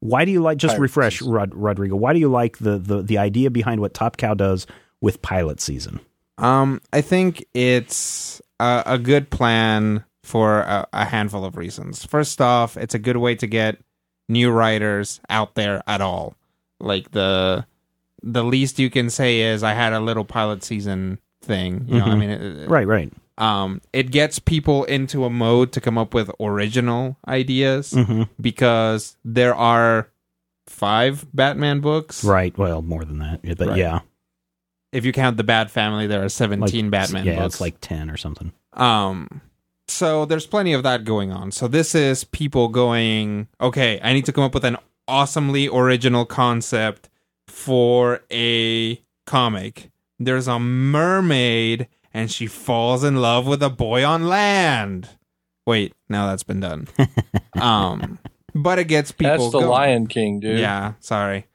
Why 0.00 0.24
do 0.24 0.32
you 0.32 0.42
like? 0.42 0.58
Just 0.58 0.72
Pilot 0.72 0.82
refresh. 0.82 1.22
Rod, 1.22 1.54
Rodrigo. 1.54 1.94
Why 1.94 2.12
do 2.12 2.18
you 2.18 2.28
like 2.28 2.58
the, 2.58 2.76
the 2.76 3.02
the 3.02 3.18
idea 3.18 3.50
behind 3.50 3.80
what 3.80 3.94
Top 3.94 4.16
Cow 4.16 4.34
does 4.34 4.66
with 5.00 5.22
pilot 5.22 5.60
season? 5.60 6.00
Um, 6.36 6.80
I 6.92 7.00
think 7.00 7.44
it's 7.54 8.42
a, 8.60 8.82
a 8.86 8.98
good 8.98 9.30
plan 9.30 10.04
for 10.22 10.60
a, 10.60 10.86
a 10.92 11.04
handful 11.04 11.44
of 11.44 11.56
reasons. 11.56 12.04
First 12.04 12.40
off, 12.40 12.76
it's 12.76 12.94
a 12.94 12.98
good 12.98 13.16
way 13.18 13.34
to 13.36 13.46
get 13.46 13.78
new 14.28 14.50
writers 14.50 15.20
out 15.28 15.54
there 15.54 15.82
at 15.86 16.00
all. 16.00 16.34
Like 16.80 17.10
the 17.12 17.66
the 18.22 18.42
least 18.42 18.78
you 18.78 18.88
can 18.88 19.10
say 19.10 19.40
is 19.40 19.62
I 19.62 19.74
had 19.74 19.92
a 19.92 20.00
little 20.00 20.24
pilot 20.24 20.64
season 20.64 21.18
thing. 21.42 21.84
You 21.88 21.98
know, 21.98 22.06
I 22.06 22.08
Mhm. 22.14 22.18
mean, 22.18 22.30
it, 22.30 22.68
Right, 22.70 22.86
right. 22.86 23.12
um, 23.36 23.82
it 23.92 24.10
gets 24.10 24.38
people 24.38 24.84
into 24.84 25.26
a 25.26 25.30
mode 25.30 25.72
to 25.72 25.80
come 25.82 25.98
up 25.98 26.14
with 26.14 26.30
original 26.40 27.18
ideas 27.28 27.92
hmm 27.92 28.22
because 28.40 29.16
there 29.26 29.54
are 29.54 30.08
five 30.66 31.26
Batman 31.34 31.80
books. 31.80 32.24
Right. 32.24 32.56
Well, 32.56 32.80
more 32.80 33.04
than 33.04 33.18
that, 33.18 33.40
but 33.58 33.68
Right. 33.68 33.76
yeah, 33.76 34.00
If 34.94 35.04
you 35.04 35.12
count 35.12 35.36
the 35.36 35.44
Bat 35.44 35.70
Family, 35.70 36.06
there 36.06 36.20
are 36.20 36.24
like 36.24 36.30
seventeen 36.30 36.88
Batman 36.90 37.26
Yeah, 37.26 37.36
books. 37.40 37.54
it's 37.54 37.60
like 37.60 37.80
ten 37.80 38.10
or 38.10 38.16
something. 38.16 38.52
Um, 38.74 39.40
so 39.88 40.24
there's 40.24 40.46
plenty 40.46 40.72
of 40.72 40.82
that 40.84 41.04
going 41.04 41.32
on. 41.32 41.50
So 41.52 41.68
this 41.68 41.94
is 41.94 42.24
people 42.24 42.68
going, 42.68 43.48
okay, 43.60 44.00
I 44.02 44.12
need 44.12 44.24
to 44.26 44.32
come 44.32 44.44
up 44.44 44.54
with 44.54 44.64
an 44.64 44.76
awesomely 45.06 45.68
original 45.68 46.24
concept 46.24 47.08
for 47.48 48.20
a 48.30 49.02
comic. 49.26 49.90
There's 50.18 50.48
a 50.48 50.58
mermaid 50.58 51.88
and 52.12 52.30
she 52.30 52.46
falls 52.46 53.04
in 53.04 53.16
love 53.16 53.46
with 53.46 53.62
a 53.62 53.70
boy 53.70 54.04
on 54.04 54.28
land. 54.28 55.10
Wait, 55.66 55.92
now 56.08 56.28
that's 56.28 56.44
been 56.44 56.60
done. 56.60 56.88
um, 57.60 58.18
but 58.54 58.78
it 58.78 58.84
gets 58.84 59.12
people. 59.12 59.36
That's 59.36 59.52
the 59.52 59.58
going. 59.60 59.70
Lion 59.70 60.06
King, 60.06 60.40
dude. 60.40 60.58
Yeah, 60.58 60.92
sorry. 61.00 61.46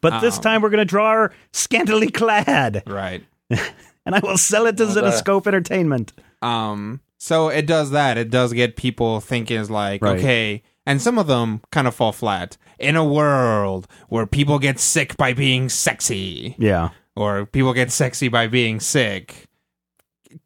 But 0.00 0.20
this 0.20 0.36
Um, 0.36 0.42
time 0.42 0.62
we're 0.62 0.70
going 0.70 0.78
to 0.78 0.84
draw 0.84 1.12
her 1.12 1.32
scantily 1.52 2.10
clad, 2.10 2.82
Right. 2.86 3.22
and 3.50 4.14
I 4.14 4.20
will 4.20 4.38
sell 4.38 4.66
it 4.66 4.76
to 4.78 4.84
Well, 4.86 4.94
that- 4.94 5.04
Zenescope 5.24 5.46
Entertainment. 5.46 6.12
Um, 6.42 7.00
so 7.18 7.48
it 7.48 7.66
does 7.66 7.90
that. 7.90 8.16
It 8.16 8.30
does 8.30 8.52
get 8.54 8.76
people 8.76 9.20
thinking 9.20 9.58
is 9.60 9.70
like, 9.70 10.02
Right. 10.02 10.18
okay, 10.18 10.62
and 10.86 11.02
some 11.02 11.18
of 11.18 11.26
them 11.26 11.60
kind 11.70 11.86
of 11.86 11.94
fall 11.94 12.12
flat. 12.12 12.56
In 12.78 12.96
a 12.96 13.04
world 13.04 13.86
where 14.08 14.24
people 14.26 14.58
get 14.58 14.80
sick 14.80 15.16
by 15.18 15.34
being 15.34 15.68
sexy, 15.68 16.56
Yeah, 16.58 16.90
or 17.14 17.44
people 17.44 17.74
get 17.74 17.90
sexy 17.92 18.28
by 18.28 18.46
being 18.46 18.80
sick, 18.80 19.44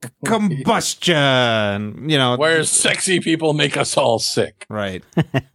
C- 0.02 0.10
combustion, 0.24 2.08
you 2.10 2.18
know, 2.18 2.36
Where 2.36 2.64
sexy 2.64 3.20
people 3.20 3.52
make 3.54 3.76
us 3.76 3.96
all 3.96 4.18
sick. 4.18 4.66
right? 4.68 5.04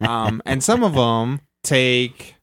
um, 0.00 0.40
and 0.46 0.62
some 0.62 0.82
of 0.82 0.94
them 0.94 1.40
take, 1.62 2.36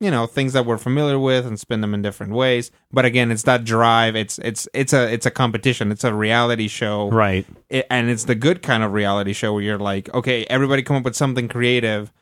you 0.00 0.10
know, 0.10 0.26
things 0.26 0.52
that 0.52 0.64
we're 0.64 0.78
familiar 0.78 1.18
with 1.18 1.44
and 1.46 1.58
spin 1.58 1.80
them 1.80 1.92
in 1.92 2.02
different 2.02 2.32
ways. 2.32 2.70
But 2.92 3.04
again, 3.04 3.30
it's 3.30 3.42
that 3.44 3.64
drive. 3.64 4.14
It's 4.14 4.38
it's 4.38 4.68
it's 4.72 4.92
a 4.92 5.12
it's 5.12 5.26
a 5.26 5.30
competition. 5.30 5.90
It's 5.90 6.04
a 6.04 6.14
reality 6.14 6.68
show 6.68 7.10
right. 7.10 7.46
it, 7.68 7.86
and 7.90 8.08
it's 8.08 8.24
the 8.24 8.34
good 8.34 8.62
kind 8.62 8.82
of 8.82 8.92
reality 8.92 9.32
show 9.32 9.52
where 9.52 9.62
you're 9.62 9.78
like, 9.78 10.12
okay, 10.14 10.44
everybody 10.44 10.82
come 10.82 10.96
up 10.96 11.04
with 11.04 11.16
something 11.16 11.48
creative, 11.48 12.12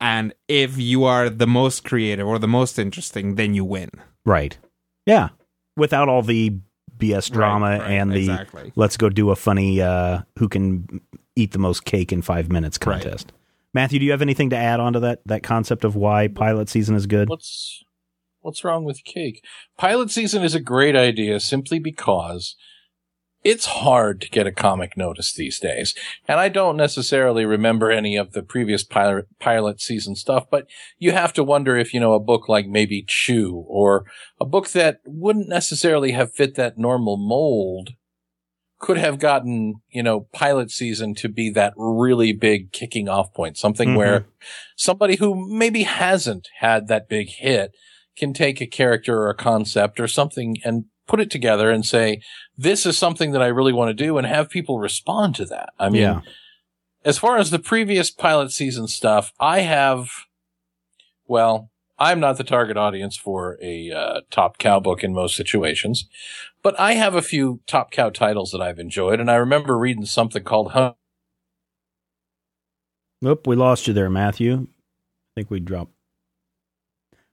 and 0.00 0.34
if 0.48 0.78
you 0.78 1.04
are 1.04 1.30
the 1.30 1.46
most 1.46 1.84
creative 1.84 2.26
or 2.26 2.38
the 2.38 2.48
most 2.48 2.78
interesting, 2.78 3.36
then 3.36 3.54
you 3.54 3.64
win. 3.64 3.90
Right. 4.24 4.58
Yeah. 5.06 5.30
Without 5.76 6.08
all 6.08 6.22
the 6.22 6.58
BS 6.98 7.32
drama 7.32 7.66
Right, 7.66 7.80
right, 7.80 7.90
and 7.90 8.12
the 8.12 8.18
exactly. 8.18 8.72
let's 8.76 8.96
go 8.96 9.08
do 9.08 9.30
a 9.30 9.36
funny 9.36 9.80
uh, 9.80 10.20
who 10.38 10.48
can 10.48 11.00
eat 11.34 11.52
the 11.52 11.58
most 11.58 11.84
cake 11.84 12.12
in 12.12 12.22
five 12.22 12.50
minutes 12.50 12.78
Right. 12.84 13.32
Matthew, 13.74 13.98
do 13.98 14.04
you 14.04 14.10
have 14.10 14.22
anything 14.22 14.50
to 14.50 14.56
add 14.56 14.80
on 14.80 14.92
to 14.92 15.00
that 15.00 15.20
that 15.26 15.42
concept 15.42 15.84
of 15.84 15.96
why 15.96 16.28
pilot 16.28 16.68
season 16.68 16.94
is 16.94 17.06
good? 17.06 17.28
What's 17.28 17.82
what's 18.40 18.64
wrong 18.64 18.84
with 18.84 19.04
cake? 19.04 19.44
Pilot 19.78 20.10
season 20.10 20.42
is 20.42 20.54
a 20.54 20.60
great 20.60 20.96
idea 20.96 21.40
simply 21.40 21.78
because 21.78 22.56
it's 23.44 23.66
hard 23.66 24.20
to 24.20 24.30
get 24.30 24.46
a 24.46 24.52
comic 24.52 24.96
notice 24.96 25.32
these 25.32 25.58
days. 25.58 25.94
And 26.28 26.38
I 26.38 26.48
don't 26.48 26.76
necessarily 26.76 27.44
remember 27.44 27.90
any 27.90 28.16
of 28.16 28.32
the 28.32 28.42
previous 28.42 28.84
pilot 28.84 29.26
pilot 29.40 29.80
season 29.80 30.14
stuff, 30.14 30.46
but 30.50 30.66
you 30.98 31.12
have 31.12 31.32
to 31.34 31.44
wonder 31.44 31.76
if, 31.76 31.92
you 31.92 32.00
know, 32.00 32.12
a 32.12 32.20
book 32.20 32.48
like 32.48 32.66
maybe 32.66 33.04
Chew 33.06 33.64
or 33.66 34.04
a 34.40 34.44
book 34.44 34.68
that 34.70 35.00
wouldn't 35.04 35.48
necessarily 35.48 36.12
have 36.12 36.32
fit 36.32 36.54
that 36.54 36.78
normal 36.78 37.16
mold 37.16 37.90
could 38.82 38.98
have 38.98 39.20
gotten, 39.20 39.76
you 39.90 40.02
know, 40.02 40.26
pilot 40.32 40.68
season 40.68 41.14
to 41.14 41.28
be 41.28 41.48
that 41.48 41.72
really 41.76 42.32
big 42.32 42.72
kicking 42.72 43.08
off 43.08 43.32
point, 43.32 43.56
something 43.56 43.90
Mhm. 43.90 43.96
where 43.96 44.26
somebody 44.76 45.14
who 45.16 45.48
maybe 45.56 45.84
hasn't 45.84 46.48
had 46.58 46.88
that 46.88 47.08
big 47.08 47.28
hit 47.30 47.70
can 48.18 48.32
take 48.34 48.60
a 48.60 48.66
character 48.66 49.22
or 49.22 49.30
a 49.30 49.36
concept 49.36 50.00
or 50.00 50.08
something 50.08 50.56
and 50.64 50.86
put 51.06 51.20
it 51.20 51.30
together 51.30 51.70
and 51.70 51.86
say, 51.86 52.20
this 52.58 52.84
is 52.84 52.98
something 52.98 53.30
that 53.30 53.40
I 53.42 53.46
really 53.46 53.72
want 53.72 53.96
to 53.96 54.04
do 54.04 54.18
and 54.18 54.26
have 54.26 54.50
people 54.50 54.80
respond 54.80 55.36
to 55.36 55.44
that. 55.46 55.70
I 55.78 55.88
mean, 55.88 56.02
Yeah. 56.02 56.20
as 57.04 57.18
far 57.18 57.36
as 57.38 57.50
the 57.50 57.60
previous 57.60 58.10
pilot 58.10 58.50
season 58.50 58.88
stuff, 58.88 59.32
I 59.38 59.60
have, 59.60 60.08
well, 61.26 61.70
I'm 61.98 62.18
not 62.18 62.36
the 62.36 62.42
target 62.44 62.76
audience 62.76 63.16
for 63.16 63.58
a 63.62 63.92
uh, 63.92 64.20
top 64.32 64.58
cow 64.58 64.80
book 64.80 65.04
in 65.04 65.14
most 65.14 65.36
situations, 65.36 66.08
but 66.62 66.78
I 66.78 66.94
have 66.94 67.14
a 67.14 67.22
few 67.22 67.60
top 67.66 67.90
cow 67.90 68.10
titles 68.10 68.50
that 68.52 68.60
I've 68.60 68.78
enjoyed, 68.78 69.20
and 69.20 69.30
I 69.30 69.34
remember 69.36 69.78
reading 69.78 70.04
something 70.06 70.42
called 70.44 70.72
Hun- 70.72 70.94
Oop, 73.24 73.46
we 73.46 73.54
lost 73.56 73.86
you 73.86 73.94
there, 73.94 74.10
Matthew. 74.10 74.54
I 74.66 75.32
think 75.36 75.50
we 75.50 75.60
dropped. 75.60 75.92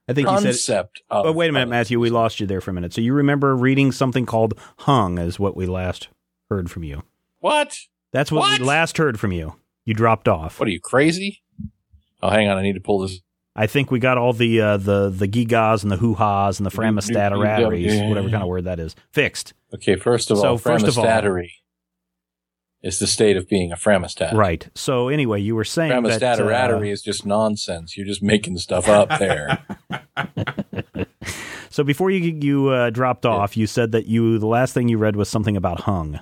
I 0.08 0.12
think 0.12 0.28
you 0.28 0.36
said. 0.38 0.44
Concept. 0.44 1.02
Of 1.10 1.26
Oh, 1.26 1.32
wait 1.32 1.50
a 1.50 1.52
minute. 1.52 1.68
Matthew. 1.68 2.00
We 2.00 2.10
lost 2.10 2.40
you 2.40 2.46
there 2.46 2.60
for 2.60 2.70
a 2.70 2.74
minute. 2.74 2.92
So 2.92 3.00
you 3.00 3.12
remember 3.12 3.56
reading 3.56 3.92
something 3.92 4.26
called 4.26 4.58
"Hung" 4.78 5.18
is 5.18 5.38
what 5.38 5.56
we 5.56 5.66
last 5.66 6.08
heard 6.48 6.70
from 6.70 6.82
you. 6.84 7.02
What? 7.40 7.76
That's 8.12 8.30
what, 8.32 8.40
What? 8.40 8.60
we 8.60 8.66
last 8.66 8.98
heard 8.98 9.20
from 9.20 9.32
you. 9.32 9.54
You 9.84 9.94
dropped 9.94 10.26
off. 10.28 10.58
What 10.58 10.68
are 10.68 10.72
you 10.72 10.80
crazy? 10.80 11.42
Oh, 12.22 12.30
hang 12.30 12.48
on. 12.48 12.56
I 12.58 12.62
need 12.62 12.74
to 12.74 12.80
pull 12.80 13.00
this. 13.00 13.20
I 13.60 13.66
think 13.66 13.90
we 13.90 13.98
got 13.98 14.16
all 14.16 14.32
the 14.32 14.58
uh, 14.58 14.76
the 14.78 15.10
the 15.10 15.28
gigas 15.28 15.82
and 15.82 15.92
the 15.92 15.98
hoo 15.98 16.14
ha's 16.14 16.58
and 16.58 16.64
the 16.64 16.70
framastateraries, 16.70 18.08
whatever 18.08 18.30
kind 18.30 18.42
of 18.42 18.48
word 18.48 18.64
that 18.64 18.80
is, 18.80 18.96
fixed. 19.12 19.52
Okay, 19.74 19.96
first 19.96 20.30
of 20.30 20.38
So, 20.38 20.48
all, 20.48 20.56
first 20.56 20.86
of 20.86 20.98
all- 20.98 21.04
is 22.82 22.98
the 22.98 23.06
state 23.06 23.36
of 23.36 23.50
being 23.50 23.70
a 23.70 23.76
framastat. 23.76 24.32
Right. 24.32 24.66
So 24.74 25.08
anyway, 25.08 25.42
you 25.42 25.54
were 25.54 25.64
saying 25.64 25.90
that. 25.90 26.40
uh, 26.40 26.80
is 26.80 27.02
just 27.02 27.26
nonsense. 27.26 27.98
You're 27.98 28.06
just 28.06 28.22
making 28.22 28.56
stuff 28.56 28.88
up 28.88 29.10
there. 29.18 29.58
so 31.68 31.84
before 31.84 32.10
you 32.10 32.38
you 32.40 32.68
uh, 32.68 32.88
dropped 32.88 33.26
off, 33.26 33.58
you 33.58 33.66
said 33.66 33.92
that 33.92 34.06
you 34.06 34.38
the 34.38 34.46
last 34.46 34.72
thing 34.72 34.88
you 34.88 34.96
read 34.96 35.16
was 35.16 35.28
something 35.28 35.58
about 35.58 35.80
hung, 35.80 36.18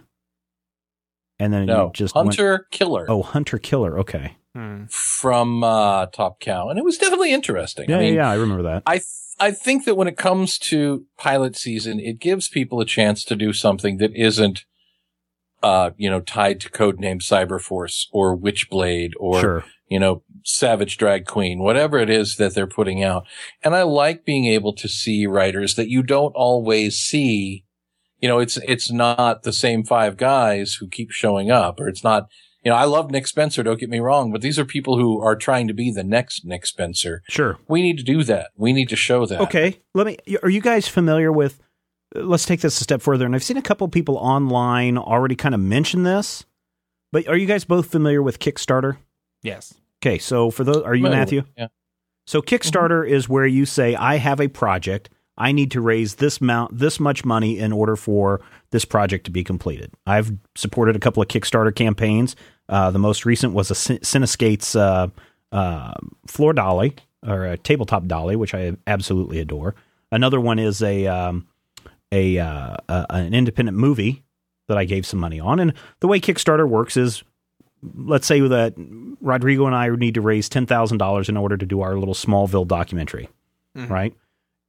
and 1.39 1.53
then 1.53 1.67
no, 1.67 1.85
you 1.85 1.91
just 1.95 2.17
went- 2.17 2.31
Hunter 2.31 2.67
Killer 2.73 3.07
oh, 3.09 3.23
hunter 3.23 3.59
killer. 3.59 3.97
Okay. 4.01 4.35
Hmm. 4.59 4.87
from 4.87 5.63
uh, 5.63 6.07
Top 6.07 6.41
Cow, 6.41 6.69
and 6.69 6.81
it 6.81 6.85
was 6.85 6.99
definitely 6.99 7.33
interesting. 7.33 7.89
Yeah, 7.89 7.99
I 7.99 8.01
mean, 8.01 8.15
yeah, 8.15 8.23
yeah, 8.23 8.31
I 8.31 8.35
remember 8.35 8.65
that. 8.65 8.83
I 8.87 8.95
th- 8.95 9.05
I 9.39 9.53
think 9.53 9.85
that 9.85 9.95
when 9.95 10.09
it 10.09 10.17
comes 10.17 10.59
to 10.59 11.07
pilot 11.17 11.55
season, 11.55 12.01
it 12.01 12.19
gives 12.19 12.49
people 12.49 12.81
a 12.81 12.85
chance 12.85 13.23
to 13.27 13.37
do 13.37 13.53
something 13.53 13.99
that 13.99 14.11
isn't, 14.17 14.65
uh, 15.63 15.91
you 15.97 16.11
know, 16.11 16.21
tied 16.21 16.59
to 16.63 16.71
codename 16.71 17.23
Cyberforce 17.23 18.07
or 18.11 18.37
Witchblade 18.37 19.13
or 19.21 19.41
sure. 19.41 19.65
you 19.89 20.01
know, 20.01 20.25
Savage 20.43 20.97
Drag 20.97 21.25
Queen, 21.25 21.61
whatever 21.61 21.99
it 21.99 22.11
is 22.11 22.35
that 22.39 22.55
they're 22.55 22.67
putting 22.67 23.05
out. 23.05 23.29
And 23.63 23.77
I 23.77 23.83
like 23.83 24.25
being 24.25 24.47
able 24.47 24.73
to 24.73 24.89
see 24.89 25.25
writers 25.25 25.77
that 25.77 25.89
you 25.89 26.03
don't 26.03 26.33
always 26.35 26.99
see. 26.99 27.65
You 28.19 28.29
know, 28.29 28.41
it's, 28.41 28.57
it's 28.67 28.91
not 28.91 29.45
the 29.45 29.53
same 29.53 29.85
five 29.85 30.17
guys 30.17 30.75
who 30.75 30.89
keep 30.89 31.13
showing 31.13 31.53
up 31.53 31.79
or 31.79 31.87
it's 31.87 32.03
not, 32.03 32.27
you 32.69 32.75
know, 32.75 32.79
I 32.79 32.85
love 32.85 33.11
Nick 33.11 33.27
Spencer. 33.27 33.63
Don't 33.63 33.81
get 33.81 33.89
me 33.89 33.99
wrong, 33.99 34.31
but 34.31 34.43
these 34.43 34.59
are 34.59 34.65
people 34.67 34.99
who 34.99 35.23
are 35.23 35.35
trying 35.35 35.69
to 35.69 35.73
be 35.73 35.91
the 35.91 36.05
next 36.05 36.45
Nick 36.45 36.67
Spencer. 36.67 37.23
Sure. 37.31 37.59
We 37.67 37.81
need 37.81 37.97
to 37.97 38.05
do 38.05 38.23
that. 38.25 38.51
We 38.57 38.75
need 38.75 38.91
to 38.91 38.97
show 38.97 39.25
that. 39.25 39.41
Okay. 39.41 39.81
Let 39.95 40.07
me. 40.07 40.19
Are 40.43 40.51
you 40.51 40.61
guys 40.61 40.87
familiar 40.87 41.33
with? 41.33 41.59
uh, 42.15 42.21
Let's 42.21 42.45
take 42.45 42.61
this 42.61 42.79
a 42.79 42.85
step 42.85 43.01
further. 43.01 43.25
And 43.25 43.35
I've 43.35 43.43
seen 43.43 43.57
a 43.57 43.63
couple 43.63 43.89
people 43.89 44.19
online 44.19 44.99
already 44.99 45.35
kind 45.35 45.55
of 45.55 45.63
mention 45.63 46.03
this. 46.03 46.45
But 47.11 47.27
are 47.27 47.37
you 47.39 47.47
guys 47.47 47.65
both 47.65 47.91
familiar 47.91 48.23
with 48.23 48.39
Kickstarter? 48.39 48.99
Yes. 49.43 49.73
Okay. 50.05 50.19
So 50.19 50.51
for 50.51 50.63
those, 50.65 50.83
are 50.83 50.95
you 50.95 51.05
Familiar 51.05 51.19
Matthew? 51.23 51.41
with- 51.41 51.51
Yeah. 51.57 51.67
So 52.27 52.43
Kickstarter 52.43 53.09
is 53.09 53.31
where 53.31 53.47
you 53.47 53.65
say, 53.65 53.95
I 53.95 54.17
have 54.17 54.41
a 54.43 54.49
project. 54.49 55.09
I 55.39 55.53
need 55.53 55.71
to 55.71 55.81
raise 55.81 56.17
this 56.17 56.41
amount, 56.43 56.77
this 56.77 57.01
much 57.01 57.25
money 57.25 57.59
in 57.59 57.73
order 57.73 57.97
for 57.97 58.41
this 58.73 58.85
project 58.85 59.25
to 59.27 59.31
be 59.31 59.43
completed. 59.45 59.93
I've 60.07 60.33
supported 60.55 60.97
a 60.97 60.99
couple 60.99 61.23
of 61.23 61.29
Kickstarter 61.29 61.75
campaigns. 61.75 62.37
Uh, 62.69 62.91
the 62.91 62.99
most 62.99 63.25
recent 63.25 63.55
was 63.55 63.71
a 63.71 63.75
Cin- 63.75 63.99
Cineskates 63.99 64.79
uh, 64.79 65.09
uh, 65.53 65.95
floor 66.27 66.53
dolly 66.53 66.95
or 67.27 67.47
a 67.47 67.57
tabletop 67.57 68.07
dolly, 68.07 68.37
which 68.37 68.55
I 68.55 68.77
absolutely 68.87 69.39
adore. 69.41 69.75
Another 70.13 70.41
one 70.41 70.59
is 70.59 70.83
a 70.83 71.07
um, 71.07 71.47
a 72.13 72.39
uh, 72.39 72.77
uh, 72.89 73.07
an 73.11 73.35
independent 73.35 73.77
movie 73.77 74.23
that 74.69 74.77
I 74.79 74.85
gave 74.85 75.07
some 75.07 75.21
money 75.21 75.41
on. 75.41 75.61
And 75.61 75.73
the 76.01 76.09
way 76.09 76.21
Kickstarter 76.21 76.69
works 76.69 76.97
is 76.97 77.23
let's 77.95 78.27
say 78.27 78.41
that 78.41 78.75
Rodrigo 79.21 79.67
and 79.67 79.75
I 79.75 79.89
need 79.89 80.15
to 80.15 80.21
raise 80.21 80.49
ten 80.49 80.67
thousand 80.67 80.99
dollars 80.99 81.29
in 81.29 81.37
order 81.37 81.57
to 81.57 81.67
do 81.67 81.81
our 81.81 81.97
little 81.97 82.15
Smallville 82.15 82.67
documentary, 82.67 83.29
right? 83.75 84.15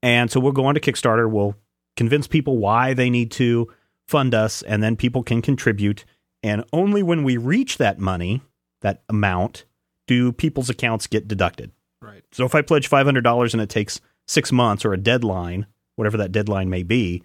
And 0.01 0.31
so 0.31 0.39
we'll 0.39 0.53
go 0.53 0.65
on 0.65 0.75
to 0.75 0.79
Kickstarter. 0.79 1.29
We'll 1.29 1.55
convince 1.97 2.27
people 2.27 2.57
why 2.57 2.93
they 2.93 3.09
need 3.09 3.31
to 3.31 3.69
fund 4.07 4.33
us, 4.33 4.61
and 4.61 4.81
then 4.81 4.95
people 4.95 5.23
can 5.23 5.41
contribute. 5.41 6.05
And 6.41 6.63
only 6.71 7.03
when 7.03 7.23
we 7.23 7.37
reach 7.37 7.77
that 7.77 7.99
money, 7.99 8.41
that 8.81 9.03
amount, 9.09 9.65
do 10.07 10.31
people's 10.31 10.69
accounts 10.69 11.07
get 11.07 11.27
deducted. 11.27 11.71
Right. 12.01 12.23
So 12.31 12.45
if 12.45 12.55
I 12.55 12.61
pledge 12.61 12.87
five 12.87 13.05
hundred 13.05 13.23
dollars 13.23 13.53
and 13.53 13.61
it 13.61 13.69
takes 13.69 13.99
six 14.27 14.51
months 14.51 14.85
or 14.85 14.93
a 14.93 14.97
deadline, 14.97 15.65
whatever 15.95 16.17
that 16.17 16.31
deadline 16.31 16.69
may 16.69 16.83
be, 16.83 17.23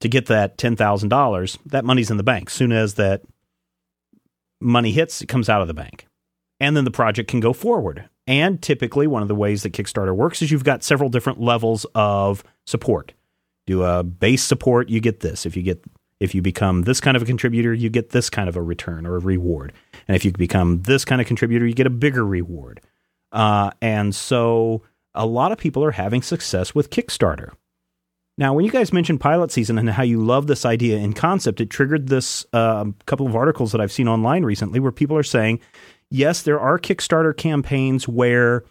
to 0.00 0.08
get 0.08 0.26
that 0.26 0.58
ten 0.58 0.74
thousand 0.74 1.08
dollars, 1.08 1.58
that 1.66 1.84
money's 1.84 2.10
in 2.10 2.16
the 2.16 2.22
bank. 2.24 2.50
Soon 2.50 2.72
as 2.72 2.94
that 2.94 3.22
money 4.60 4.92
hits, 4.92 5.22
it 5.22 5.26
comes 5.26 5.48
out 5.48 5.62
of 5.62 5.68
the 5.68 5.74
bank. 5.74 6.06
And 6.58 6.76
then 6.76 6.84
the 6.84 6.90
project 6.90 7.28
can 7.28 7.40
go 7.40 7.52
forward. 7.52 8.08
And 8.26 8.62
typically, 8.62 9.06
one 9.06 9.22
of 9.22 9.28
the 9.28 9.34
ways 9.34 9.62
that 9.62 9.72
Kickstarter 9.72 10.14
works 10.14 10.42
is 10.42 10.50
you've 10.50 10.64
got 10.64 10.84
several 10.84 11.10
different 11.10 11.40
levels 11.40 11.86
of 11.94 12.44
support. 12.66 13.12
Do 13.66 13.82
a 13.82 14.02
base 14.02 14.42
support, 14.42 14.88
you 14.88 15.00
get 15.00 15.20
this. 15.20 15.46
If 15.46 15.56
you 15.56 15.62
get 15.62 15.84
if 16.22 16.34
you 16.34 16.40
become 16.42 16.82
this 16.82 17.00
kind 17.00 17.16
of 17.16 17.22
a 17.22 17.26
contributor, 17.26 17.74
you 17.74 17.90
get 17.90 18.10
this 18.10 18.30
kind 18.30 18.48
of 18.48 18.56
a 18.56 18.62
return 18.62 19.06
or 19.06 19.16
a 19.16 19.20
reward. 19.20 19.72
And 20.06 20.14
if 20.14 20.24
you 20.24 20.32
become 20.32 20.82
this 20.82 21.04
kind 21.04 21.20
of 21.20 21.26
contributor, 21.26 21.66
you 21.66 21.74
get 21.74 21.86
a 21.86 21.90
bigger 21.90 22.24
reward. 22.24 22.80
Uh, 23.32 23.70
and 23.80 24.14
so 24.14 24.82
a 25.14 25.26
lot 25.26 25.50
of 25.50 25.58
people 25.58 25.84
are 25.84 25.90
having 25.90 26.22
success 26.22 26.74
with 26.74 26.90
Kickstarter. 26.90 27.54
Now, 28.38 28.54
when 28.54 28.64
you 28.64 28.70
guys 28.70 28.92
mentioned 28.92 29.20
pilot 29.20 29.50
season 29.50 29.78
and 29.78 29.90
how 29.90 30.04
you 30.04 30.24
love 30.24 30.46
this 30.46 30.64
idea 30.64 30.98
in 30.98 31.12
concept, 31.12 31.60
it 31.60 31.70
triggered 31.70 32.08
this 32.08 32.46
um, 32.52 32.94
couple 33.04 33.26
of 33.26 33.36
articles 33.36 33.72
that 33.72 33.80
I've 33.80 33.92
seen 33.92 34.08
online 34.08 34.44
recently 34.44 34.80
where 34.80 34.92
people 34.92 35.16
are 35.16 35.22
saying, 35.22 35.60
yes, 36.08 36.42
there 36.42 36.60
are 36.60 36.78
Kickstarter 36.78 37.36
campaigns 37.36 38.06
where 38.06 38.64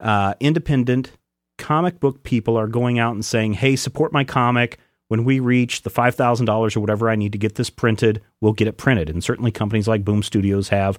uh, 0.00 0.34
independent 0.40 1.10
comic 1.58 2.00
book 2.00 2.22
people 2.22 2.56
are 2.56 2.68
going 2.68 2.98
out 2.98 3.14
and 3.14 3.24
saying, 3.24 3.54
hey, 3.54 3.76
support 3.76 4.12
my 4.12 4.24
comic. 4.24 4.78
When 5.12 5.24
we 5.24 5.40
reach 5.40 5.82
the 5.82 5.90
$5,000 5.90 6.76
or 6.76 6.80
whatever 6.80 7.10
I 7.10 7.16
need 7.16 7.32
to 7.32 7.38
get 7.38 7.56
this 7.56 7.70
printed, 7.70 8.22
we'll 8.40 8.54
get 8.54 8.66
it 8.66 8.78
printed. 8.78 9.10
And 9.10 9.22
certainly 9.22 9.50
companies 9.50 9.86
like 9.86 10.04
Boom 10.04 10.22
Studios 10.22 10.70
have 10.70 10.98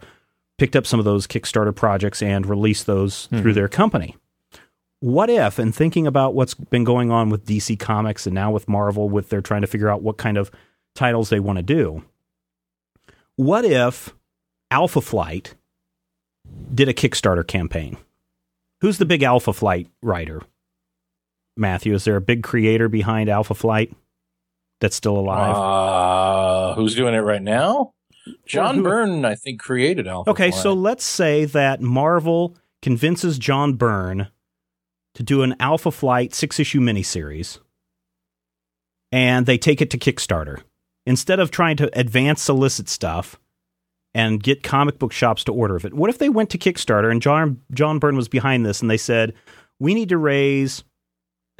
picked 0.58 0.76
up 0.76 0.86
some 0.86 1.00
of 1.00 1.06
those 1.06 1.26
Kickstarter 1.26 1.76
projects 1.76 2.22
and 2.22 2.46
released 2.46 2.86
those 2.86 3.26
hmm. 3.26 3.40
through 3.40 3.54
their 3.54 3.68
company 3.68 4.16
what 5.04 5.30
if, 5.30 5.60
and 5.60 5.76
thinking 5.76 6.08
about 6.08 6.34
what's 6.34 6.54
been 6.54 6.86
going 6.86 7.12
on 7.12 7.30
with 7.30 7.46
DC 7.46 7.78
Comics 7.78 8.26
and 8.26 8.34
now 8.34 8.52
with 8.52 8.70
Marvel, 8.70 9.10
with 9.10 9.28
they're 9.28 9.42
trying 9.42 9.60
to 9.60 9.68
figure 9.68 9.90
out 9.90 10.02
what 10.02 10.16
kind 10.16 10.38
of 10.38 10.50
titles 10.96 11.28
they 11.28 11.42
want 11.42 11.58
to 11.58 11.64
do, 11.64 12.06
what 13.36 13.66
if 13.66 14.16
Alpha 14.72 15.02
Flight 15.02 15.56
did 16.74 16.88
a 16.88 16.94
Kickstarter 16.94 17.46
campaign? 17.46 17.98
Who's 18.80 18.98
the 18.98 19.06
big 19.06 19.24
Alpha 19.24 19.52
Flight 19.52 19.88
writer? 20.02 20.42
Matthew, 21.58 21.94
is 21.94 22.06
there 22.06 22.16
a 22.16 22.22
big 22.22 22.42
creator 22.42 22.88
behind 22.88 23.28
Alpha 23.28 23.56
Flight 23.56 23.94
that's 24.82 24.96
still 24.96 25.18
alive? 25.18 25.56
Uh, 25.56 26.76
who's 26.76 26.96
doing 26.96 27.14
it 27.14 27.20
right 27.20 27.42
now? 27.42 27.94
John 28.46 28.78
who- 28.78 28.84
Byrne, 28.84 29.26
I 29.26 29.36
think, 29.36 29.60
created 29.62 30.08
Alpha. 30.08 30.30
Okay, 30.32 30.52
Flight. 30.52 30.64
so 30.64 30.74
let's 30.74 31.04
say 31.04 31.46
that 31.46 31.82
Marvel 31.82 32.56
convinces 32.82 33.38
John 33.38 33.74
Byrne 33.74 34.28
to 35.16 35.24
do 35.24 35.44
an 35.44 35.56
Alpha 35.60 35.92
Flight 35.92 36.34
six 36.34 36.60
issue 36.60 36.80
miniseries, 36.80 37.60
and 39.12 39.46
they 39.46 39.58
take 39.58 39.82
it 39.82 39.90
to 39.92 39.98
Kickstarter. 39.98 40.62
Instead 41.06 41.40
of 41.40 41.52
trying 41.52 41.76
to 41.78 42.00
advance 42.00 42.42
solicit 42.42 42.88
stuff 42.88 43.38
and 44.14 44.42
get 44.42 44.64
comic 44.64 45.00
book 45.00 45.12
shops 45.12 45.44
to 45.44 45.52
order 45.54 45.76
of 45.76 45.84
it, 45.84 45.94
what 45.94 46.10
if 46.10 46.18
they 46.18 46.30
went 46.30 46.50
to 46.52 46.58
Kickstarter 46.58 47.12
and 47.12 47.22
John 47.22 47.60
John 47.74 48.00
Byrne 48.00 48.16
was 48.16 48.30
behind 48.30 48.66
this 48.66 48.82
and 48.82 48.90
they 48.90 48.98
said, 48.98 49.34
"We 49.80 49.94
need 49.94 50.10
to 50.10 50.18
raise." 50.18 50.84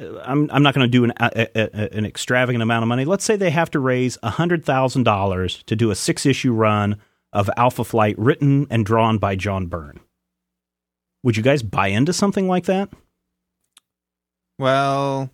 Uh, 0.02 0.18
I'm 0.24 0.50
I'm 0.50 0.62
not 0.62 0.74
going 0.74 0.84
to 0.86 0.90
do 0.90 1.04
an 1.04 1.12
a, 1.20 1.30
a, 1.36 1.48
a- 1.84 1.96
an 1.96 2.04
extravagant 2.06 2.62
amount 2.62 2.82
of 2.82 2.88
money. 2.88 3.04
Let's 3.04 3.24
say 3.24 3.36
they 3.36 3.50
have 3.50 3.70
to 3.72 3.80
raise 3.80 4.18
hundred 4.22 4.64
thousand 4.64 5.04
dollars 5.04 5.62
to 5.64 5.76
do 5.76 5.90
a 5.90 5.94
six 5.94 6.26
issue 6.26 6.52
run 6.52 6.96
of 7.32 7.50
Alpha 7.56 7.84
Flight 7.84 8.18
written 8.18 8.66
and 8.70 8.84
drawn 8.86 9.18
by 9.18 9.34
John 9.36 9.66
Byrne. 9.66 10.00
Would 11.22 11.36
you 11.36 11.42
guys 11.42 11.62
buy 11.62 11.88
into 11.88 12.12
something 12.12 12.46
like 12.48 12.66
that? 12.66 12.90
Well, 14.58 15.30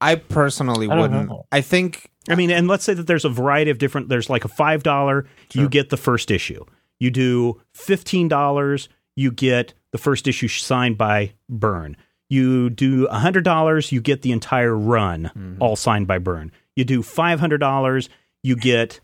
I 0.00 0.16
personally 0.16 0.88
I 0.90 0.98
wouldn't. 1.00 1.28
know. 1.28 1.46
I 1.52 1.60
think 1.60 2.10
I 2.28 2.34
mean, 2.34 2.50
and 2.50 2.66
let's 2.68 2.84
say 2.84 2.94
that 2.94 3.06
there's 3.06 3.24
a 3.24 3.28
variety 3.30 3.70
of 3.70 3.78
different. 3.78 4.08
There's 4.08 4.28
like 4.30 4.44
a 4.44 4.48
five 4.48 4.82
dollar, 4.82 5.26
you 5.52 5.68
get 5.68 5.90
the 5.90 5.96
first 5.96 6.30
issue. 6.30 6.64
You 6.98 7.10
do 7.10 7.60
fifteen 7.74 8.28
dollars, 8.28 8.88
you 9.14 9.30
get 9.30 9.74
the 9.92 9.98
first 9.98 10.26
issue 10.26 10.48
signed 10.48 10.98
by 10.98 11.34
Byrne. 11.48 11.96
You 12.28 12.70
do 12.70 13.06
hundred 13.08 13.44
dollars, 13.44 13.92
you 13.92 14.00
get 14.00 14.22
the 14.22 14.32
entire 14.32 14.76
run, 14.76 15.56
all 15.60 15.76
signed 15.76 16.06
by 16.06 16.18
Byrne. 16.18 16.50
You 16.74 16.84
do 16.84 17.02
five 17.02 17.40
hundred 17.40 17.58
dollars, 17.58 18.08
you 18.42 18.56
get 18.56 19.00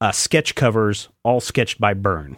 uh, 0.00 0.12
sketch 0.12 0.54
covers, 0.54 1.08
all 1.24 1.40
sketched 1.40 1.80
by 1.80 1.94
Byrne. 1.94 2.36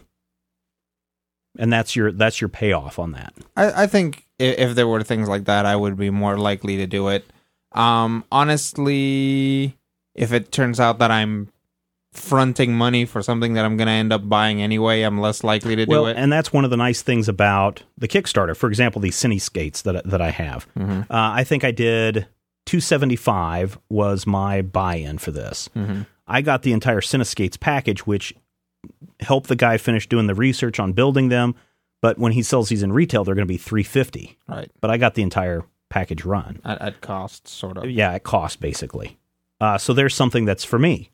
And 1.58 1.72
that's 1.72 1.96
your 1.96 2.12
that's 2.12 2.40
your 2.40 2.48
payoff 2.48 2.98
on 2.98 3.12
that. 3.12 3.34
I, 3.56 3.82
I 3.82 3.86
think 3.88 4.26
if, 4.38 4.58
if 4.58 4.74
there 4.76 4.86
were 4.86 5.02
things 5.02 5.28
like 5.28 5.46
that, 5.46 5.66
I 5.66 5.74
would 5.74 5.96
be 5.96 6.10
more 6.10 6.38
likely 6.38 6.76
to 6.76 6.86
do 6.86 7.08
it. 7.08 7.24
Um, 7.72 8.24
honestly, 8.30 9.76
if 10.14 10.32
it 10.32 10.52
turns 10.52 10.78
out 10.78 11.00
that 11.00 11.10
I'm 11.10 11.48
fronting 12.18 12.74
money 12.74 13.04
for 13.04 13.22
something 13.22 13.54
that 13.54 13.64
I'm 13.64 13.76
going 13.76 13.86
to 13.86 13.92
end 13.92 14.12
up 14.12 14.28
buying 14.28 14.60
anyway, 14.62 15.02
I'm 15.02 15.20
less 15.20 15.42
likely 15.44 15.76
to 15.76 15.84
well, 15.86 16.04
do 16.04 16.10
it. 16.10 16.16
and 16.16 16.32
that's 16.32 16.52
one 16.52 16.64
of 16.64 16.70
the 16.70 16.76
nice 16.76 17.02
things 17.02 17.28
about 17.28 17.82
the 17.96 18.08
Kickstarter. 18.08 18.56
For 18.56 18.68
example, 18.68 19.00
these 19.00 19.16
Cine 19.16 19.40
skates 19.40 19.82
that 19.82 20.04
that 20.08 20.20
I 20.20 20.30
have. 20.30 20.66
Mhm. 20.76 21.02
Uh, 21.02 21.06
I 21.10 21.44
think 21.44 21.64
I 21.64 21.70
did 21.70 22.26
275 22.66 23.78
was 23.88 24.26
my 24.26 24.62
buy-in 24.62 25.18
for 25.18 25.30
this. 25.30 25.68
Mhm. 25.76 26.06
I 26.26 26.42
got 26.42 26.62
the 26.62 26.72
entire 26.72 27.00
Cineskates 27.00 27.58
package, 27.58 28.06
which 28.06 28.34
helped 29.20 29.48
the 29.48 29.56
guy 29.56 29.76
finish 29.78 30.08
doing 30.08 30.26
the 30.26 30.34
research 30.34 30.78
on 30.78 30.92
building 30.92 31.28
them. 31.28 31.54
But 32.00 32.18
when 32.18 32.32
he 32.32 32.42
sells 32.42 32.68
these 32.68 32.82
in 32.82 32.92
retail, 32.92 33.24
they're 33.24 33.34
going 33.34 33.46
to 33.46 33.52
be 33.52 33.56
350. 33.58 34.38
Right. 34.48 34.70
But 34.80 34.90
I 34.90 34.98
got 34.98 35.14
the 35.14 35.22
entire 35.22 35.64
package 35.88 36.24
run. 36.24 36.60
At, 36.64 36.80
at 36.80 37.00
cost, 37.00 37.48
sort 37.48 37.76
of. 37.78 37.90
Yeah, 37.90 38.12
at 38.12 38.22
cost 38.22 38.60
basically. 38.60 39.18
Uh, 39.60 39.78
so 39.78 39.92
there's 39.92 40.14
something 40.14 40.44
that's 40.44 40.62
for 40.64 40.78
me. 40.78 41.10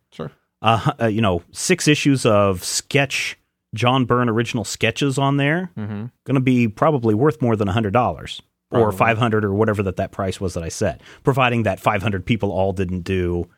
Uh, 0.65 0.93
uh, 1.03 1.07
you 1.07 1.21
know, 1.21 1.43
six 1.53 1.87
issues 1.87 2.25
of 2.27 2.65
sketch 2.65 3.39
John 3.75 4.05
Byrne 4.07 4.29
original 4.29 4.65
sketches 4.65 5.19
on 5.19 5.37
there. 5.37 5.71
Mm-hmm. 5.77 6.07
Going 6.25 6.35
to 6.35 6.41
be 6.41 6.69
probably 6.69 7.15
worth 7.15 7.43
more 7.43 7.55
than 7.55 7.69
hundred 7.69 7.93
dollars 7.93 8.41
or 8.71 8.91
five 8.91 9.19
hundred 9.19 9.45
or 9.45 9.53
whatever 9.55 9.83
that 9.85 9.97
that 9.97 10.11
price 10.11 10.41
was 10.41 10.55
that 10.55 10.63
I 10.65 10.69
set. 10.69 11.01
Providing 11.23 11.63
that 11.65 11.79
500 11.81 12.25
people 12.27 12.51
all 12.51 12.73
didn't 12.73 13.03
do 13.03 13.49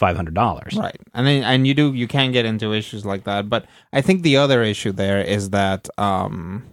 five 0.00 0.16
hundred 0.16 0.34
dollars. 0.34 0.74
Right. 0.76 0.96
And 1.12 1.26
then 1.26 1.42
and 1.44 1.66
you 1.66 1.74
do 1.74 1.92
you 1.92 2.08
can 2.08 2.32
get 2.32 2.44
into 2.44 2.72
issues 2.72 3.04
like 3.04 3.24
that, 3.24 3.48
but 3.50 3.66
I 3.92 4.00
think 4.00 4.22
the 4.22 4.36
other 4.38 4.62
issue 4.62 4.90
there 4.92 5.20
is 5.20 5.50
that 5.50 5.88
um 5.98 6.64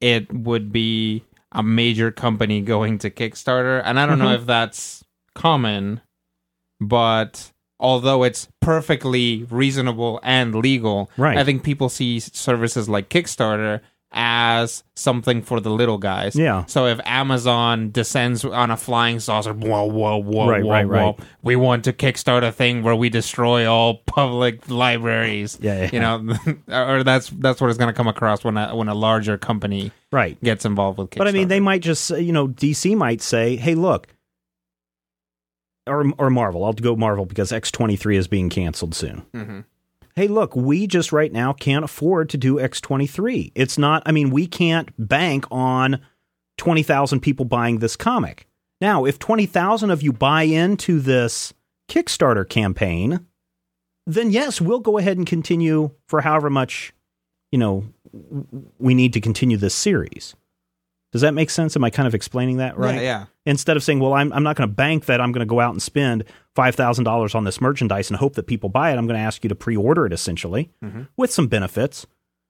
it 0.00 0.32
would 0.32 0.72
be 0.72 1.24
a 1.52 1.62
major 1.62 2.10
company 2.10 2.60
going 2.60 2.98
to 2.98 3.10
Kickstarter 3.10 3.82
and 3.84 3.98
I 3.98 4.06
don't 4.06 4.18
know 4.18 4.26
Mhm. 4.26 4.36
if 4.38 4.46
that's 4.46 5.04
common, 5.34 6.00
but 6.80 7.52
although 7.80 8.22
it's 8.22 8.48
perfectly 8.60 9.44
reasonable 9.50 10.20
and 10.22 10.54
legal, 10.54 11.10
Right. 11.16 11.36
I 11.38 11.44
think 11.44 11.62
people 11.62 11.88
see 11.88 12.20
services 12.20 12.88
like 12.88 13.08
Kickstarter 13.08 13.80
as 14.16 14.84
something 14.94 15.42
for 15.42 15.58
the 15.58 15.70
little 15.70 15.98
guys. 15.98 16.36
Yeah. 16.36 16.66
So 16.66 16.86
if 16.86 17.00
Amazon 17.04 17.90
descends 17.90 18.44
on 18.44 18.70
a 18.70 18.76
flying 18.76 19.18
saucer, 19.18 19.52
whoa, 19.52 19.86
whoa, 19.86 20.18
whoa, 20.18 20.48
Right, 20.48 20.62
whoa, 20.62 20.70
right, 20.70 20.86
whoa, 20.86 20.94
right. 20.94 21.20
we 21.42 21.56
want 21.56 21.82
to 21.84 21.92
kickstart 21.92 22.46
a 22.46 22.52
thing 22.52 22.84
where 22.84 22.94
we 22.94 23.08
destroy 23.08 23.66
all 23.68 23.96
public 24.06 24.70
libraries. 24.70 25.58
Yeah, 25.60 25.82
yeah. 25.82 25.90
You 25.92 25.98
know, 26.00 26.36
or 26.68 27.02
that's 27.02 27.28
that's 27.30 27.60
what 27.60 27.70
it's 27.70 27.78
going 27.78 27.92
to 27.92 27.96
come 27.96 28.06
across 28.06 28.44
when 28.44 28.56
a 28.56 28.76
when 28.76 28.86
a 28.86 28.94
larger 28.94 29.36
company 29.36 29.90
Right. 30.12 30.40
gets 30.44 30.64
involved 30.64 30.98
with 30.98 31.10
Kickstarter. 31.10 31.18
But 31.18 31.28
I 31.28 31.32
mean, 31.32 31.48
they 31.48 31.58
might 31.58 31.82
just, 31.82 32.04
say, 32.04 32.20
you 32.20 32.32
know, 32.32 32.46
DC 32.46 32.96
might 32.96 33.20
say, 33.20 33.56
"Hey, 33.56 33.74
look," 33.74 34.06
or 35.86 36.04
or 36.18 36.30
Marvel. 36.30 36.64
I'll 36.64 36.72
go 36.72 36.96
Marvel 36.96 37.26
because 37.26 37.52
X 37.52 37.70
twenty 37.70 37.96
three 37.96 38.16
is 38.16 38.28
being 38.28 38.48
canceled 38.50 38.94
soon. 38.94 39.22
Mhm. 39.34 39.64
Hey, 40.16 40.28
look, 40.28 40.54
we 40.54 40.86
just 40.86 41.10
right 41.12 41.32
now 41.32 41.52
can't 41.52 41.84
afford 41.84 42.28
to 42.30 42.36
do 42.36 42.60
X 42.60 42.80
twenty 42.80 43.06
three. 43.06 43.52
It's 43.54 43.76
not. 43.76 44.02
I 44.06 44.12
mean, 44.12 44.30
we 44.30 44.46
can't 44.46 44.90
bank 44.98 45.44
on 45.50 46.00
twenty 46.56 46.82
thousand 46.82 47.20
people 47.20 47.44
buying 47.44 47.78
this 47.80 47.96
comic. 47.96 48.46
Now, 48.80 49.04
if 49.04 49.18
twenty 49.18 49.46
thousand 49.46 49.90
of 49.90 50.02
you 50.02 50.12
buy 50.12 50.42
into 50.44 51.00
this 51.00 51.52
Kickstarter 51.88 52.48
campaign, 52.48 53.26
then 54.06 54.30
yes, 54.30 54.60
we'll 54.60 54.80
go 54.80 54.98
ahead 54.98 55.16
and 55.16 55.26
continue 55.26 55.90
for 56.06 56.20
however 56.20 56.48
much, 56.48 56.92
you 57.50 57.58
know, 57.58 57.84
we 58.78 58.94
need 58.94 59.12
to 59.14 59.20
continue 59.20 59.56
this 59.56 59.74
series. 59.74 60.34
Does 61.12 61.22
that 61.22 61.34
make 61.34 61.50
sense? 61.50 61.76
Am 61.76 61.84
I 61.84 61.90
kind 61.90 62.06
of 62.08 62.14
explaining 62.14 62.56
that 62.58 62.76
right? 62.76 62.96
Yeah, 62.96 63.00
yeah. 63.00 63.24
Instead 63.46 63.76
of 63.76 63.84
saying, 63.84 64.00
well, 64.00 64.14
I'm, 64.14 64.32
I'm 64.32 64.42
not 64.42 64.56
going 64.56 64.68
to 64.68 64.74
bank 64.74 65.04
that 65.04 65.20
I'm 65.20 65.30
going 65.30 65.46
to 65.46 65.50
go 65.50 65.60
out 65.60 65.72
and 65.72 65.82
spend 65.82 66.24
$5,000 66.56 67.34
on 67.34 67.44
this 67.44 67.60
merchandise 67.60 68.08
and 68.08 68.18
hope 68.18 68.34
that 68.36 68.46
people 68.46 68.70
buy 68.70 68.90
it, 68.90 68.96
I'm 68.96 69.06
going 69.06 69.18
to 69.18 69.24
ask 69.24 69.44
you 69.44 69.48
to 69.48 69.54
pre 69.54 69.76
order 69.76 70.06
it 70.06 70.12
essentially 70.12 70.70
mm-hmm. 70.82 71.02
with 71.16 71.30
some 71.30 71.46
benefits. 71.46 72.06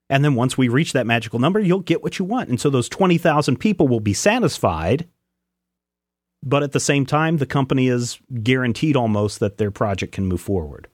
And 0.08 0.24
then 0.24 0.34
once 0.34 0.56
we 0.56 0.68
reach 0.68 0.92
that 0.92 1.06
magical 1.06 1.38
number, 1.38 1.58
you'll 1.58 1.80
get 1.80 2.02
what 2.02 2.18
you 2.18 2.24
want. 2.24 2.48
And 2.48 2.60
so 2.60 2.70
those 2.70 2.88
20,000 2.88 3.56
people 3.56 3.88
will 3.88 4.00
be 4.00 4.14
satisfied. 4.14 5.08
But 6.42 6.62
at 6.62 6.72
the 6.72 6.80
same 6.80 7.06
time, 7.06 7.38
the 7.38 7.46
company 7.46 7.88
is 7.88 8.20
guaranteed 8.42 8.96
almost 8.96 9.40
that 9.40 9.56
their 9.56 9.70
project 9.70 10.12
can 10.12 10.26
move 10.26 10.42
forward. 10.42 10.88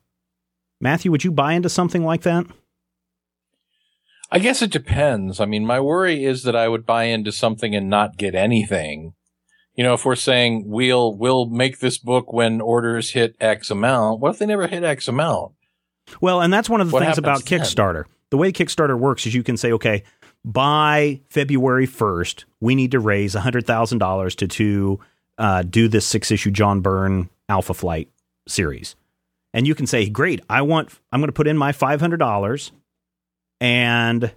Matthew, 0.80 1.10
would 1.10 1.24
you 1.24 1.32
buy 1.32 1.52
into 1.52 1.68
something 1.68 2.04
like 2.04 2.22
that? 2.22 2.46
I 4.30 4.38
guess 4.38 4.62
it 4.62 4.70
depends. 4.70 5.40
I 5.40 5.46
mean, 5.46 5.66
my 5.66 5.80
worry 5.80 6.24
is 6.24 6.44
that 6.44 6.54
I 6.54 6.68
would 6.68 6.86
buy 6.86 7.04
into 7.04 7.32
something 7.32 7.74
and 7.74 7.90
not 7.90 8.16
get 8.16 8.36
anything. 8.36 9.14
You 9.74 9.84
know, 9.84 9.94
if 9.94 10.04
we're 10.04 10.16
saying 10.16 10.64
we'll 10.66 11.14
we'll 11.14 11.46
make 11.46 11.78
this 11.78 11.96
book 11.98 12.32
when 12.32 12.60
orders 12.60 13.10
hit 13.10 13.36
X 13.40 13.70
amount, 13.70 14.20
what 14.20 14.30
if 14.30 14.38
they 14.38 14.46
never 14.46 14.66
hit 14.66 14.84
X 14.84 15.08
amount? 15.08 15.52
Well, 16.20 16.40
and 16.40 16.52
that's 16.52 16.68
one 16.68 16.80
of 16.80 16.88
the 16.88 16.94
What 16.94 17.04
things 17.04 17.18
about 17.18 17.44
then? 17.44 17.60
Kickstarter. 17.60 18.04
The 18.30 18.36
way 18.36 18.52
Kickstarter 18.52 18.98
works 18.98 19.26
is 19.26 19.34
you 19.34 19.42
can 19.42 19.56
say, 19.56 19.72
okay, 19.72 20.02
by 20.44 21.20
February 21.28 21.86
1st, 21.86 22.44
we 22.60 22.74
need 22.74 22.92
to 22.92 23.00
raise 23.00 23.34
$100,000 23.34 24.36
to, 24.36 24.48
to 24.48 25.00
uh, 25.38 25.62
do 25.62 25.88
this 25.88 26.06
six 26.06 26.30
issue 26.30 26.50
John 26.50 26.80
Byrne 26.80 27.28
Alpha 27.48 27.74
Flight 27.74 28.08
series. 28.48 28.96
And 29.52 29.66
you 29.66 29.74
can 29.74 29.86
say, 29.86 30.08
great, 30.08 30.40
I 30.48 30.62
want, 30.62 30.90
I'm 31.12 31.20
going 31.20 31.28
to 31.28 31.32
put 31.32 31.48
in 31.48 31.58
my 31.58 31.72
$500 31.72 32.70
and 33.60 34.32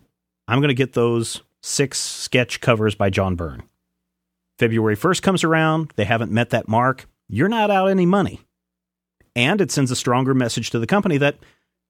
I'm 0.48 0.60
going 0.60 0.70
to 0.70 0.74
get 0.74 0.94
those 0.94 1.42
six 1.62 2.00
sketch 2.00 2.62
covers 2.62 2.96
by 2.96 3.10
John 3.10 3.36
Byrne. 3.36 3.64
February 4.64 4.96
1st 4.96 5.22
comes 5.22 5.44
around, 5.44 5.92
they 5.98 6.06
haven't 6.06 6.32
met 6.32 6.52
that 6.52 6.70
mark, 6.70 7.06
you're 7.28 7.50
not 7.50 7.70
out 7.70 7.88
any 7.88 8.06
money. 8.06 8.40
And 9.36 9.60
it 9.60 9.72
sends 9.72 9.92
a 9.92 9.96
stronger 9.96 10.34
message 10.34 10.70
to 10.70 10.80
the 10.80 10.88
company 10.88 11.18
that 11.18 11.36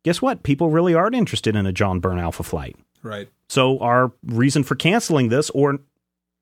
guess 0.04 0.24
what? 0.24 0.42
People 0.42 0.72
really 0.72 0.96
aren't 0.96 1.14
interested 1.14 1.56
in 1.56 1.68
a 1.68 1.72
John 1.72 2.00
Byrne 2.00 2.18
Alpha 2.18 2.42
flight. 2.42 2.76
Right. 3.04 3.30
So 3.48 3.78
our 3.78 4.12
reason 4.26 4.64
for 4.64 4.74
canceling 4.74 5.30
this 5.30 5.52
or 5.52 5.82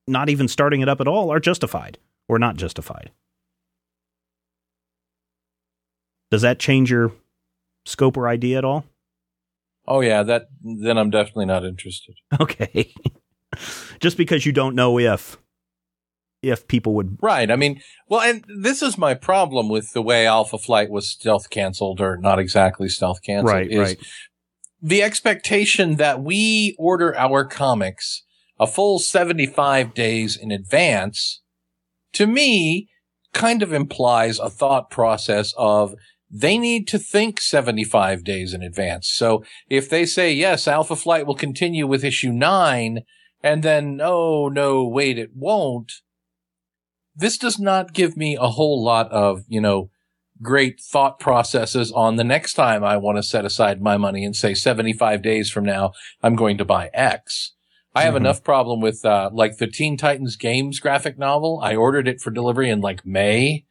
not 0.07 0.29
even 0.29 0.47
starting 0.47 0.79
it 0.79 0.87
up 0.87 1.01
at 1.01 1.07
all 1.09 1.33
are 1.33 1.39
justified 1.41 1.97
or 2.29 2.39
not 2.39 2.55
justified. 2.55 3.11
Does 6.29 6.43
that 6.43 6.59
change 6.59 6.89
your 6.89 7.11
scope 7.83 8.15
or 8.15 8.29
idea 8.29 8.57
at 8.57 8.63
all? 8.63 8.85
Oh 9.85 9.99
yeah, 9.99 10.23
that 10.23 10.47
then 10.61 10.97
I'm 10.97 11.09
definitely 11.09 11.47
not 11.47 11.65
interested. 11.65 12.15
Okay. 12.39 12.93
Just 13.99 14.15
because 14.15 14.45
you 14.45 14.53
don't 14.53 14.75
know 14.75 14.97
if 14.97 15.37
if 16.41 16.67
people 16.67 16.93
would 16.95 17.17
Right. 17.21 17.51
I 17.51 17.55
mean, 17.55 17.81
well, 18.07 18.21
and 18.21 18.43
this 18.61 18.81
is 18.81 18.97
my 18.97 19.13
problem 19.13 19.69
with 19.69 19.93
the 19.93 20.01
way 20.01 20.25
Alpha 20.25 20.57
Flight 20.57 20.89
was 20.89 21.09
stealth 21.09 21.49
canceled 21.49 22.01
or 22.01 22.17
not 22.17 22.39
exactly 22.39 22.89
stealth 22.89 23.21
canceled. 23.21 23.53
Right, 23.53 23.69
is 23.69 23.79
right. 23.79 23.99
The 24.81 25.03
expectation 25.03 25.97
that 25.97 26.23
we 26.23 26.75
order 26.79 27.15
our 27.15 27.45
comics 27.45 28.23
a 28.59 28.67
full 28.67 28.99
75 28.99 29.93
days 29.93 30.35
in 30.35 30.51
advance 30.51 31.41
to 32.13 32.27
me 32.27 32.89
kind 33.33 33.63
of 33.63 33.73
implies 33.73 34.39
a 34.39 34.49
thought 34.49 34.89
process 34.89 35.53
of 35.57 35.95
they 36.29 36.57
need 36.57 36.87
to 36.87 36.97
think 36.97 37.41
75 37.41 38.23
days 38.23 38.53
in 38.53 38.61
advance. 38.61 39.09
So 39.09 39.43
if 39.69 39.89
they 39.89 40.05
say, 40.05 40.31
yes, 40.31 40.67
Alpha 40.67 40.95
Flight 40.95 41.25
will 41.25 41.35
continue 41.35 41.85
with 41.87 42.03
issue 42.03 42.31
nine, 42.31 43.01
and 43.43 43.63
then, 43.63 43.99
oh, 44.01 44.47
no, 44.47 44.87
wait, 44.87 45.17
it 45.17 45.31
won't. 45.35 45.91
This 47.21 47.37
does 47.37 47.59
not 47.59 47.93
give 47.93 48.17
me 48.17 48.35
a 48.35 48.47
whole 48.49 48.83
lot 48.83 49.09
of, 49.11 49.43
you 49.47 49.61
know, 49.61 49.89
great 50.41 50.79
thought 50.81 51.19
processes 51.19 51.91
on 51.91 52.15
the 52.15 52.23
next 52.23 52.53
time 52.53 52.83
I 52.83 52.97
want 52.97 53.17
to 53.19 53.23
set 53.23 53.45
aside 53.45 53.79
my 53.79 53.95
money 53.95 54.25
and 54.25 54.35
say 54.35 54.55
75 54.55 55.21
days 55.21 55.51
from 55.51 55.63
now, 55.63 55.91
I'm 56.23 56.35
going 56.35 56.57
to 56.57 56.65
buy 56.65 56.89
X. 56.95 57.53
I 57.93 58.03
have 58.03 58.15
Mhm. 58.15 58.21
enough 58.21 58.43
problem 58.43 58.81
with, 58.81 59.05
uh, 59.05 59.29
like 59.31 59.57
the 59.57 59.67
Teen 59.67 59.97
Titans 59.97 60.35
Games 60.35 60.79
graphic 60.79 61.19
novel. 61.19 61.59
I 61.61 61.75
ordered 61.75 62.07
it 62.07 62.21
for 62.21 62.31
delivery 62.31 62.69
in 62.71 62.81
like 62.81 63.05
May 63.05 63.65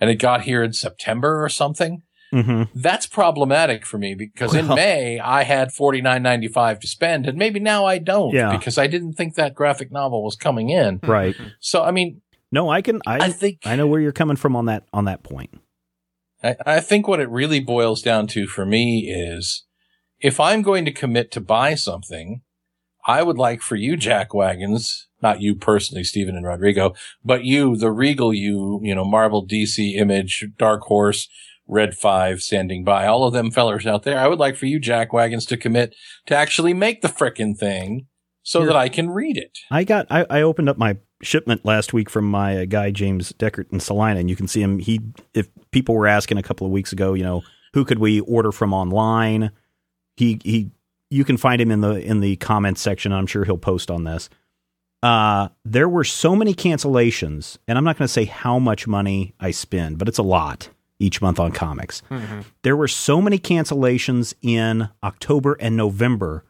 and 0.00 0.10
it 0.10 0.16
got 0.16 0.42
here 0.42 0.62
in 0.64 0.72
September 0.72 1.44
or 1.44 1.48
something. 1.48 2.02
hmm 2.32 2.62
That's 2.74 3.06
problematic 3.06 3.84
for 3.86 3.98
me 3.98 4.14
because 4.14 4.54
in 4.54 4.66
May 4.68 5.18
I 5.20 5.42
had 5.44 5.72
forty 5.72 6.00
nine 6.00 6.22
ninety 6.22 6.46
five 6.48 6.78
to 6.80 6.86
spend 6.88 7.26
and 7.28 7.36
maybe 7.38 7.60
now 7.60 7.84
I 7.84 7.98
don't 7.98 8.32
Yeah. 8.34 8.56
because 8.56 8.78
I 8.78 8.86
didn't 8.88 9.12
think 9.14 9.34
that 9.34 9.54
graphic 9.54 9.92
novel 9.92 10.24
was 10.24 10.34
coming 10.36 10.70
in. 10.70 11.00
right. 11.02 11.36
So 11.60 11.82
I 11.84 11.90
mean, 11.92 12.22
No, 12.52 12.68
I 12.68 12.82
can 12.82 13.00
I 13.06 13.26
I 13.26 13.30
think 13.30 13.60
I 13.64 13.76
know 13.76 13.86
where 13.86 14.00
you're 14.00 14.12
coming 14.12 14.36
from 14.36 14.56
on 14.56 14.66
that 14.66 14.86
on 14.92 15.04
that 15.04 15.22
point. 15.22 15.50
I, 16.42 16.56
I 16.66 16.80
think 16.80 17.06
what 17.06 17.20
it 17.20 17.28
really 17.28 17.60
boils 17.60 18.02
down 18.02 18.26
to 18.28 18.46
for 18.46 18.64
me 18.64 19.10
is 19.10 19.64
if 20.20 20.38
I'm 20.40 20.62
going 20.62 20.84
to 20.84 20.92
commit 20.92 21.30
to 21.32 21.40
buy 21.40 21.74
something, 21.74 22.42
I 23.06 23.22
would 23.22 23.38
like 23.38 23.62
for 23.62 23.76
you, 23.76 23.96
Jack 23.96 24.34
Wagons, 24.34 25.08
not 25.22 25.40
you 25.40 25.54
personally, 25.54 26.04
Stephen 26.04 26.36
and 26.36 26.46
Rodrigo, 26.46 26.94
but 27.24 27.44
you, 27.44 27.76
the 27.76 27.90
regal 27.90 28.34
you, 28.34 28.80
you 28.82 28.94
know, 28.94 29.04
Marvel, 29.04 29.46
DC, 29.46 29.94
Image, 29.96 30.46
Dark 30.58 30.82
Horse, 30.82 31.28
Red 31.66 31.96
Five 31.96 32.42
standing 32.42 32.84
by, 32.84 33.06
all 33.06 33.24
of 33.24 33.32
them 33.32 33.50
fellers 33.50 33.86
out 33.86 34.02
there. 34.02 34.18
I 34.18 34.26
would 34.26 34.38
like 34.38 34.56
for 34.56 34.66
you, 34.66 34.78
Jack 34.78 35.12
Wagons, 35.12 35.46
to 35.46 35.56
commit 35.56 35.94
to 36.26 36.36
actually 36.36 36.74
make 36.74 37.00
the 37.00 37.08
frickin' 37.08 37.56
thing 37.56 38.06
so 38.42 38.60
Here. 38.60 38.68
that 38.68 38.76
I 38.76 38.88
can 38.88 39.10
read 39.10 39.36
it. 39.36 39.56
I 39.70 39.84
got 39.84 40.06
I, 40.10 40.26
I 40.28 40.42
opened 40.42 40.68
up 40.68 40.78
my 40.78 40.98
shipment 41.22 41.64
last 41.64 41.92
week 41.92 42.08
from 42.08 42.24
my 42.24 42.62
uh, 42.62 42.64
guy 42.64 42.90
James 42.90 43.32
Deckert 43.32 43.72
in 43.72 43.80
Salina, 43.80 44.20
and 44.20 44.30
you 44.30 44.36
can 44.36 44.48
see 44.48 44.62
him. 44.62 44.78
He, 44.78 45.00
if 45.34 45.48
people 45.70 45.94
were 45.94 46.06
asking 46.06 46.38
a 46.38 46.42
couple 46.42 46.66
of 46.66 46.72
weeks 46.72 46.92
ago, 46.92 47.14
you 47.14 47.22
know, 47.22 47.42
who 47.74 47.84
could 47.84 47.98
we 47.98 48.20
order 48.20 48.52
from 48.52 48.72
online? 48.72 49.50
He 50.16 50.40
he, 50.42 50.70
you 51.10 51.24
can 51.24 51.36
find 51.36 51.60
him 51.60 51.70
in 51.70 51.80
the 51.80 52.00
in 52.00 52.20
the 52.20 52.36
comments 52.36 52.80
section. 52.80 53.12
I'm 53.12 53.26
sure 53.26 53.44
he'll 53.44 53.58
post 53.58 53.90
on 53.90 54.04
this. 54.04 54.28
Uh, 55.02 55.48
there 55.64 55.88
were 55.88 56.04
so 56.04 56.36
many 56.36 56.52
cancellations, 56.52 57.56
and 57.66 57.78
I'm 57.78 57.84
not 57.84 57.96
going 57.96 58.06
to 58.06 58.12
say 58.12 58.26
how 58.26 58.58
much 58.58 58.86
money 58.86 59.34
I 59.40 59.50
spend, 59.50 59.98
but 59.98 60.08
it's 60.08 60.18
a 60.18 60.22
lot 60.22 60.68
each 60.98 61.22
month 61.22 61.40
on 61.40 61.52
comics. 61.52 62.02
There 62.62 62.76
were 62.76 62.88
so 62.88 63.22
many 63.22 63.38
cancellations 63.38 64.34
in 64.42 64.90
October 65.02 65.56
and 65.58 65.74
November 65.74 66.44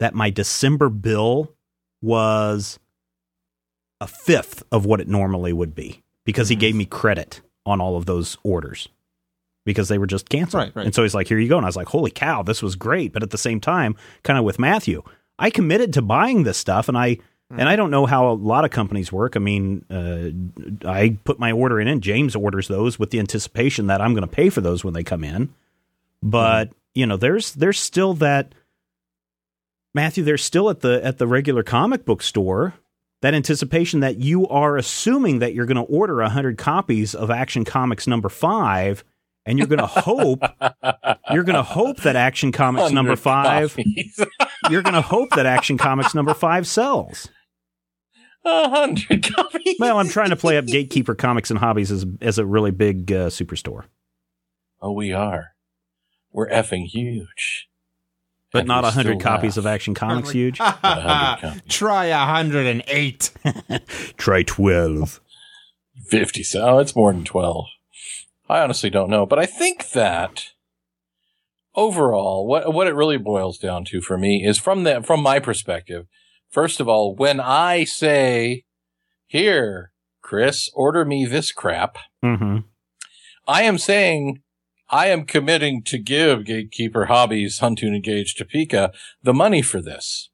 that 0.00 0.14
my 0.14 0.30
December 0.30 0.88
bill 0.88 1.54
was 2.00 2.80
a 4.02 4.06
fifth 4.08 4.64
of 4.72 4.84
what 4.84 5.00
it 5.00 5.06
normally 5.06 5.52
would 5.52 5.76
be 5.76 6.02
because 6.24 6.48
he 6.48 6.56
mm-hmm. 6.56 6.60
gave 6.60 6.74
me 6.74 6.84
credit 6.84 7.40
on 7.64 7.80
all 7.80 7.96
of 7.96 8.04
those 8.04 8.36
orders 8.42 8.88
because 9.64 9.88
they 9.88 9.96
were 9.96 10.08
just 10.08 10.28
canceled. 10.28 10.60
Right, 10.60 10.72
right. 10.74 10.86
And 10.86 10.94
so 10.94 11.04
he's 11.04 11.14
like, 11.14 11.28
here 11.28 11.38
you 11.38 11.48
go. 11.48 11.56
And 11.56 11.64
I 11.64 11.68
was 11.68 11.76
like, 11.76 11.86
holy 11.86 12.10
cow, 12.10 12.42
this 12.42 12.62
was 12.62 12.74
great. 12.74 13.12
But 13.12 13.22
at 13.22 13.30
the 13.30 13.38
same 13.38 13.60
time, 13.60 13.94
kind 14.24 14.40
of 14.40 14.44
with 14.44 14.58
Matthew, 14.58 15.04
I 15.38 15.50
committed 15.50 15.92
to 15.92 16.02
buying 16.02 16.42
this 16.42 16.58
stuff 16.58 16.88
and 16.88 16.98
I. 16.98 17.18
Mm. 17.52 17.60
And 17.60 17.68
I 17.68 17.76
don't 17.76 17.90
know 17.90 18.06
how 18.06 18.30
a 18.30 18.34
lot 18.34 18.64
of 18.64 18.72
companies 18.72 19.12
work. 19.12 19.36
I 19.36 19.38
mean, 19.38 19.84
uh, 19.88 20.88
I 20.88 21.18
put 21.22 21.38
my 21.38 21.52
order 21.52 21.78
in, 21.80 21.86
and 21.86 22.02
James 22.02 22.34
orders 22.34 22.66
those 22.66 22.98
with 22.98 23.10
the 23.10 23.18
anticipation 23.18 23.88
that 23.88 24.00
I'm 24.00 24.14
going 24.14 24.26
to 24.26 24.34
pay 24.34 24.48
for 24.48 24.62
those 24.62 24.82
when 24.82 24.94
they 24.94 25.04
come 25.04 25.22
in. 25.22 25.52
But 26.22 26.70
mm-hmm. 26.70 26.74
you 26.94 27.06
know, 27.06 27.16
there's 27.18 27.52
there's 27.52 27.78
still 27.78 28.14
that 28.14 28.54
Matthew. 29.92 30.24
There's 30.24 30.42
still 30.42 30.70
at 30.70 30.80
the 30.80 31.04
at 31.04 31.18
the 31.18 31.26
regular 31.26 31.62
comic 31.62 32.06
book 32.06 32.22
store 32.22 32.72
that 33.22 33.34
anticipation 33.34 34.00
that 34.00 34.18
you 34.18 34.46
are 34.48 34.76
assuming 34.76 35.38
that 35.38 35.54
you're 35.54 35.66
going 35.66 35.76
to 35.76 35.82
order 35.82 36.16
100 36.16 36.58
copies 36.58 37.14
of 37.14 37.30
Action 37.30 37.64
Comics 37.64 38.06
number 38.06 38.28
5 38.28 39.04
and 39.46 39.58
you're 39.58 39.66
going 39.66 39.78
to 39.80 39.86
hope 39.86 40.40
you're 41.32 41.42
going 41.44 41.56
to 41.56 41.62
hope 41.62 41.98
that 41.98 42.14
Action 42.16 42.52
Comics 42.52 42.92
number 42.92 43.16
5 43.16 43.78
you're 44.70 44.82
going 44.82 44.94
to 44.94 45.00
hope 45.02 45.30
that 45.30 45.46
Action 45.46 45.78
Comics 45.78 46.14
number 46.14 46.34
5 46.34 46.66
sells. 46.66 47.28
A 48.44 48.68
hundred 48.68 49.22
copies. 49.34 49.76
Well, 49.78 49.98
I'm 49.98 50.08
trying 50.08 50.30
to 50.30 50.36
play 50.36 50.58
up 50.58 50.66
Gatekeeper 50.66 51.14
Comics 51.14 51.50
and 51.50 51.60
Hobbies 51.60 51.92
as 51.92 52.04
as 52.20 52.38
a 52.38 52.44
really 52.44 52.72
big 52.72 53.12
uh, 53.12 53.28
superstore, 53.28 53.84
Oh, 54.80 54.90
we 54.90 55.12
are. 55.12 55.50
We're 56.32 56.48
effing 56.48 56.86
huge. 56.86 57.68
But 58.52 58.60
And 58.60 58.68
not 58.68 58.82
we 58.82 58.88
100 58.88 59.20
copies 59.20 59.56
laugh. 59.56 59.64
of 59.64 59.66
Action 59.66 59.94
Comics 59.94 60.30
huge. 60.30 60.58
Try 61.68 62.06
a 62.06 62.18
hundred 62.26 62.66
and 62.66 62.82
eight. 62.86 63.30
Try 64.16 64.42
12. 64.42 65.20
50. 66.06 66.42
So 66.42 66.62
oh, 66.62 66.78
it's 66.78 66.94
more 66.94 67.12
than 67.12 67.24
12. 67.24 67.64
I 68.48 68.60
honestly 68.60 68.90
don't 68.90 69.08
know, 69.10 69.24
but 69.24 69.38
I 69.38 69.46
think 69.46 69.90
that 69.90 70.50
overall, 71.74 72.46
what, 72.46 72.72
what 72.72 72.86
it 72.86 72.94
really 72.94 73.16
boils 73.16 73.58
down 73.58 73.84
to 73.86 74.00
for 74.00 74.18
me 74.18 74.44
is 74.44 74.58
from 74.58 74.84
the, 74.84 75.02
from 75.02 75.22
my 75.22 75.38
perspective, 75.38 76.06
first 76.50 76.80
of 76.80 76.88
all, 76.88 77.14
when 77.14 77.40
I 77.40 77.84
say, 77.84 78.64
here, 79.26 79.92
Chris, 80.20 80.68
order 80.74 81.04
me 81.04 81.24
this 81.24 81.52
crap, 81.52 81.96
hmm 82.22 82.58
I 83.48 83.62
am 83.62 83.76
saying 83.78 84.42
I 84.92 85.06
am 85.06 85.24
committing 85.24 85.82
to 85.84 85.96
give 85.96 86.44
Gatekeeper 86.44 87.06
Hobbies, 87.06 87.60
Huntoon 87.60 87.96
Engage 87.96 88.34
Topeka 88.34 88.92
the 89.22 89.32
money 89.32 89.62
for 89.62 89.80
this. 89.80 90.28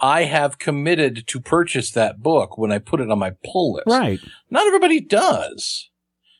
I 0.00 0.24
have 0.24 0.58
committed 0.58 1.26
to 1.26 1.40
purchase 1.40 1.90
that 1.92 2.22
book 2.22 2.56
when 2.56 2.72
I 2.72 2.78
put 2.78 3.00
it 3.00 3.10
on 3.10 3.18
my 3.18 3.32
pull 3.44 3.74
list. 3.74 3.86
Right. 3.86 4.20
Not 4.50 4.66
everybody 4.66 5.00
does. 5.00 5.90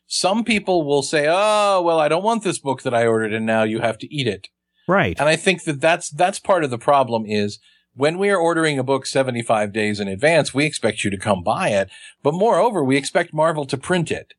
Some 0.07 0.43
people 0.43 0.85
will 0.85 1.03
say, 1.03 1.27
"Oh, 1.29 1.83
well, 1.83 2.01
I 2.01 2.09
don't 2.09 2.25
want 2.25 2.43
this 2.43 2.59
book 2.59 2.83
that 2.83 2.95
I 2.95 3.07
ordered 3.07 3.35
and 3.35 3.45
now 3.45 3.63
you 3.63 3.81
have 3.81 3.99
to 3.99 4.13
eat 4.13 4.27
it." 4.27 4.49
Right. 4.89 5.19
And 5.19 5.29
I 5.29 5.37
think 5.37 5.65
that 5.65 5.81
that's 5.81 6.09
that's 6.09 6.39
part 6.39 6.65
of 6.65 6.71
the 6.71 6.79
problem 6.79 7.25
is 7.27 7.59
when 7.95 8.19
we 8.19 8.31
are 8.31 8.39
ordering 8.39 8.79
a 8.79 8.83
book 8.83 9.07
75 9.07 9.73
days 9.73 10.01
in 10.01 10.09
advance, 10.09 10.53
we 10.53 10.65
expect 10.65 11.05
you 11.05 11.11
to 11.11 11.19
come 11.19 11.43
buy 11.43 11.69
it, 11.69 11.91
but 12.23 12.35
moreover, 12.35 12.83
we 12.83 12.97
expect 12.97 13.35
Marvel 13.35 13.67
to 13.67 13.77
print 13.77 14.11
it. 14.11 14.35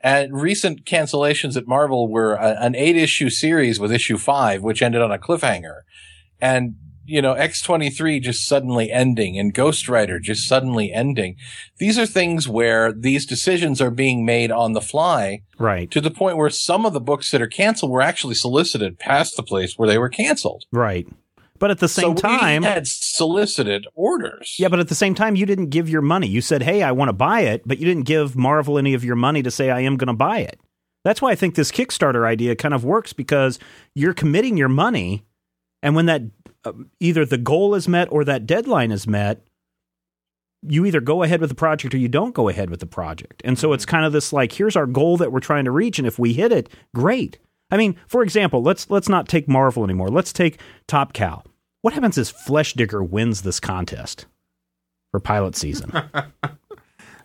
And 0.00 0.32
recent 0.40 0.84
cancellations 0.84 1.56
at 1.56 1.66
Marvel 1.66 2.08
were 2.08 2.34
a, 2.34 2.56
an 2.60 2.74
eight 2.76 2.96
issue 2.96 3.30
series 3.30 3.80
with 3.80 3.92
issue 3.92 4.16
five, 4.18 4.62
which 4.62 4.82
ended 4.82 5.02
on 5.02 5.10
a 5.10 5.18
cliffhanger. 5.18 5.80
And, 6.40 6.76
you 7.04 7.20
know, 7.20 7.34
X23 7.34 8.20
just 8.22 8.46
suddenly 8.46 8.92
ending 8.92 9.38
and 9.38 9.52
Ghost 9.52 9.88
Rider 9.88 10.20
just 10.20 10.46
suddenly 10.46 10.92
ending. 10.92 11.36
These 11.78 11.98
are 11.98 12.06
things 12.06 12.48
where 12.48 12.92
these 12.92 13.26
decisions 13.26 13.80
are 13.80 13.90
being 13.90 14.24
made 14.24 14.52
on 14.52 14.72
the 14.72 14.80
fly 14.80 15.42
Right. 15.58 15.90
to 15.90 16.00
the 16.00 16.10
point 16.12 16.36
where 16.36 16.50
some 16.50 16.86
of 16.86 16.92
the 16.92 17.00
books 17.00 17.30
that 17.32 17.42
are 17.42 17.48
canceled 17.48 17.90
were 17.90 18.02
actually 18.02 18.34
solicited 18.34 18.98
past 19.00 19.36
the 19.36 19.42
place 19.42 19.74
where 19.76 19.88
they 19.88 19.98
were 19.98 20.08
canceled. 20.10 20.64
Right. 20.70 21.08
But 21.58 21.70
at 21.70 21.78
the 21.78 21.88
same 21.88 22.16
so 22.16 22.22
time, 22.22 22.62
we 22.62 22.68
had 22.68 22.86
solicited 22.86 23.86
orders. 23.94 24.56
yeah, 24.58 24.68
but 24.68 24.78
at 24.78 24.88
the 24.88 24.94
same 24.94 25.14
time, 25.14 25.36
you 25.36 25.46
didn't 25.46 25.70
give 25.70 25.88
your 25.88 26.02
money. 26.02 26.26
You 26.28 26.40
said, 26.40 26.62
hey, 26.62 26.82
I 26.82 26.92
want 26.92 27.08
to 27.08 27.12
buy 27.12 27.40
it, 27.40 27.62
but 27.66 27.78
you 27.78 27.84
didn't 27.84 28.04
give 28.04 28.36
Marvel 28.36 28.78
any 28.78 28.94
of 28.94 29.04
your 29.04 29.16
money 29.16 29.42
to 29.42 29.50
say, 29.50 29.70
I 29.70 29.80
am 29.80 29.96
going 29.96 30.08
to 30.08 30.14
buy 30.14 30.38
it. 30.38 30.60
That's 31.04 31.22
why 31.22 31.30
I 31.30 31.34
think 31.34 31.54
this 31.54 31.72
Kickstarter 31.72 32.26
idea 32.26 32.54
kind 32.56 32.74
of 32.74 32.84
works 32.84 33.12
because 33.12 33.58
you're 33.94 34.14
committing 34.14 34.56
your 34.56 34.68
money. 34.68 35.24
And 35.82 35.94
when 35.94 36.06
that 36.06 36.22
uh, 36.64 36.72
either 37.00 37.24
the 37.24 37.38
goal 37.38 37.74
is 37.74 37.88
met 37.88 38.08
or 38.10 38.24
that 38.24 38.46
deadline 38.46 38.90
is 38.90 39.06
met, 39.06 39.42
you 40.62 40.84
either 40.84 41.00
go 41.00 41.22
ahead 41.22 41.40
with 41.40 41.50
the 41.50 41.54
project 41.54 41.94
or 41.94 41.98
you 41.98 42.08
don't 42.08 42.34
go 42.34 42.48
ahead 42.48 42.68
with 42.68 42.80
the 42.80 42.86
project. 42.86 43.40
And 43.44 43.58
so 43.58 43.72
it's 43.72 43.86
kind 43.86 44.04
of 44.04 44.12
this 44.12 44.32
like, 44.32 44.52
here's 44.52 44.76
our 44.76 44.86
goal 44.86 45.16
that 45.18 45.30
we're 45.30 45.40
trying 45.40 45.64
to 45.64 45.70
reach. 45.70 45.98
And 45.98 46.06
if 46.06 46.18
we 46.18 46.32
hit 46.32 46.50
it, 46.50 46.68
great. 46.94 47.38
I 47.70 47.76
mean, 47.76 47.96
for 48.06 48.22
example, 48.22 48.62
let's 48.62 48.88
let's 48.90 49.08
not 49.08 49.28
take 49.28 49.46
Marvel 49.46 49.84
anymore. 49.84 50.08
Let's 50.08 50.32
take 50.32 50.58
Top 50.86 51.12
Cow. 51.12 51.42
What 51.82 51.94
happens 51.94 52.18
is 52.18 52.30
Flesh 52.30 52.74
Digger 52.74 53.02
wins 53.02 53.42
this 53.42 53.60
contest 53.60 54.26
for 55.10 55.20
pilot 55.20 55.56
season? 55.56 55.92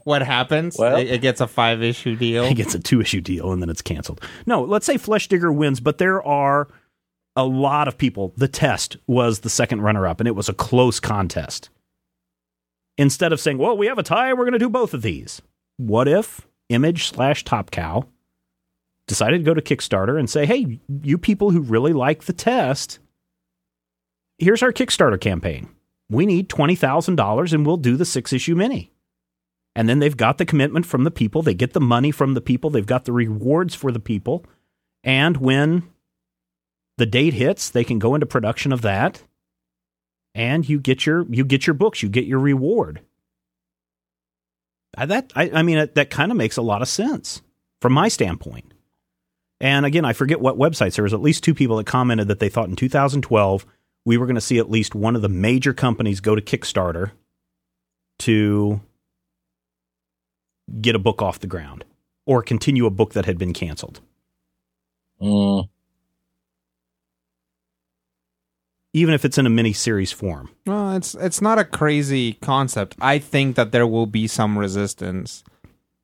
What 0.03 0.21
happens? 0.21 0.77
Well- 0.77 0.97
it, 0.97 1.07
it 1.09 1.21
gets 1.21 1.39
a 1.41 1.47
five 1.47 1.81
issue 1.81 2.15
deal. 2.15 2.43
It 2.43 2.55
gets 2.55 2.75
a 2.75 2.79
two 2.79 2.99
issue 3.01 3.21
deal 3.21 3.51
and 3.53 3.61
then 3.61 3.69
it's 3.69 3.81
canceled. 3.81 4.21
No, 4.45 4.61
let's 4.63 4.85
say 4.85 4.97
Flesh 4.97 5.27
Digger 5.29 5.51
wins, 5.51 5.79
but 5.79 5.97
there 5.97 6.21
are 6.23 6.67
a 7.35 7.45
lot 7.45 7.87
of 7.87 7.97
people. 7.97 8.33
The 8.35 8.49
test 8.49 8.97
was 9.07 9.39
the 9.39 9.49
second 9.49 9.81
runner 9.81 10.05
up 10.05 10.19
and 10.19 10.27
it 10.27 10.35
was 10.35 10.49
a 10.49 10.53
close 10.53 10.99
contest. 10.99 11.69
Instead 12.97 13.31
of 13.31 13.39
saying, 13.39 13.57
well, 13.57 13.77
we 13.77 13.87
have 13.87 13.97
a 13.97 14.03
tie, 14.03 14.33
we're 14.33 14.43
going 14.43 14.51
to 14.53 14.59
do 14.59 14.69
both 14.69 14.93
of 14.93 15.01
these. 15.01 15.41
What 15.77 16.07
if 16.07 16.41
Image 16.69 17.07
slash 17.07 17.43
Top 17.43 17.71
Cow 17.71 18.05
decided 19.07 19.37
to 19.37 19.43
go 19.43 19.53
to 19.53 19.61
Kickstarter 19.61 20.19
and 20.19 20.29
say, 20.29 20.45
hey, 20.45 20.79
you 21.01 21.17
people 21.17 21.49
who 21.51 21.61
really 21.61 21.93
like 21.93 22.25
the 22.25 22.33
test, 22.33 22.99
here's 24.43 24.63
our 24.63 24.71
Kickstarter 24.71 25.19
campaign. 25.19 25.69
We 26.09 26.25
need 26.25 26.49
$20,000 26.49 27.53
and 27.53 27.65
we'll 27.65 27.77
do 27.77 27.97
the 27.97 28.05
six 28.05 28.33
issue 28.33 28.55
mini. 28.55 28.91
And 29.75 29.89
then 29.89 29.99
they've 29.99 30.15
got 30.15 30.37
the 30.37 30.45
commitment 30.45 30.85
from 30.85 31.03
the 31.03 31.11
people. 31.11 31.41
They 31.41 31.55
get 31.55 31.73
the 31.73 31.81
money 31.81 32.11
from 32.11 32.35
the 32.35 32.41
people. 32.41 32.69
They've 32.69 32.85
got 32.85 33.05
the 33.05 33.11
rewards 33.11 33.73
for 33.73 33.91
the 33.91 33.99
people. 33.99 34.45
And 35.03 35.37
when 35.37 35.83
the 36.97 37.05
date 37.05 37.33
hits, 37.33 37.69
they 37.69 37.83
can 37.83 37.99
go 37.99 38.13
into 38.13 38.27
production 38.27 38.71
of 38.71 38.81
that. 38.81 39.23
And 40.35 40.67
you 40.67 40.79
get 40.79 41.05
your 41.05 41.25
you 41.29 41.45
get 41.45 41.67
your 41.67 41.73
books. 41.75 42.01
You 42.01 42.09
get 42.09 42.25
your 42.25 42.39
reward. 42.39 43.01
I, 44.95 45.05
that 45.07 45.31
I, 45.35 45.49
I 45.53 45.63
mean 45.63 45.77
uh, 45.77 45.81
that, 45.81 45.95
that 45.95 46.09
kind 46.09 46.31
of 46.31 46.37
makes 46.37 46.57
a 46.57 46.61
lot 46.61 46.81
of 46.81 46.87
sense 46.87 47.41
from 47.81 47.93
my 47.93 48.07
standpoint. 48.07 48.73
And 49.59 49.85
again, 49.85 50.05
I 50.05 50.13
forget 50.13 50.41
what 50.41 50.57
websites. 50.57 50.95
There 50.95 51.03
was 51.03 51.13
at 51.13 51.21
least 51.21 51.43
two 51.43 51.53
people 51.53 51.77
that 51.77 51.85
commented 51.85 52.27
that 52.27 52.39
they 52.39 52.49
thought 52.49 52.69
in 52.69 52.75
2012 52.75 53.65
we 54.05 54.17
were 54.17 54.25
going 54.25 54.35
to 54.35 54.41
see 54.41 54.57
at 54.57 54.69
least 54.69 54.95
one 54.95 55.15
of 55.15 55.21
the 55.21 55.29
major 55.29 55.73
companies 55.73 56.19
go 56.19 56.35
to 56.35 56.41
Kickstarter 56.41 57.11
to 58.19 58.81
get 60.81 60.95
a 60.95 60.99
book 60.99 61.21
off 61.21 61.39
the 61.39 61.47
ground 61.47 61.83
or 62.25 62.41
continue 62.41 62.85
a 62.85 62.89
book 62.89 63.13
that 63.13 63.25
had 63.25 63.37
been 63.37 63.53
canceled. 63.53 64.01
Mm, 65.21 65.67
even 68.93 69.13
if 69.13 69.25
it's 69.25 69.37
in 69.37 69.45
a 69.45 69.49
mini 69.49 69.73
series 69.73 70.11
form. 70.11 70.49
Well, 70.65 70.95
it's 70.95 71.15
it's 71.15 71.41
not 71.41 71.57
a 71.59 71.65
crazy 71.65 72.33
concept. 72.33 72.95
I 73.01 73.19
think 73.19 73.55
that 73.55 73.71
there 73.71 73.87
will 73.87 74.05
be 74.05 74.27
some 74.27 74.57
resistance 74.57 75.43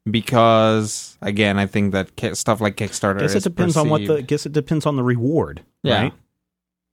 because, 0.10 1.18
again, 1.22 1.60
I 1.60 1.66
think 1.68 1.92
that 1.94 2.16
ki- 2.16 2.34
stuff 2.36 2.62
like 2.62 2.78
Kickstarter. 2.78 3.18
I 3.18 3.22
guess 3.22 3.34
it 3.34 3.38
is 3.38 3.44
depends 3.44 3.78
on 3.78 3.90
what 3.90 4.06
the. 4.06 4.18
I 4.18 4.22
guess 4.22 4.46
it 4.46 4.54
depends 4.54 4.86
on 4.86 4.96
the 4.96 5.04
reward, 5.04 5.64
Yeah. 5.84 6.02
right? 6.04 6.14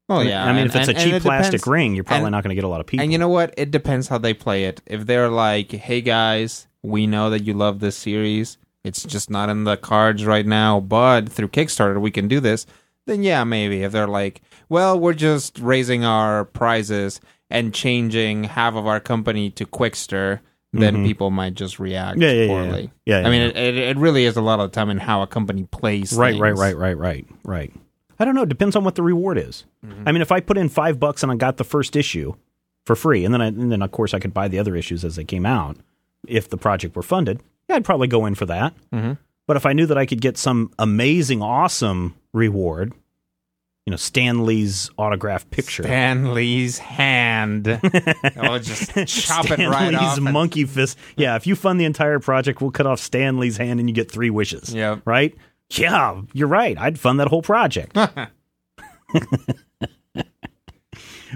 Oh 0.09 0.21
yeah, 0.21 0.45
I 0.45 0.53
mean, 0.53 0.63
and- 0.63 0.71
if 0.71 0.77
it's 0.77 0.89
and- 0.89 0.97
a 0.97 1.01
cheap 1.01 1.15
it 1.15 1.23
plastic 1.23 1.61
depends- 1.61 1.67
ring, 1.67 1.95
you're 1.95 2.05
probably 2.05 2.27
and- 2.27 2.33
not 2.33 2.43
going 2.45 2.51
to 2.51 2.55
get 2.55 2.65
a 2.65 2.69
lot 2.69 2.81
of 2.81 2.87
people. 2.87 3.03
And 3.03 3.13
you 3.13 3.19
know 3.19 3.29
what? 3.29 3.53
It 3.57 3.71
depends 3.71 4.09
how 4.09 4.19
they 4.19 4.35
play 4.35 4.65
it. 4.65 4.81
If 4.87 5.07
they're 5.07 5.29
like, 5.29 5.73
"Hey 5.73 6.01
guys, 6.01 6.69
we 6.83 7.07
know 7.07 7.31
that 7.31 7.43
you 7.45 7.55
love 7.55 7.81
this 7.81 7.97
series. 7.97 8.59
It's 8.85 9.03
just 9.03 9.31
not 9.31 9.49
in 9.49 9.65
the 9.65 9.77
cards 9.77 10.25
right 10.25 10.47
now, 10.47 10.79
but 10.79 11.29
through 11.29 11.49
Kickstarter 11.49 12.01
we 12.01 12.11
can 12.13 12.29
do 12.29 12.39
this." 12.41 12.67
Then 13.07 13.23
yeah, 13.23 13.43
maybe. 13.45 13.83
If 13.83 13.91
they're 13.93 14.07
like, 14.07 14.43
"Well, 14.69 14.99
we're 14.99 15.13
just 15.15 15.59
raising 15.59 16.05
our 16.05 16.45
prizes 16.45 17.21
and 17.51 17.73
changing 17.75 18.45
half 18.45 18.75
of 18.75 18.87
our 18.87 19.01
company 19.01 19.51
to 19.51 19.65
Quickster," 19.65 20.39
then 20.73 20.99
Mhm. 20.99 21.05
people 21.07 21.31
might 21.31 21.55
just 21.55 21.79
react 21.81 22.19
Yeah, 22.19 22.31
yeah, 22.31 22.43
yeah, 22.43 22.49
poorly. 22.49 22.91
yeah. 23.07 23.21
Yeah, 23.23 23.27
I 23.27 23.31
mean, 23.31 23.43
yeah. 23.43 23.49
it, 23.49 23.77
it, 23.77 23.79
it 23.79 23.97
really 23.97 24.25
is 24.25 24.37
a 24.37 24.41
lot 24.41 24.61
of 24.61 24.71
the 24.71 24.75
time 24.75 24.91
in 24.91 24.99
how 24.99 25.23
a 25.23 25.27
company 25.27 25.67
plays. 25.71 26.13
Right, 26.13 26.39
right, 26.39 26.55
right, 26.55 26.77
right, 26.77 26.97
right, 26.99 27.27
right. 27.45 27.73
I 28.19 28.25
don't 28.25 28.35
know. 28.35 28.43
It 28.43 28.49
depends 28.49 28.77
on 28.77 28.85
what 28.85 28.95
the 28.95 29.03
reward 29.03 29.39
is. 29.39 29.65
I 30.05 30.13
mean, 30.13 30.23
if 30.23 30.33
I 30.33 30.41
put 30.41 30.59
in 30.59 30.69
five 30.69 30.99
bucks 30.99 31.23
and 31.23 31.31
I 31.31 31.37
got 31.37 31.57
the 31.59 31.65
first 31.65 31.97
issue 31.97 32.35
for 32.85 32.97
free, 32.97 33.25
and 33.25 33.33
then 33.35 33.41
I, 33.43 33.47
and 33.47 33.71
then 33.71 33.83
of 33.83 33.91
course 33.93 34.15
I 34.15 34.19
could 34.19 34.33
buy 34.35 34.49
the 34.49 34.59
other 34.59 34.75
issues 34.77 35.05
as 35.05 35.17
they 35.17 35.25
came 35.25 35.45
out, 35.47 35.77
if 36.27 36.49
the 36.49 36.57
project 36.57 36.97
were 36.97 37.03
funded, 37.03 37.41
yeah, 37.69 37.77
I'd 37.77 37.85
probably 37.85 38.09
go 38.09 38.27
in 38.27 38.35
for 38.35 38.47
that. 38.47 38.75
Mhm. 38.93 39.19
But 39.47 39.57
if 39.57 39.65
I 39.67 39.73
knew 39.75 39.87
that 39.87 39.99
I 39.99 40.07
could 40.07 40.21
get 40.21 40.37
some 40.39 40.73
amazing, 40.79 41.41
awesome 41.43 42.15
reward, 42.33 42.93
you 43.85 43.93
know, 43.93 43.97
Stan 43.97 44.45
Lee's 44.45 44.91
autographed 44.99 45.51
picture. 45.53 45.85
Stan 45.85 46.35
Lee's 46.35 46.79
hand. 46.79 47.69
oh, 48.37 48.59
just 48.59 48.91
chop 49.07 49.45
Stan 49.47 49.61
it 49.61 49.69
right 49.69 49.91
Lee's 49.91 50.01
off. 50.01 50.17
and- 50.19 50.33
monkey 50.33 50.65
fist. 50.65 50.99
Yeah, 51.17 51.37
if 51.37 51.47
you 51.47 51.55
fund 51.55 51.79
the 51.81 51.85
entire 51.85 52.19
project, 52.19 52.61
we'll 52.61 52.73
cut 52.73 52.87
off 52.87 52.99
Stan 52.99 53.39
Lee's 53.39 53.57
hand 53.57 53.79
and 53.79 53.89
you 53.89 53.95
get 53.95 54.11
three 54.11 54.31
wishes. 54.31 54.75
Yep. 54.75 55.03
Right? 55.05 55.35
Yeah, 55.71 56.23
you're 56.33 56.49
right. 56.49 56.79
I'd 56.79 56.99
fund 56.99 57.19
that 57.21 57.29
whole 57.29 57.43
project. 57.43 57.97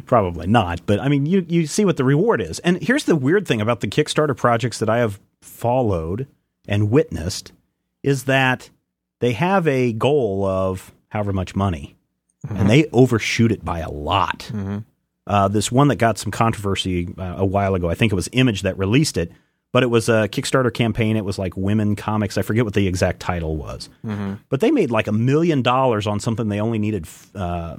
Probably 0.06 0.46
not, 0.46 0.86
but 0.86 1.00
I 1.00 1.08
mean, 1.08 1.26
you 1.26 1.44
you 1.48 1.66
see 1.66 1.84
what 1.84 1.96
the 1.96 2.04
reward 2.04 2.40
is. 2.40 2.60
And 2.60 2.80
here's 2.82 3.04
the 3.04 3.16
weird 3.16 3.46
thing 3.46 3.60
about 3.60 3.80
the 3.80 3.88
Kickstarter 3.88 4.36
projects 4.36 4.78
that 4.78 4.88
I 4.88 4.98
have 4.98 5.18
followed 5.42 6.28
and 6.68 6.90
witnessed 6.90 7.52
is 8.02 8.24
that 8.24 8.70
they 9.18 9.32
have 9.32 9.66
a 9.66 9.92
goal 9.92 10.44
of 10.44 10.92
however 11.08 11.32
much 11.32 11.56
money, 11.56 11.96
and 12.48 12.70
they 12.70 12.86
overshoot 12.92 13.50
it 13.52 13.64
by 13.64 13.80
a 13.80 13.90
lot. 13.90 14.50
Uh, 15.26 15.48
this 15.48 15.70
one 15.72 15.88
that 15.88 15.96
got 15.96 16.18
some 16.18 16.30
controversy 16.32 17.12
uh, 17.18 17.34
a 17.38 17.44
while 17.44 17.74
ago, 17.74 17.90
I 17.90 17.94
think 17.94 18.12
it 18.12 18.16
was 18.16 18.28
Image 18.32 18.62
that 18.62 18.78
released 18.78 19.16
it, 19.16 19.30
but 19.72 19.82
it 19.82 19.86
was 19.86 20.08
a 20.08 20.28
Kickstarter 20.28 20.72
campaign. 20.72 21.16
It 21.16 21.24
was 21.24 21.38
like 21.38 21.56
Women 21.56 21.96
Comics. 21.96 22.36
I 22.38 22.42
forget 22.42 22.64
what 22.64 22.74
the 22.74 22.86
exact 22.86 23.20
title 23.20 23.56
was, 23.56 23.88
but 24.48 24.60
they 24.60 24.70
made 24.70 24.90
like 24.90 25.06
a 25.06 25.12
million 25.12 25.62
dollars 25.62 26.06
on 26.06 26.20
something 26.20 26.48
they 26.48 26.60
only 26.60 26.78
needed 26.78 27.06
uh, 27.34 27.76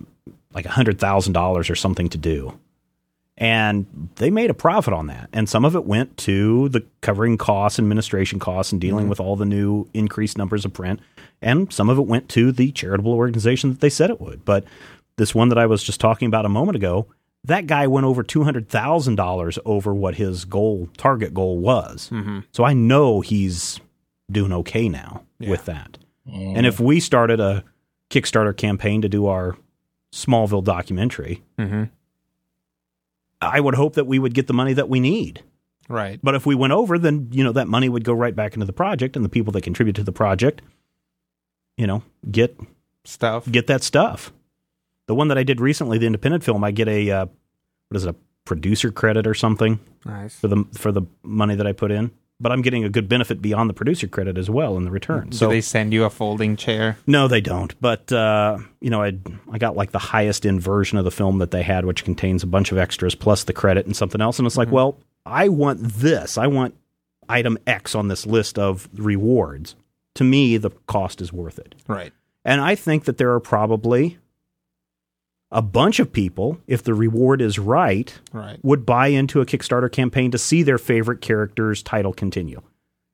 like 0.54 0.66
a 0.66 0.70
hundred 0.72 1.00
thousand 1.00 1.34
dollars 1.34 1.70
or 1.70 1.76
something 1.76 2.10
to 2.10 2.18
do. 2.18 2.58
And 3.38 3.88
they 4.18 4.30
made 4.30 4.52
a 4.52 4.54
profit 4.54 4.94
on 4.94 5.08
that. 5.08 5.30
And 5.34 5.50
some 5.50 5.66
of 5.66 5.76
it 5.76 5.86
went 5.86 6.16
to 6.18 6.70
the 6.70 6.84
covering 7.02 7.38
costs, 7.38 7.80
administration 7.80 8.38
costs, 8.38 8.72
and 8.72 8.80
dealing 8.80 9.10
with 9.10 9.20
all 9.20 9.36
the 9.36 9.46
new 9.46 9.88
increased 9.96 10.38
numbers 10.38 10.64
of 10.64 10.74
print. 10.74 11.00
And 11.42 11.72
some 11.74 11.90
of 11.90 11.98
it 11.98 12.06
went 12.06 12.30
to 12.30 12.52
the 12.52 12.72
charitable 12.72 13.14
organization 13.14 13.72
that 13.72 13.80
they 13.80 13.90
said 13.90 14.12
it 14.12 14.22
would. 14.22 14.46
But 14.46 14.64
this 15.18 15.34
one 15.34 15.50
that 15.50 15.58
I 15.58 15.66
was 15.66 15.82
just 15.82 16.00
talking 16.00 16.28
about 16.28 16.46
a 16.46 16.50
moment 16.50 16.76
ago, 16.76 17.08
that 17.44 17.66
guy 17.68 17.88
went 17.88 18.06
over 18.06 18.24
$200,000 18.24 19.58
over 19.66 19.94
what 19.96 20.16
his 20.16 20.46
goal, 20.46 20.90
target 20.98 21.34
goal 21.34 21.58
was. 21.60 22.12
So 22.52 22.64
I 22.64 22.74
know 22.74 23.22
he's 23.22 23.80
doing 24.32 24.54
okay 24.54 24.88
now 24.90 25.24
with 25.40 25.66
that. 25.66 25.98
And 26.32 26.66
if 26.66 26.80
we 26.80 27.00
started 27.00 27.40
a 27.40 27.64
Kickstarter 28.10 28.56
campaign 28.56 29.02
to 29.02 29.10
do 29.10 29.26
our 29.28 29.58
Smallville 30.14 30.64
documentary, 30.64 31.42
Mhm. 31.58 31.90
I 33.42 33.60
would 33.60 33.76
hope 33.76 33.94
that 33.96 34.06
we 34.06 34.20
would 34.20 34.34
get 34.34 34.48
the 34.48 34.54
money 34.54 34.74
that 34.74 34.88
we 34.90 35.00
need. 35.00 35.42
Right. 35.90 36.20
But 36.22 36.36
if 36.36 36.46
we 36.46 36.54
went 36.54 36.74
over, 36.74 37.00
then 37.00 37.30
you 37.32 37.44
know 37.44 37.52
that 37.54 37.68
money 37.68 37.90
would 37.90 38.04
go 38.04 38.14
right 38.14 38.36
back 38.36 38.54
into 38.54 38.66
the 38.66 38.74
project, 38.74 39.16
and 39.16 39.26
the 39.26 39.30
people 39.30 39.52
that 39.54 39.62
contribute 39.64 39.96
to 39.96 40.04
the 40.04 40.12
project, 40.12 40.62
you 41.76 41.88
know, 41.88 42.04
get 42.30 42.58
Stuff. 43.04 43.50
get 43.52 43.68
that 43.68 43.82
stuff. 43.84 44.32
The 45.12 45.16
one 45.16 45.28
that 45.28 45.38
I 45.38 45.44
did 45.44 45.60
recently, 45.60 45.98
the 45.98 46.06
independent 46.06 46.42
film, 46.42 46.64
I 46.64 46.72
get 46.72 46.88
a 46.88 47.12
uh, 47.12 47.26
what 47.90 47.98
is 47.98 48.06
it, 48.06 48.12
a 48.12 48.16
producer 48.46 48.92
credit 48.94 49.28
or 49.28 49.34
something 49.34 49.78
Nice. 50.06 50.40
for 50.40 50.48
the 50.48 50.64
for 50.74 50.94
the 50.94 51.02
money 51.22 51.56
that 51.56 51.68
I 51.68 51.74
put 51.74 51.92
in. 51.92 52.12
But 52.40 52.54
I'm 52.54 52.62
getting 52.62 52.86
a 52.86 52.90
good 52.90 53.10
benefit 53.10 53.42
beyond 53.42 53.70
the 53.70 53.74
producer 53.74 54.08
credit 54.08 54.38
as 54.38 54.50
well 54.50 54.78
in 54.78 54.86
the 54.86 54.90
return. 54.90 55.30
Do 55.32 55.38
So 55.38 55.50
they 55.50 55.60
send 55.60 55.92
you 55.92 56.06
a 56.06 56.10
folding 56.10 56.56
chair? 56.56 56.98
no, 57.06 57.28
they 57.28 57.42
don't. 57.42 57.76
But 57.82 58.10
uh, 58.14 58.60
you 58.80 58.90
know, 58.90 59.04
I 59.04 59.18
I 59.52 59.58
got 59.58 59.76
like 59.76 59.92
the 59.92 60.00
highest 60.00 60.46
end 60.46 60.62
version 60.62 60.98
of 60.98 61.04
the 61.04 61.12
film 61.12 61.40
that 61.40 61.52
they 61.52 61.62
had, 61.62 61.84
which 61.84 62.06
contains 62.06 62.42
a 62.42 62.48
bunch 62.48 62.72
of 62.72 62.78
extras 62.78 63.14
plus 63.14 63.44
the 63.44 63.54
credit 63.54 63.86
and 63.86 63.94
something 63.96 64.22
else. 64.22 64.40
And 64.40 64.46
it's 64.48 64.56
like, 64.58 64.72
well, 64.72 64.98
I 65.26 65.50
want 65.50 65.82
this. 65.84 66.38
I 66.38 66.48
want 66.48 66.74
item 67.28 67.58
X 67.68 67.96
on 67.96 68.08
this 68.08 68.26
list 68.26 68.58
of 68.58 68.88
rewards. 68.96 69.76
To 70.16 70.24
me, 70.24 70.56
the 70.56 70.72
cost 70.88 71.20
is 71.22 71.34
worth 71.34 71.60
it. 71.60 71.76
Right. 71.86 72.14
And 72.46 72.62
I 72.62 72.76
think 72.76 73.04
that 73.06 73.18
there 73.18 73.34
are 73.34 73.40
probably 73.42 74.18
a 75.52 75.62
bunch 75.62 76.00
of 76.00 76.14
people, 76.14 76.60
if 76.68 76.82
the 76.84 76.94
reward 76.94 77.42
is 77.42 77.60
right, 77.60 78.18
Right. 78.32 78.58
would 78.64 78.86
buy 78.86 79.08
into 79.08 79.42
a 79.42 79.46
Kickstarter 79.46 79.92
campaign 79.92 80.32
to 80.32 80.38
see 80.38 80.64
their 80.64 80.78
favorite 80.78 81.22
character's 81.22 81.84
title 81.84 82.14
continue. 82.14 82.62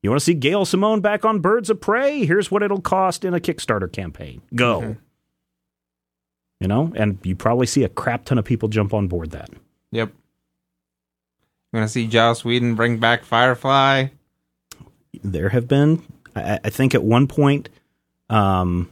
You 0.04 0.12
want 0.12 0.20
to 0.22 0.26
see 0.26 0.36
Gail 0.36 0.64
Simone 0.64 1.02
back 1.02 1.26
on 1.26 1.40
Birds 1.40 1.70
of 1.72 1.82
Prey? 1.82 2.26
Here's 2.26 2.52
what 2.52 2.62
it'll 2.62 2.82
cost 2.82 3.26
in 3.26 3.34
a 3.34 3.40
Kickstarter 3.40 3.92
campaign. 3.92 4.42
Go. 4.54 4.98
You 6.60 6.68
know, 6.68 6.92
and 6.96 7.20
you 7.24 7.36
probably 7.36 7.66
see 7.68 7.84
a 7.84 7.90
crap 7.90 8.26
ton 8.26 8.38
of 8.38 8.46
people 8.46 8.70
jump 8.70 8.94
on 8.94 9.08
board 9.08 9.32
that. 9.32 9.50
Yep. 9.92 10.10
You 11.74 11.78
want 11.80 11.88
to 11.88 11.92
see 11.92 12.08
Joss 12.08 12.46
Whedon 12.46 12.76
bring 12.76 13.00
back 13.00 13.24
Firefly? 13.24 14.08
There 15.24 15.50
have 15.50 15.68
been, 15.68 16.02
I, 16.36 16.60
I 16.64 16.70
think, 16.70 16.96
at 16.96 17.04
one 17.04 17.28
point, 17.28 17.70
um, 18.30 18.90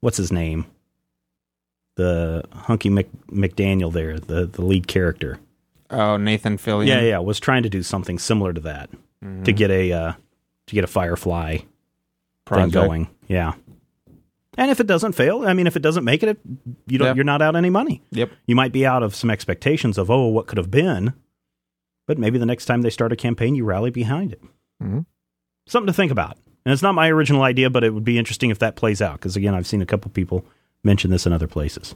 what's 0.00 0.16
his 0.16 0.30
name? 0.32 0.66
The 1.96 2.42
hunky 2.52 2.88
Mc, 2.88 3.08
McDaniel 3.30 3.92
there, 3.92 4.18
the 4.18 4.46
the 4.46 4.62
lead 4.64 4.86
character. 4.86 5.38
Oh, 5.90 6.16
Nathan 6.16 6.56
Fillion. 6.56 6.86
Yeah, 6.86 7.00
yeah, 7.02 7.18
was 7.18 7.38
trying 7.38 7.62
to 7.64 7.68
do 7.68 7.82
something 7.82 8.18
similar 8.18 8.52
to 8.52 8.60
that 8.62 8.90
Mm-hmm. 9.24 9.44
to 9.44 9.52
get 9.52 9.70
a 9.70 9.92
uh, 9.92 10.12
to 10.66 10.74
get 10.74 10.82
a 10.84 10.88
Firefly 10.88 11.58
Project. 12.44 12.72
thing 12.72 12.82
going. 12.82 13.08
Yeah. 13.28 13.52
And 14.58 14.70
if 14.70 14.80
it 14.80 14.86
doesn't 14.86 15.12
fail, 15.12 15.46
I 15.46 15.54
mean, 15.54 15.66
if 15.66 15.76
it 15.76 15.82
doesn't 15.82 16.04
make 16.04 16.22
it, 16.22 16.38
you 16.86 16.98
don't, 16.98 17.06
Yep. 17.08 17.16
you're 17.16 17.24
not 17.24 17.40
out 17.40 17.54
any 17.56 17.70
money. 17.70 18.02
Yep. 18.10 18.32
You 18.46 18.54
might 18.56 18.72
be 18.72 18.84
out 18.84 19.02
of 19.02 19.14
some 19.14 19.30
expectations 19.30 19.96
of, 19.96 20.10
oh, 20.10 20.26
what 20.26 20.46
could 20.46 20.58
have 20.58 20.70
been, 20.70 21.14
but 22.06 22.18
maybe 22.18 22.36
the 22.38 22.44
next 22.46 22.66
time 22.66 22.82
they 22.82 22.90
start 22.90 23.12
a 23.12 23.16
campaign, 23.16 23.54
you 23.54 23.64
rally 23.64 23.90
behind 23.90 24.32
it. 24.32 24.42
Mhm. 24.82 25.06
Something 25.66 25.86
to 25.86 25.92
think 25.92 26.12
about. 26.12 26.36
And 26.66 26.72
it's 26.72 26.82
not 26.82 26.94
my 26.94 27.08
original 27.08 27.42
idea, 27.44 27.70
but 27.70 27.82
it 27.84 27.94
would 27.94 28.04
be 28.04 28.18
interesting 28.18 28.50
if 28.50 28.58
that 28.58 28.76
plays 28.76 29.00
out 29.00 29.14
because 29.20 29.36
again, 29.36 29.54
I've 29.54 29.66
seen 29.66 29.80
a 29.82 29.86
couple 29.86 30.10
people 30.10 30.44
mention 30.84 31.10
this 31.10 31.26
in 31.26 31.32
other 31.32 31.46
places. 31.46 31.94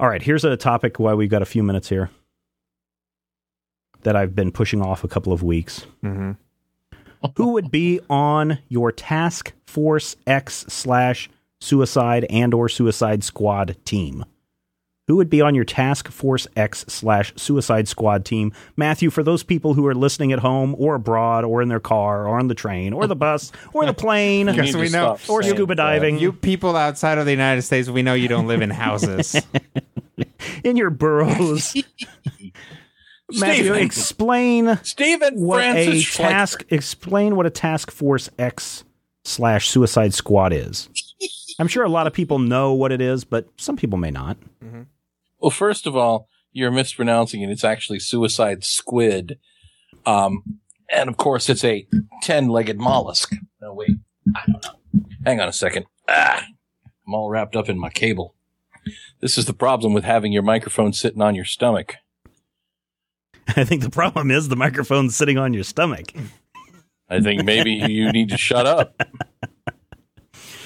All 0.00 0.08
right, 0.08 0.22
here's 0.22 0.44
a 0.44 0.56
topic 0.56 0.98
why 0.98 1.14
we've 1.14 1.30
got 1.30 1.42
a 1.42 1.46
few 1.46 1.62
minutes 1.62 1.88
here 1.88 2.10
that 4.02 4.16
I've 4.16 4.34
been 4.34 4.52
pushing 4.52 4.82
off 4.82 5.04
a 5.04 5.08
couple 5.08 5.32
of 5.32 5.42
weeks 5.42 5.86
Mm-hmm. 6.02 6.32
who 7.36 7.52
would 7.52 7.70
be 7.70 8.00
on 8.10 8.58
your 8.68 8.92
task 8.92 9.52
force 9.66 10.16
x 10.26 10.66
slash 10.68 11.30
suicide 11.60 12.26
and 12.28 12.52
or 12.52 12.68
suicide 12.68 13.24
squad 13.24 13.76
team 13.84 14.24
who 15.06 15.16
would 15.16 15.28
be 15.28 15.40
on 15.42 15.54
your 15.54 15.64
task 15.64 16.08
force 16.10 16.46
x 16.56 16.84
slash 16.88 17.32
suicide 17.36 17.86
squad 17.88 18.24
team 18.24 18.52
matthew 18.76 19.10
for 19.10 19.22
those 19.22 19.42
people 19.42 19.74
who 19.74 19.86
are 19.86 19.94
listening 19.94 20.32
at 20.32 20.38
home 20.38 20.74
or 20.78 20.94
abroad 20.94 21.44
or 21.44 21.60
in 21.60 21.68
their 21.68 21.80
car 21.80 22.26
or 22.26 22.38
on 22.38 22.48
the 22.48 22.54
train 22.54 22.92
or 22.92 23.06
the 23.06 23.16
bus 23.16 23.52
or 23.72 23.84
the 23.86 23.92
plane 23.94 24.46
You 24.48 24.54
Yes, 24.54 24.66
need 24.66 24.72
to 24.72 24.78
we 24.78 24.88
know. 24.90 25.12
or 25.28 25.42
saying 25.42 25.54
scuba 25.56 25.74
that. 25.74 25.82
diving 25.82 26.18
You 26.18 26.32
people 26.32 26.74
outside 26.76 27.18
of 27.18 27.24
the 27.26 27.32
United 27.32 27.62
States, 27.62 27.88
we 27.88 28.02
know 28.02 28.14
you 28.14 28.28
don't 28.28 28.46
live 28.46 28.62
in 28.62 28.70
houses. 28.70 29.36
in 30.64 30.76
your 30.76 30.90
burrows 30.90 31.74
matthew 33.32 33.64
Stephen. 33.64 33.78
explain 33.82 34.78
Stephen 34.82 35.40
what 35.40 35.62
a 35.64 35.86
Schleicher. 35.88 36.16
task 36.16 36.64
explain 36.70 37.36
what 37.36 37.46
a 37.46 37.50
task 37.50 37.90
force 37.90 38.28
x 38.38 38.84
slash 39.24 39.68
suicide 39.68 40.12
squad 40.14 40.52
is 40.52 40.88
i'm 41.58 41.66
sure 41.68 41.84
a 41.84 41.88
lot 41.88 42.06
of 42.06 42.12
people 42.12 42.38
know 42.38 42.72
what 42.74 42.92
it 42.92 43.00
is 43.00 43.24
but 43.24 43.48
some 43.56 43.76
people 43.76 43.98
may 43.98 44.10
not 44.10 44.36
mm-hmm. 44.62 44.82
Well, 45.44 45.50
first 45.50 45.86
of 45.86 45.94
all, 45.94 46.30
you're 46.52 46.70
mispronouncing 46.70 47.42
it. 47.42 47.50
It's 47.50 47.64
actually 47.64 47.98
suicide 47.98 48.64
squid. 48.64 49.38
Um, 50.06 50.42
and 50.90 51.10
of 51.10 51.18
course, 51.18 51.50
it's 51.50 51.62
a 51.62 51.86
10 52.22 52.48
legged 52.48 52.78
mollusk. 52.78 53.34
No, 53.60 53.74
wait. 53.74 53.90
I 54.34 54.40
don't 54.46 54.64
know. 54.64 55.04
Hang 55.26 55.42
on 55.42 55.48
a 55.48 55.52
second. 55.52 55.84
Ah, 56.08 56.46
I'm 57.06 57.12
all 57.12 57.28
wrapped 57.28 57.56
up 57.56 57.68
in 57.68 57.78
my 57.78 57.90
cable. 57.90 58.34
This 59.20 59.36
is 59.36 59.44
the 59.44 59.52
problem 59.52 59.92
with 59.92 60.04
having 60.04 60.32
your 60.32 60.42
microphone 60.42 60.94
sitting 60.94 61.20
on 61.20 61.34
your 61.34 61.44
stomach. 61.44 61.96
i 63.48 63.64
think 63.64 63.82
the 63.82 63.90
problem 63.90 64.30
is 64.30 64.48
the 64.48 64.56
microphone's 64.56 65.14
sitting 65.14 65.36
on 65.36 65.52
your 65.52 65.64
stomach 65.64 66.10
I 67.10 67.20
think 67.20 67.44
maybe 67.44 67.72
you 67.72 68.10
need 68.12 68.30
to 68.30 68.38
shut 68.38 68.66
up. 68.66 68.98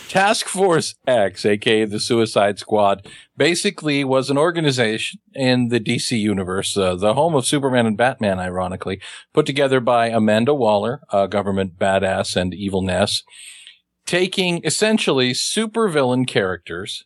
Task 0.08 0.46
Force 0.46 0.94
X, 1.06 1.44
aka 1.44 1.84
the 1.84 2.00
Suicide 2.00 2.58
Squad, 2.58 3.06
basically 3.36 4.04
was 4.04 4.30
an 4.30 4.38
organization 4.38 5.20
in 5.34 5.68
the 5.68 5.78
DC 5.78 6.18
universe, 6.18 6.78
uh, 6.78 6.94
the 6.94 7.12
home 7.12 7.34
of 7.34 7.44
Superman 7.44 7.84
and 7.84 7.96
Batman, 7.96 8.38
ironically, 8.38 9.02
put 9.34 9.44
together 9.44 9.80
by 9.80 10.08
Amanda 10.08 10.54
Waller, 10.54 11.02
a 11.12 11.28
government 11.28 11.78
badass 11.78 12.36
and 12.36 12.54
evilness, 12.54 13.22
taking 14.06 14.64
essentially 14.64 15.32
supervillain 15.32 16.26
characters, 16.26 17.04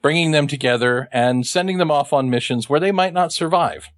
bringing 0.00 0.30
them 0.30 0.46
together 0.46 1.08
and 1.12 1.44
sending 1.44 1.78
them 1.78 1.90
off 1.90 2.12
on 2.12 2.30
missions 2.30 2.68
where 2.68 2.80
they 2.80 2.92
might 2.92 3.12
not 3.12 3.32
survive. 3.32 3.88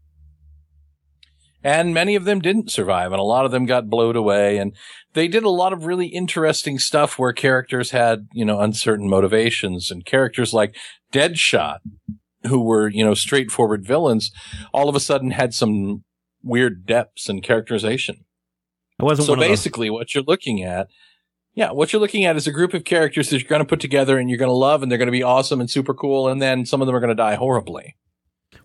And 1.66 1.92
many 1.92 2.14
of 2.14 2.24
them 2.24 2.38
didn't 2.38 2.70
survive 2.70 3.10
and 3.10 3.18
a 3.18 3.24
lot 3.24 3.44
of 3.44 3.50
them 3.50 3.66
got 3.66 3.90
blowed 3.90 4.14
away. 4.14 4.56
And 4.56 4.72
they 5.14 5.26
did 5.26 5.42
a 5.42 5.50
lot 5.50 5.72
of 5.72 5.84
really 5.84 6.06
interesting 6.06 6.78
stuff 6.78 7.18
where 7.18 7.32
characters 7.32 7.90
had, 7.90 8.28
you 8.32 8.44
know, 8.44 8.60
uncertain 8.60 9.08
motivations 9.08 9.90
and 9.90 10.06
characters 10.06 10.54
like 10.54 10.76
Deadshot, 11.12 11.78
who 12.46 12.60
were, 12.60 12.86
you 12.86 13.04
know, 13.04 13.14
straightforward 13.14 13.84
villains, 13.84 14.30
all 14.72 14.88
of 14.88 14.94
a 14.94 15.00
sudden 15.00 15.32
had 15.32 15.54
some 15.54 16.04
weird 16.40 16.86
depths 16.86 17.28
and 17.28 17.42
characterization. 17.42 18.24
It 19.00 19.02
wasn't 19.02 19.26
So 19.26 19.32
one 19.32 19.42
of 19.42 19.48
basically 19.48 19.90
what 19.90 20.14
you're 20.14 20.22
looking 20.22 20.62
at, 20.62 20.86
yeah, 21.54 21.72
what 21.72 21.92
you're 21.92 21.98
looking 21.98 22.24
at 22.24 22.36
is 22.36 22.46
a 22.46 22.52
group 22.52 22.74
of 22.74 22.84
characters 22.84 23.30
that 23.30 23.40
you're 23.40 23.48
going 23.48 23.58
to 23.58 23.66
put 23.66 23.80
together 23.80 24.18
and 24.18 24.30
you're 24.30 24.38
going 24.38 24.48
to 24.48 24.54
love 24.54 24.84
and 24.84 24.92
they're 24.92 24.98
going 24.98 25.06
to 25.06 25.10
be 25.10 25.24
awesome 25.24 25.58
and 25.60 25.68
super 25.68 25.94
cool. 25.94 26.28
And 26.28 26.40
then 26.40 26.64
some 26.64 26.80
of 26.80 26.86
them 26.86 26.94
are 26.94 27.00
going 27.00 27.08
to 27.08 27.16
die 27.16 27.34
horribly. 27.34 27.96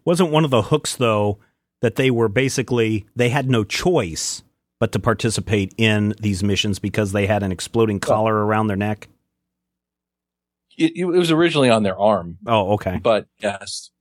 wasn't 0.05 0.29
one 0.29 0.45
of 0.45 0.51
the 0.51 0.61
hooks 0.61 0.95
though 0.95 1.39
that 1.81 1.95
they 1.95 2.11
were 2.11 2.27
basically 2.29 3.05
they 3.15 3.29
had 3.29 3.49
no 3.49 3.63
choice 3.63 4.43
but 4.79 4.91
to 4.93 4.99
participate 4.99 5.73
in 5.77 6.13
these 6.19 6.43
missions 6.43 6.79
because 6.79 7.11
they 7.11 7.27
had 7.27 7.43
an 7.43 7.51
exploding 7.51 7.99
collar 7.99 8.45
around 8.45 8.67
their 8.67 8.77
neck. 8.77 9.07
It, 10.77 10.93
it 10.95 11.05
was 11.05 11.29
originally 11.31 11.69
on 11.69 11.83
their 11.83 11.97
arm, 11.99 12.37
Oh, 12.47 12.73
okay. 12.73 12.99
but 13.03 13.27
yes, 13.39 13.91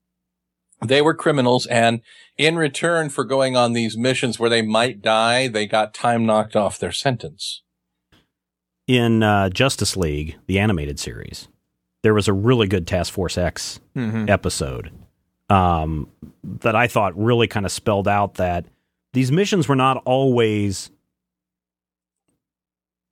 they 0.85 1.03
were 1.03 1.15
criminals. 1.15 1.67
And 1.67 2.01
in 2.39 2.57
return 2.57 3.11
for 3.11 3.25
going 3.25 3.57
on 3.57 3.73
these 3.73 3.99
missions 3.99 4.39
where 4.39 4.49
they 4.49 4.63
might 4.63 5.03
die, 5.03 5.49
they 5.49 5.67
got 5.67 5.93
time 5.93 6.25
knocked 6.25 6.57
off 6.57 6.79
their 6.79 6.93
sentence. 6.93 7.63
In 8.87 9.23
uh, 9.23 9.51
Justice 9.51 9.97
League, 9.97 10.37
the 10.47 10.59
animated 10.59 10.99
series, 10.99 11.49
there 12.03 12.15
was 12.15 12.29
a 12.29 12.33
really 12.33 12.67
good 12.67 12.87
Task 12.87 13.13
Force 13.13 13.37
X 13.37 13.81
Mhm. 13.97 14.31
episode 14.31 14.91
um, 15.51 16.09
that 16.63 16.75
I 16.77 16.87
thought 16.87 17.17
really 17.19 17.47
kind 17.49 17.67
of 17.67 17.73
spelled 17.73 18.09
out 18.09 18.35
that 18.35 18.65
these 19.13 19.31
missions 19.33 19.69
were 19.69 19.77
not 19.77 19.99
always 20.07 20.91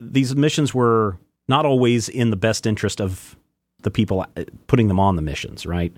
these 0.00 0.34
missions 0.36 0.72
were 0.72 1.18
not 1.48 1.66
always 1.66 2.08
in 2.08 2.30
the 2.30 2.36
best 2.36 2.66
interest 2.66 3.00
of 3.00 3.36
the 3.82 3.90
people 3.90 4.24
uh, 4.36 4.44
putting 4.66 4.88
them 4.88 5.00
on 5.00 5.16
the 5.16 5.22
missions, 5.22 5.66
right? 5.66 5.92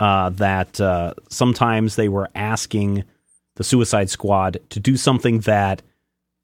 Uh, 0.00 0.30
that 0.30 0.80
uh, 0.80 1.14
sometimes 1.28 1.94
they 1.96 2.08
were 2.08 2.28
asking 2.34 3.04
the 3.56 3.62
Suicide 3.64 4.10
Squad 4.10 4.58
to 4.70 4.80
do 4.80 4.96
something 4.96 5.40
that 5.40 5.82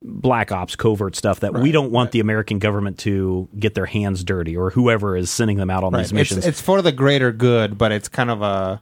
black 0.02 0.52
ops 0.52 0.76
covert 0.76 1.14
stuff 1.16 1.40
that 1.40 1.52
we 1.52 1.72
don't 1.72 1.90
want 1.90 2.06
right. 2.08 2.12
the 2.12 2.20
American 2.20 2.58
government 2.58 2.96
to 2.98 3.48
get 3.58 3.74
their 3.74 3.86
hands 3.86 4.22
dirty 4.24 4.56
or 4.56 4.70
whoever 4.70 5.16
is 5.16 5.30
sending 5.30 5.56
them 5.58 5.68
out 5.68 5.82
on 5.84 5.92
Right. 5.92 5.98
these 5.98 6.06
It's, 6.06 6.12
missions. 6.12 6.46
it's 6.46 6.60
for 6.60 6.80
the 6.80 6.92
greater 6.92 7.32
good, 7.32 7.76
but 7.76 7.92
it's 7.92 8.08
kind 8.08 8.30
of 8.30 8.40
a, 8.40 8.80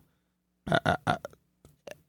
a, 0.71 0.99
a, 1.07 1.19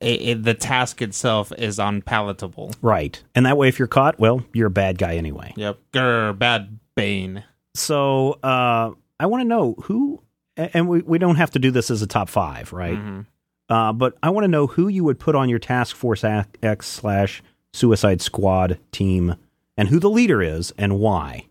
a, 0.02 0.32
a- 0.32 0.34
the 0.36 0.54
task 0.54 1.02
itself 1.02 1.52
is 1.58 1.80
unpalatable. 1.80 2.74
Right. 2.82 3.22
And 3.36 3.46
that 3.46 3.58
way, 3.58 3.68
if 3.68 3.80
you're 3.80 3.88
caught, 3.88 4.20
well, 4.20 4.44
you're 4.54 4.68
a 4.68 4.72
bad 4.72 4.98
guy 4.98 5.16
anyway. 5.16 5.54
Yep. 5.58 5.80
Grr, 5.94 6.38
bad 6.38 6.80
Bane. 6.96 7.44
So 7.76 8.34
uh, 8.44 8.92
I 9.20 9.26
want 9.26 9.42
to 9.42 9.48
know 9.48 9.76
who, 9.84 10.22
and 10.58 10.88
we, 10.88 11.02
we 11.02 11.18
don't 11.18 11.36
have 11.36 11.52
to 11.52 11.60
do 11.60 11.72
this 11.72 11.90
as 11.92 12.02
a 12.02 12.08
top 12.08 12.30
five, 12.30 12.74
right? 12.74 12.98
Mhm. 12.98 13.26
Uh, 13.70 13.94
but 13.94 14.18
I 14.24 14.32
want 14.32 14.46
to 14.46 14.48
know 14.50 14.66
who 14.68 14.88
you 14.88 15.04
would 15.04 15.20
put 15.20 15.36
on 15.36 15.48
your 15.48 15.60
Task 15.60 15.96
Force 15.96 16.24
X 16.24 16.88
slash 16.88 17.44
Suicide 17.72 18.20
Squad 18.22 18.80
team 18.92 19.36
and 19.78 19.88
who 19.90 20.00
the 20.00 20.10
leader 20.10 20.42
is 20.42 20.74
and 20.78 20.98
why. 21.00 21.46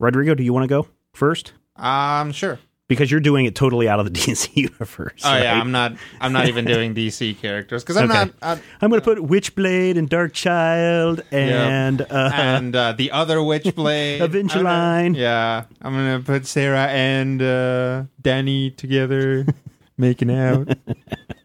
Rodrigo, 0.00 0.34
do 0.34 0.42
you 0.42 0.52
want 0.52 0.64
to 0.64 0.68
go 0.68 0.88
first? 1.12 1.52
Um, 1.76 2.32
sure. 2.32 2.58
Because 2.88 3.10
you're 3.10 3.20
doing 3.20 3.44
it 3.44 3.54
totally 3.54 3.86
out 3.86 4.00
of 4.00 4.06
the 4.06 4.10
DC 4.18 4.56
universe. 4.56 5.20
Oh 5.22 5.36
yeah. 5.36 5.60
I'm 5.60 5.70
not. 5.72 5.92
I'm 6.22 6.32
not 6.32 6.48
even 6.48 6.64
doing 6.64 6.94
DC 6.94 7.38
characters 7.38 7.82
because 7.84 7.98
I'm 7.98 8.10
Okay. 8.10 8.18
not. 8.18 8.34
Uh, 8.40 8.56
I'm 8.80 8.88
going 8.88 9.00
to 9.00 9.04
put 9.04 9.18
Witchblade 9.18 9.98
and 9.98 10.08
Darkchild 10.08 11.20
and, 11.30 12.00
uh, 12.00 12.30
and 12.32 12.74
uh, 12.74 12.92
the 12.92 13.10
other 13.10 13.36
Witchblade, 13.38 14.18
Aventureline. 14.20 15.14
Yeah, 15.14 15.64
I'm 15.82 15.92
gonna 15.92 16.20
put 16.24 16.46
Sarah 16.46 16.86
and 16.86 17.42
uh, 17.42 18.04
Danny 18.22 18.70
together, 18.70 19.46
making 19.98 20.30
out. 20.30 20.68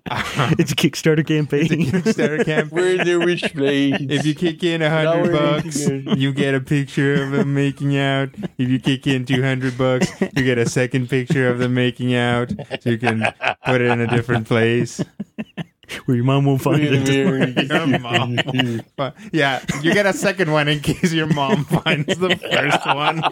it's 0.60 0.74
a 0.74 0.76
Kickstarter 0.76 1.26
campaign. 1.26 1.68
Kickstarter 1.70 2.44
campaign. 2.46 2.70
We're 2.78 2.98
the 2.98 3.12
Witchblades. 3.26 4.12
If 4.12 4.26
you 4.26 4.36
kick 4.36 4.62
in 4.62 4.82
a 4.82 4.90
hundred 4.90 5.32
bucks, 5.32 5.88
you 5.88 6.34
get 6.34 6.54
a 6.54 6.60
picture 6.60 7.24
of 7.24 7.32
them 7.32 7.54
making 7.54 7.98
out. 7.98 8.30
If 8.58 8.70
you 8.70 8.80
kick 8.80 9.08
in 9.08 9.26
two 9.26 9.42
hundred 9.42 9.78
bucks, 9.78 10.12
you 10.20 10.44
get 10.44 10.58
a 10.58 10.68
second 10.68 11.10
picture 11.10 11.48
of 11.48 11.60
them 11.60 11.74
making 11.74 12.16
out. 12.16 12.52
So 12.82 12.90
you 12.90 12.98
can 12.98 13.24
put 13.66 13.80
it 13.80 13.90
in 13.90 14.02
a 14.02 14.08
different 14.08 14.46
place. 14.46 15.02
where 16.06 16.16
your 16.18 16.26
mom 16.26 16.46
won't 16.46 16.62
find 16.62 16.82
it. 16.84 17.08
Your 17.70 18.00
mom. 18.00 18.38
But, 18.98 19.16
yeah, 19.32 19.64
you 19.82 19.94
get 19.94 20.06
a 20.06 20.14
second 20.14 20.52
one 20.52 20.68
in 20.68 20.80
case 20.82 21.14
your 21.14 21.28
mom 21.28 21.66
finds 21.66 22.18
the 22.18 22.36
first 22.36 22.86
one. 22.86 23.24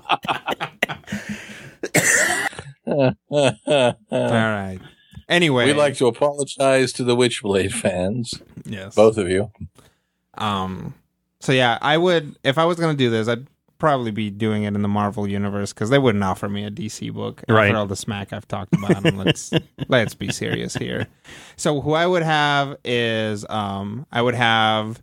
All 4.12 4.32
right. 4.32 4.80
Anyway, 5.32 5.66
We'd 5.66 5.78
like 5.78 5.96
to 5.98 6.08
apologize 6.08 6.92
to 6.94 7.04
the 7.04 7.16
Witchblade 7.16 7.72
fans, 7.72 8.34
yes. 8.66 8.94
both 8.96 9.18
of 9.18 9.30
you. 9.30 9.50
Um. 10.36 10.94
So 11.40 11.52
yeah, 11.54 11.80
I 11.82 11.98
would 11.98 12.36
if 12.44 12.58
I 12.58 12.66
was 12.66 12.78
gonna 12.80 12.94
do 12.98 13.10
this, 13.10 13.28
I'd 13.28 13.48
probably 13.80 14.12
be 14.12 14.30
doing 14.30 14.62
it 14.64 14.76
in 14.76 14.82
the 14.84 14.88
Marvel 14.88 15.28
universe 15.28 15.74
because 15.74 15.90
they 15.90 15.98
wouldn't 15.98 16.24
offer 16.24 16.48
me 16.48 16.64
a 16.66 16.70
DC 16.70 17.12
book 17.12 17.42
Right. 17.50 17.68
after 17.70 17.78
all 17.78 17.88
the 17.88 17.96
smack 17.96 18.32
I've 18.32 18.48
talked 18.48 18.76
about. 18.76 19.04
And 19.06 19.18
let's 19.18 19.52
let's 19.88 20.14
be 20.14 20.32
serious 20.32 20.76
here. 20.76 21.08
So 21.56 21.82
who 21.82 21.94
I 21.94 22.06
would 22.06 22.22
have 22.24 22.76
is 22.86 23.44
um 23.50 24.06
I 24.12 24.22
would 24.22 24.36
have 24.36 25.02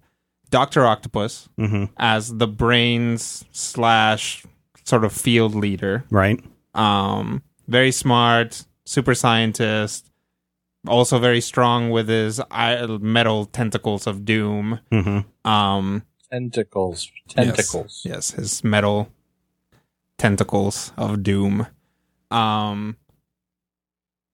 Doctor 0.51 0.87
Octopus 0.87 1.49
hmm 1.57 1.87
as 1.97 2.37
the 2.37 2.47
brains 2.47 3.45
slash 3.51 4.45
sort 4.85 5.05
of 5.05 5.13
field 5.13 5.55
leader. 5.57 6.05
Right. 6.11 6.41
Um, 6.75 7.43
very 7.67 7.91
smart, 7.91 8.65
super 8.87 9.15
scientist, 9.15 10.08
also 10.89 11.19
very 11.19 11.41
strong 11.41 11.91
with 11.91 12.09
his 12.09 12.41
metal 12.51 13.47
tentacles 13.47 14.07
of 14.07 14.25
doom. 14.25 14.81
hmm 14.91 15.21
Um, 15.45 16.03
Tentacles. 16.31 17.11
Tentacles. 17.29 18.03
Yes, 18.05 18.33
his 18.33 18.63
metal 18.63 19.09
tentacles 20.19 20.93
of 20.97 21.23
doom. 21.23 21.67
Um, 22.31 22.97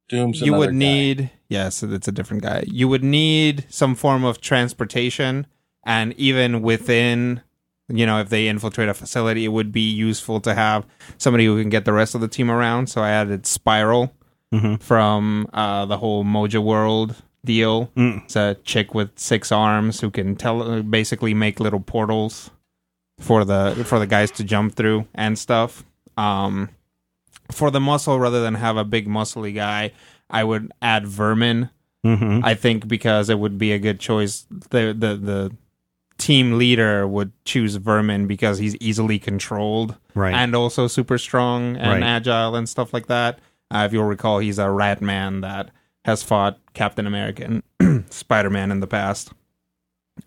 Doom's 0.08 0.40
you 0.40 0.52
would 0.52 0.70
another 0.70 0.72
guy. 0.72 0.76
need 0.78 1.30
yes, 1.48 1.82
it's 1.82 2.08
a 2.08 2.12
different 2.12 2.42
guy. 2.42 2.64
You 2.66 2.88
would 2.88 3.04
need 3.04 3.64
some 3.68 3.94
form 3.94 4.24
of 4.24 4.40
transportation, 4.40 5.46
and 5.86 6.12
even 6.14 6.62
within, 6.62 7.42
you 7.88 8.04
know, 8.06 8.18
if 8.20 8.28
they 8.28 8.48
infiltrate 8.48 8.88
a 8.88 8.94
facility, 8.94 9.44
it 9.44 9.48
would 9.48 9.72
be 9.72 9.88
useful 9.88 10.40
to 10.40 10.54
have 10.54 10.86
somebody 11.16 11.46
who 11.46 11.60
can 11.60 11.70
get 11.70 11.84
the 11.84 11.92
rest 11.92 12.14
of 12.14 12.20
the 12.20 12.28
team 12.28 12.50
around. 12.50 12.88
So 12.88 13.00
I 13.02 13.10
added 13.10 13.46
Spiral 13.46 14.12
Mhm. 14.54 14.80
from 14.82 15.46
uh, 15.52 15.84
the 15.86 15.98
whole 15.98 16.24
Mojoworld 16.24 17.16
deal. 17.44 17.90
Mm. 17.96 18.24
It's 18.24 18.36
a 18.36 18.56
chick 18.64 18.94
with 18.94 19.10
six 19.18 19.50
arms 19.52 20.00
who 20.00 20.10
can 20.10 20.36
tell 20.36 20.82
basically 20.82 21.34
make 21.34 21.60
little 21.60 21.80
portals 21.80 22.50
for 23.20 23.44
the 23.44 23.82
for 23.86 23.98
the 23.98 24.06
guys 24.06 24.30
to 24.32 24.44
jump 24.44 24.74
through 24.76 25.06
and 25.14 25.38
stuff. 25.38 25.84
Um, 26.16 26.70
for 27.52 27.70
the 27.70 27.80
muscle, 27.80 28.18
rather 28.18 28.40
than 28.42 28.54
have 28.54 28.76
a 28.76 28.84
big 28.84 29.06
muscly 29.08 29.54
guy, 29.54 29.92
I 30.30 30.44
would 30.44 30.72
add 30.80 31.06
Vermin. 31.06 31.70
hmm 32.04 32.40
I 32.44 32.54
think 32.54 32.86
because 32.88 33.28
it 33.30 33.38
would 33.38 33.56
be 33.58 33.72
a 33.72 33.78
good 33.78 33.98
choice. 34.00 34.46
The 34.70 34.94
the 34.98 35.16
the 35.16 35.56
team 36.16 36.56
leader 36.58 37.06
would 37.08 37.32
choose 37.44 37.76
Vermin 37.76 38.26
because 38.26 38.58
he's 38.58 38.76
easily 38.76 39.18
controlled 39.18 39.96
Right. 40.14 40.32
and 40.34 40.54
also 40.54 40.86
super 40.86 41.18
strong 41.18 41.76
and 41.76 42.00
Right. 42.00 42.02
agile 42.02 42.54
and 42.54 42.68
stuff 42.68 42.94
like 42.94 43.06
that. 43.08 43.40
Uh, 43.72 43.84
if 43.86 43.92
you'll 43.92 44.04
recall, 44.04 44.38
he's 44.38 44.58
a 44.58 44.70
rat 44.70 45.00
man 45.00 45.40
that 45.40 45.70
has 46.04 46.22
fought 46.22 46.58
Captain 46.74 47.06
America 47.06 47.60
and 47.80 48.04
Spider 48.12 48.50
Man 48.50 48.70
in 48.70 48.80
the 48.80 48.86
past. 48.86 49.32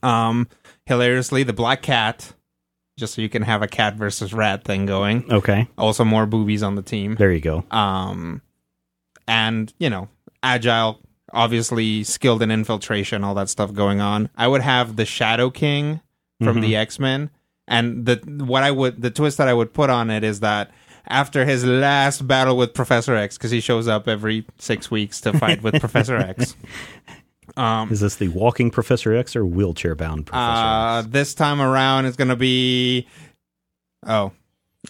Um, 0.03 0.47
hilariously, 0.85 1.43
the 1.43 1.53
Black 1.53 1.81
Cat, 1.81 2.33
just 2.97 3.13
so 3.13 3.21
you 3.21 3.29
can 3.29 3.43
have 3.43 3.61
a 3.61 3.67
cat 3.67 3.95
versus 3.95 4.33
rat 4.33 4.63
thing 4.63 4.85
going. 4.85 5.31
okay. 5.31 5.67
Also, 5.77 6.03
more 6.03 6.25
boobies 6.25 6.63
on 6.63 6.75
the 6.75 6.81
team. 6.81 7.15
There 7.15 7.31
you 7.31 7.39
go. 7.39 7.63
Um, 7.71 8.41
and 9.27 9.71
you 9.79 9.89
know, 9.89 10.09
agile, 10.43 10.99
obviously 11.31 12.03
skilled 12.03 12.41
in 12.41 12.51
infiltration, 12.51 13.23
all 13.23 13.35
that 13.35 13.49
stuff 13.49 13.73
going 13.73 14.01
on. 14.01 14.29
I 14.35 14.47
would 14.47 14.61
have 14.61 14.95
the 14.95 15.05
Shadow 15.05 15.49
King 15.49 16.01
from 16.43 16.57
Mhm. 16.57 16.61
the 16.61 16.75
X 16.75 16.99
Men, 16.99 17.29
and 17.67 18.05
the 18.05 18.15
what 18.45 18.63
I 18.63 18.71
would 18.71 19.01
the 19.01 19.11
twist 19.11 19.37
that 19.37 19.47
I 19.47 19.53
would 19.53 19.73
put 19.73 19.89
on 19.89 20.09
it 20.09 20.23
is 20.23 20.39
that 20.41 20.71
after 21.07 21.45
his 21.45 21.63
last 21.65 22.27
battle 22.27 22.57
with 22.57 22.73
Professor 22.73 23.15
X, 23.15 23.37
because 23.37 23.51
he 23.51 23.59
shows 23.61 23.87
up 23.87 24.07
every 24.07 24.45
six 24.59 24.89
weeks 24.91 25.21
to 25.21 25.33
fight 25.37 25.61
with 25.63 25.73
Professor 25.79 26.17
X. 26.17 26.55
Um, 27.55 27.91
Is 27.91 28.01
this 28.01 28.15
the 28.17 28.27
walking 28.27 28.69
Professor 28.69 29.15
X 29.15 29.35
or 29.35 29.45
wheelchair 29.45 29.95
bound 29.95 30.25
Professor 30.27 30.43
uh, 30.45 30.99
X? 30.99 31.07
this 31.09 31.33
time 31.33 31.61
around 31.61 32.05
it's 32.05 32.17
gonna 32.17 32.35
be 32.35 33.07
oh, 34.05 34.31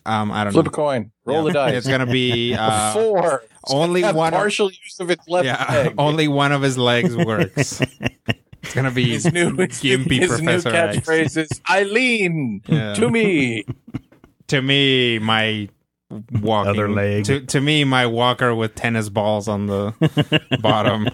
um, 0.05 0.31
I 0.31 0.43
don't 0.43 0.53
Flip 0.53 0.65
a 0.65 0.69
know. 0.69 0.73
coin. 0.75 1.11
Roll 1.25 1.43
the 1.43 1.53
dice. 1.53 1.75
It's 1.75 1.87
gonna 1.87 2.05
be 2.07 2.53
uh, 2.59 2.93
Four. 2.93 3.43
only 3.69 4.01
Have 4.01 4.15
one 4.15 4.31
partial 4.33 4.69
use 4.71 4.99
of 4.99 5.09
its 5.11 5.27
left 5.27 5.45
yeah, 5.45 5.65
leg. 5.83 5.93
only 5.99 6.27
one 6.27 6.51
of 6.51 6.61
his 6.61 6.77
legs 6.77 7.15
works. 7.15 7.81
It's 8.63 8.73
gonna 8.73 8.91
be 8.91 9.11
His 9.11 9.31
new, 9.31 9.55
his, 9.55 9.79
Gimpy 9.81 10.19
his 10.19 10.41
new 10.41 10.59
Professor 10.59 10.69
X. 10.75 10.97
catchphrase 10.97 11.37
is 11.37 11.61
Eileen 11.69 12.61
Yeah. 12.67 12.93
to 12.95 13.09
me. 13.09 13.65
To 14.47 14.61
me, 14.61 15.19
my 15.19 15.69
walking 16.09 16.69
Other 16.69 16.89
leg. 16.89 17.25
To 17.25 17.41
to 17.41 17.61
me, 17.61 17.83
my 17.83 18.05
walker 18.05 18.53
with 18.55 18.75
tennis 18.75 19.09
balls 19.09 19.47
on 19.47 19.67
the 19.67 19.93
bottom. 20.61 21.07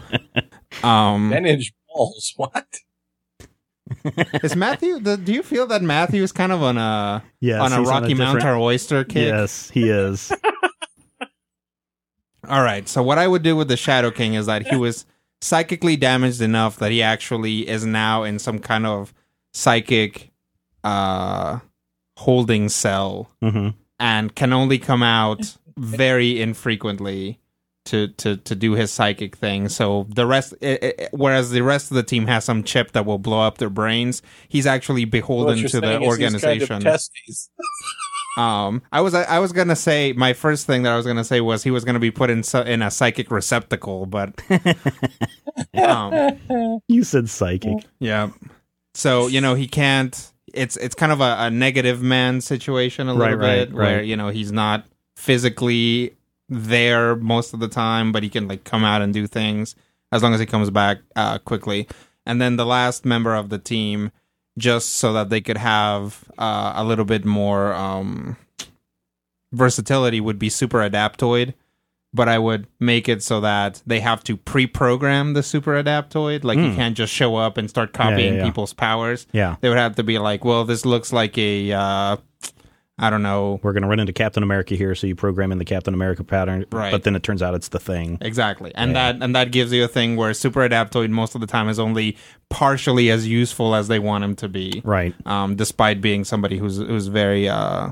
Um, 0.84 1.30
Ten 1.32 1.46
inch 1.46 1.72
balls. 1.94 2.34
What? 2.38 2.66
is 4.44 4.56
Matthew? 4.56 5.00
The, 5.00 5.18
do 5.18 5.34
you 5.34 5.44
feel 5.44 5.68
that 5.68 5.82
Matthew 5.82 6.24
is 6.24 6.32
kind 6.32 6.52
of 6.52 6.64
on 6.64 6.78
a 6.78 7.24
Yes, 7.40 7.62
on 7.62 7.74
a 7.74 7.80
he's 7.80 7.88
Rocky 7.88 8.14
Mount 8.14 8.38
different- 8.40 8.58
or 8.58 8.62
oyster 8.62 9.04
kick? 9.04 9.28
Yes, 9.28 9.70
he 9.70 9.90
is. 9.90 10.32
All 12.50 12.62
right. 12.62 12.88
So 12.90 13.02
what 13.02 13.18
I 13.18 13.28
would 13.28 13.42
do 13.44 13.56
with 13.56 13.68
the 13.70 13.78
Shadow 13.78 14.12
King 14.12 14.34
is 14.34 14.48
that 14.48 14.68
he 14.68 14.76
was 14.76 15.06
psychically 15.42 15.96
damaged 15.96 16.42
enough 16.42 16.78
that 16.78 16.92
he 16.92 17.02
actually 17.02 17.68
is 17.68 17.86
now 17.86 18.24
in 18.24 18.40
some 18.40 18.60
kind 18.60 18.86
of 18.86 19.14
psychic 19.54 20.32
uh 20.84 21.60
holding 22.18 22.68
cell 22.70 23.30
hmm 23.42 23.70
and 24.04 24.36
can 24.36 24.52
only 24.54 24.78
come 24.78 25.02
out 25.02 25.58
very 25.78 26.42
infrequently 26.42 27.40
to 27.86 28.08
to 28.10 28.38
to 28.38 28.56
do 28.56 28.74
his 28.74 28.92
psychic 28.92 29.36
thing. 29.36 29.70
So 29.70 30.06
the 30.10 30.26
rest 30.26 30.54
i 30.62 30.80
i 31.00 31.08
whereas 31.12 31.52
the 31.52 31.62
rest 31.62 31.92
of 31.92 31.96
the 31.96 32.04
team 32.04 32.28
has 32.28 32.44
some 32.46 32.64
chip 32.64 32.92
that 32.92 33.06
will 33.06 33.18
blow 33.20 33.42
up 33.42 33.58
their 33.58 33.70
brains, 33.70 34.22
he's 34.48 34.66
actually 34.68 35.06
beholden 35.06 35.58
to 35.58 35.64
the 35.64 35.70
saying 35.70 35.82
is 35.82 35.82
he's 35.82 35.88
kind 35.88 36.04
of 36.04 36.08
organization. 36.10 36.82
Um, 38.36 38.82
I 38.92 39.02
was 39.02 39.14
I 39.14 39.38
was 39.38 39.52
gonna 39.52 39.76
say 39.76 40.12
my 40.14 40.34
first 40.34 40.66
thing 40.66 40.82
that 40.84 40.92
I 40.92 40.98
was 40.98 41.06
gonna 41.06 41.24
say 41.24 41.40
was 41.40 41.62
he 41.62 41.70
was 41.70 41.86
gonna 41.86 42.00
be 42.00 42.10
put 42.10 42.32
in 42.32 42.42
so- 42.42 42.62
in 42.64 42.82
a 42.82 42.90
psychic 42.90 43.30
receptacle, 43.30 44.08
but 44.08 44.42
um, 45.78 46.82
You 46.88 47.04
said 47.04 47.30
psychic. 47.30 47.86
yeah. 48.00 48.30
So 48.96 49.28
you 49.28 49.40
know 49.40 49.54
he 49.54 49.68
can't. 49.68 50.33
It's 50.54 50.78
it's 50.78 50.96
kind 50.96 51.12
of 51.12 51.20
a, 51.22 51.36
a 51.40 51.50
negative 51.50 52.02
man 52.02 52.42
situation 52.42 53.08
a 53.08 53.14
little 53.14 53.38
Right, 53.38 53.48
right, 53.48 53.70
bit 53.70 53.74
where 53.74 53.98
right. 53.98 54.06
you 54.06 54.16
know 54.16 54.30
he's 54.30 54.52
not 54.52 54.86
physically 55.16 56.16
there 56.50 57.16
most 57.16 57.54
of 57.54 57.60
the 57.60 57.68
time, 57.68 58.12
but 58.12 58.24
he 58.24 58.30
can 58.30 58.48
like 58.48 58.64
come 58.64 58.84
out 58.84 59.02
and 59.02 59.14
do 59.14 59.28
things 59.28 59.76
as 60.12 60.22
long 60.22 60.34
as 60.34 60.40
he 60.40 60.46
comes 60.46 60.70
back 60.70 61.00
uh, 61.16 61.40
quickly. 61.40 61.88
And 62.26 62.40
then 62.42 62.56
the 62.56 62.66
last 62.66 63.04
member 63.06 63.34
of 63.36 63.50
the 63.50 63.58
team, 63.58 64.12
just 64.58 64.96
so 64.96 65.12
that 65.14 65.30
they 65.30 65.42
could 65.42 65.58
have 65.58 66.24
uh, 66.38 66.74
a 66.76 66.84
little 66.84 67.06
bit 67.06 67.26
more 67.26 67.74
um, 67.74 68.38
versatility, 69.52 70.22
would 70.22 70.40
be 70.40 70.50
Super 70.50 70.80
Adaptoid. 70.80 71.54
But 72.14 72.30
I 72.30 72.38
would 72.38 72.68
make 72.80 73.10
it 73.10 73.24
so 73.24 73.40
that 73.42 73.82
they 73.88 74.00
have 74.00 74.24
to 74.26 74.38
pre-program 74.38 75.34
the 75.34 75.42
Super 75.44 75.82
Adaptoid. 75.82 76.44
Like 76.44 76.58
you 76.60 76.70
Hmm. 76.70 76.76
can't 76.76 76.96
just 76.98 77.12
show 77.12 77.36
up 77.36 77.58
and 77.58 77.70
start 77.70 77.90
yeah, 77.94 77.98
copying 77.98 78.36
yeah. 78.36 78.46
people's 78.46 78.72
powers. 78.74 79.26
Yeah. 79.32 79.56
They 79.62 79.70
would 79.70 79.80
have 79.80 79.96
to 79.96 80.04
be 80.04 80.20
like, 80.20 80.46
well, 80.46 80.64
this 80.64 80.86
looks 80.86 81.12
like 81.12 81.38
a, 81.38 81.72
uh, 81.72 82.18
I 83.00 83.10
don't 83.10 83.24
know, 83.24 83.60
We're 83.64 83.74
going 83.74 83.82
to 83.82 83.90
run 83.90 84.00
into 84.00 84.14
Captain 84.14 84.44
America 84.44 84.76
here, 84.76 84.94
so 84.94 85.08
you 85.08 85.16
program 85.16 85.52
in 85.52 85.58
the 85.58 85.66
Captain 85.66 85.96
America 85.96 86.24
pattern. 86.24 86.66
Right. 86.72 86.92
But 86.92 87.02
then 87.02 87.16
it 87.16 87.24
turns 87.24 87.42
out 87.42 87.56
it's 87.56 87.70
the 87.70 87.80
thing. 87.80 88.20
Exactly. 88.22 88.72
And 88.76 88.92
Yeah. 88.92 89.14
that 89.14 89.24
and 89.24 89.36
that 89.36 89.52
gives 89.52 89.74
you 89.74 89.84
a 89.84 89.88
thing 89.88 90.16
where 90.16 90.32
super 90.36 90.60
adaptoid 90.70 91.10
most 91.10 91.34
of 91.34 91.42
the 91.42 91.48
time 91.48 91.68
is 91.70 91.80
only 91.80 92.16
partially 92.52 93.10
as 93.10 93.28
useful 93.28 93.74
as 93.74 93.88
they 93.88 93.98
want 93.98 94.24
him 94.24 94.36
to 94.36 94.48
be. 94.48 94.84
Right. 94.86 95.16
Um, 95.26 95.56
despite 95.56 96.02
being 96.02 96.24
somebody 96.24 96.60
who's 96.60 96.78
who's 96.78 97.08
very 97.08 97.50
uh 97.50 97.90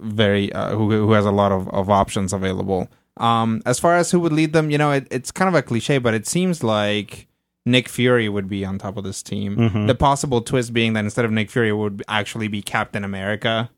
very 0.00 0.52
uh, 0.52 0.70
who 0.74 0.90
who 0.90 1.12
has 1.12 1.24
a 1.26 1.30
lot 1.30 1.52
of, 1.52 1.68
of 1.70 1.88
options 1.90 2.32
available. 2.32 2.88
Um, 3.16 3.60
as 3.66 3.78
far 3.78 3.96
as 3.96 4.10
who 4.10 4.20
would 4.20 4.32
lead 4.32 4.52
them, 4.52 4.70
you 4.70 4.78
know, 4.78 4.92
it, 4.92 5.06
it's 5.10 5.30
kind 5.30 5.48
of 5.48 5.54
a 5.54 5.62
cliche, 5.62 5.98
but 5.98 6.14
it 6.14 6.26
seems 6.26 6.62
like 6.62 7.26
Nick 7.66 7.88
Fury 7.88 8.28
would 8.28 8.48
be 8.48 8.64
on 8.64 8.78
top 8.78 8.96
of 8.96 9.04
this 9.04 9.22
team. 9.22 9.56
Mhm. 9.56 9.86
The 9.86 9.94
possible 9.94 10.40
twist 10.40 10.72
being 10.72 10.94
that 10.94 11.04
instead 11.04 11.24
of 11.26 11.30
Nick 11.30 11.50
Fury, 11.50 11.68
it 11.68 11.72
would 11.72 12.02
actually 12.08 12.48
be 12.48 12.62
Captain 12.62 13.04
America 13.04 13.70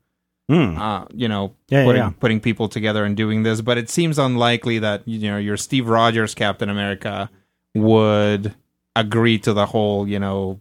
Mm. 0.51 0.77
uh, 0.77 1.07
you 1.14 1.29
know, 1.29 1.55
yeah, 1.68 1.85
putting 1.85 2.03
yeah. 2.03 2.11
putting 2.20 2.41
people 2.41 2.68
together 2.68 3.05
and 3.05 3.16
doing 3.16 3.43
this. 3.45 3.61
But 3.61 3.79
it 3.79 3.89
seems 3.89 4.18
unlikely 4.18 4.81
that 4.81 5.03
you 5.07 5.31
know 5.31 5.39
your 5.39 5.57
Steve 5.57 5.89
Rogers 5.89 6.35
Captain 6.35 6.68
America 6.68 7.31
would 7.75 8.55
agree 8.95 9.39
to 9.39 9.53
the 9.55 9.66
whole 9.66 10.07
you 10.07 10.18
know 10.18 10.61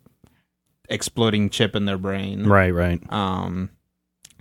exploding 0.88 1.50
chip 1.50 1.76
in 1.76 1.86
their 1.86 1.98
brain. 1.98 2.46
Right, 2.46 2.70
right. 2.72 3.02
Um, 3.12 3.70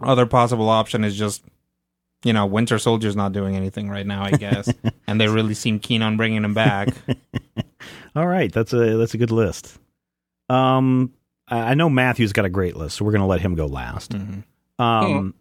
other 0.03 0.27
possible 0.27 0.69
option 0.69 1.05
is 1.05 1.17
just 1.17 1.43
you 2.25 2.33
know 2.33 2.47
Winter 2.47 2.79
Soldier's 2.79 3.17
not 3.17 3.33
doing 3.33 3.57
anything 3.57 3.89
right 3.91 4.07
now, 4.07 4.23
I 4.25 4.31
guess, 4.33 4.73
and 5.07 5.21
they 5.21 5.29
really 5.29 5.55
seem 5.55 5.79
keen 5.79 6.03
on 6.03 6.17
bringing 6.17 6.45
him 6.45 6.55
back. 6.55 6.89
All 8.17 8.27
right, 8.27 8.53
that's 8.53 8.73
a 8.73 8.97
that's 8.97 9.15
a 9.15 9.19
good 9.19 9.31
list. 9.31 9.79
Um, 10.49 11.13
I 11.49 11.71
I 11.71 11.75
know 11.75 11.89
Matthew's 11.89 12.33
got 12.33 12.45
a 12.45 12.51
great 12.51 12.77
list, 12.77 12.97
so 12.97 13.05
we're 13.05 13.13
going 13.13 13.21
to 13.23 13.27
let 13.27 13.41
him 13.41 13.55
go 13.55 13.67
last. 13.67 14.13
Mhm. 14.13 14.45
Um, 14.79 15.35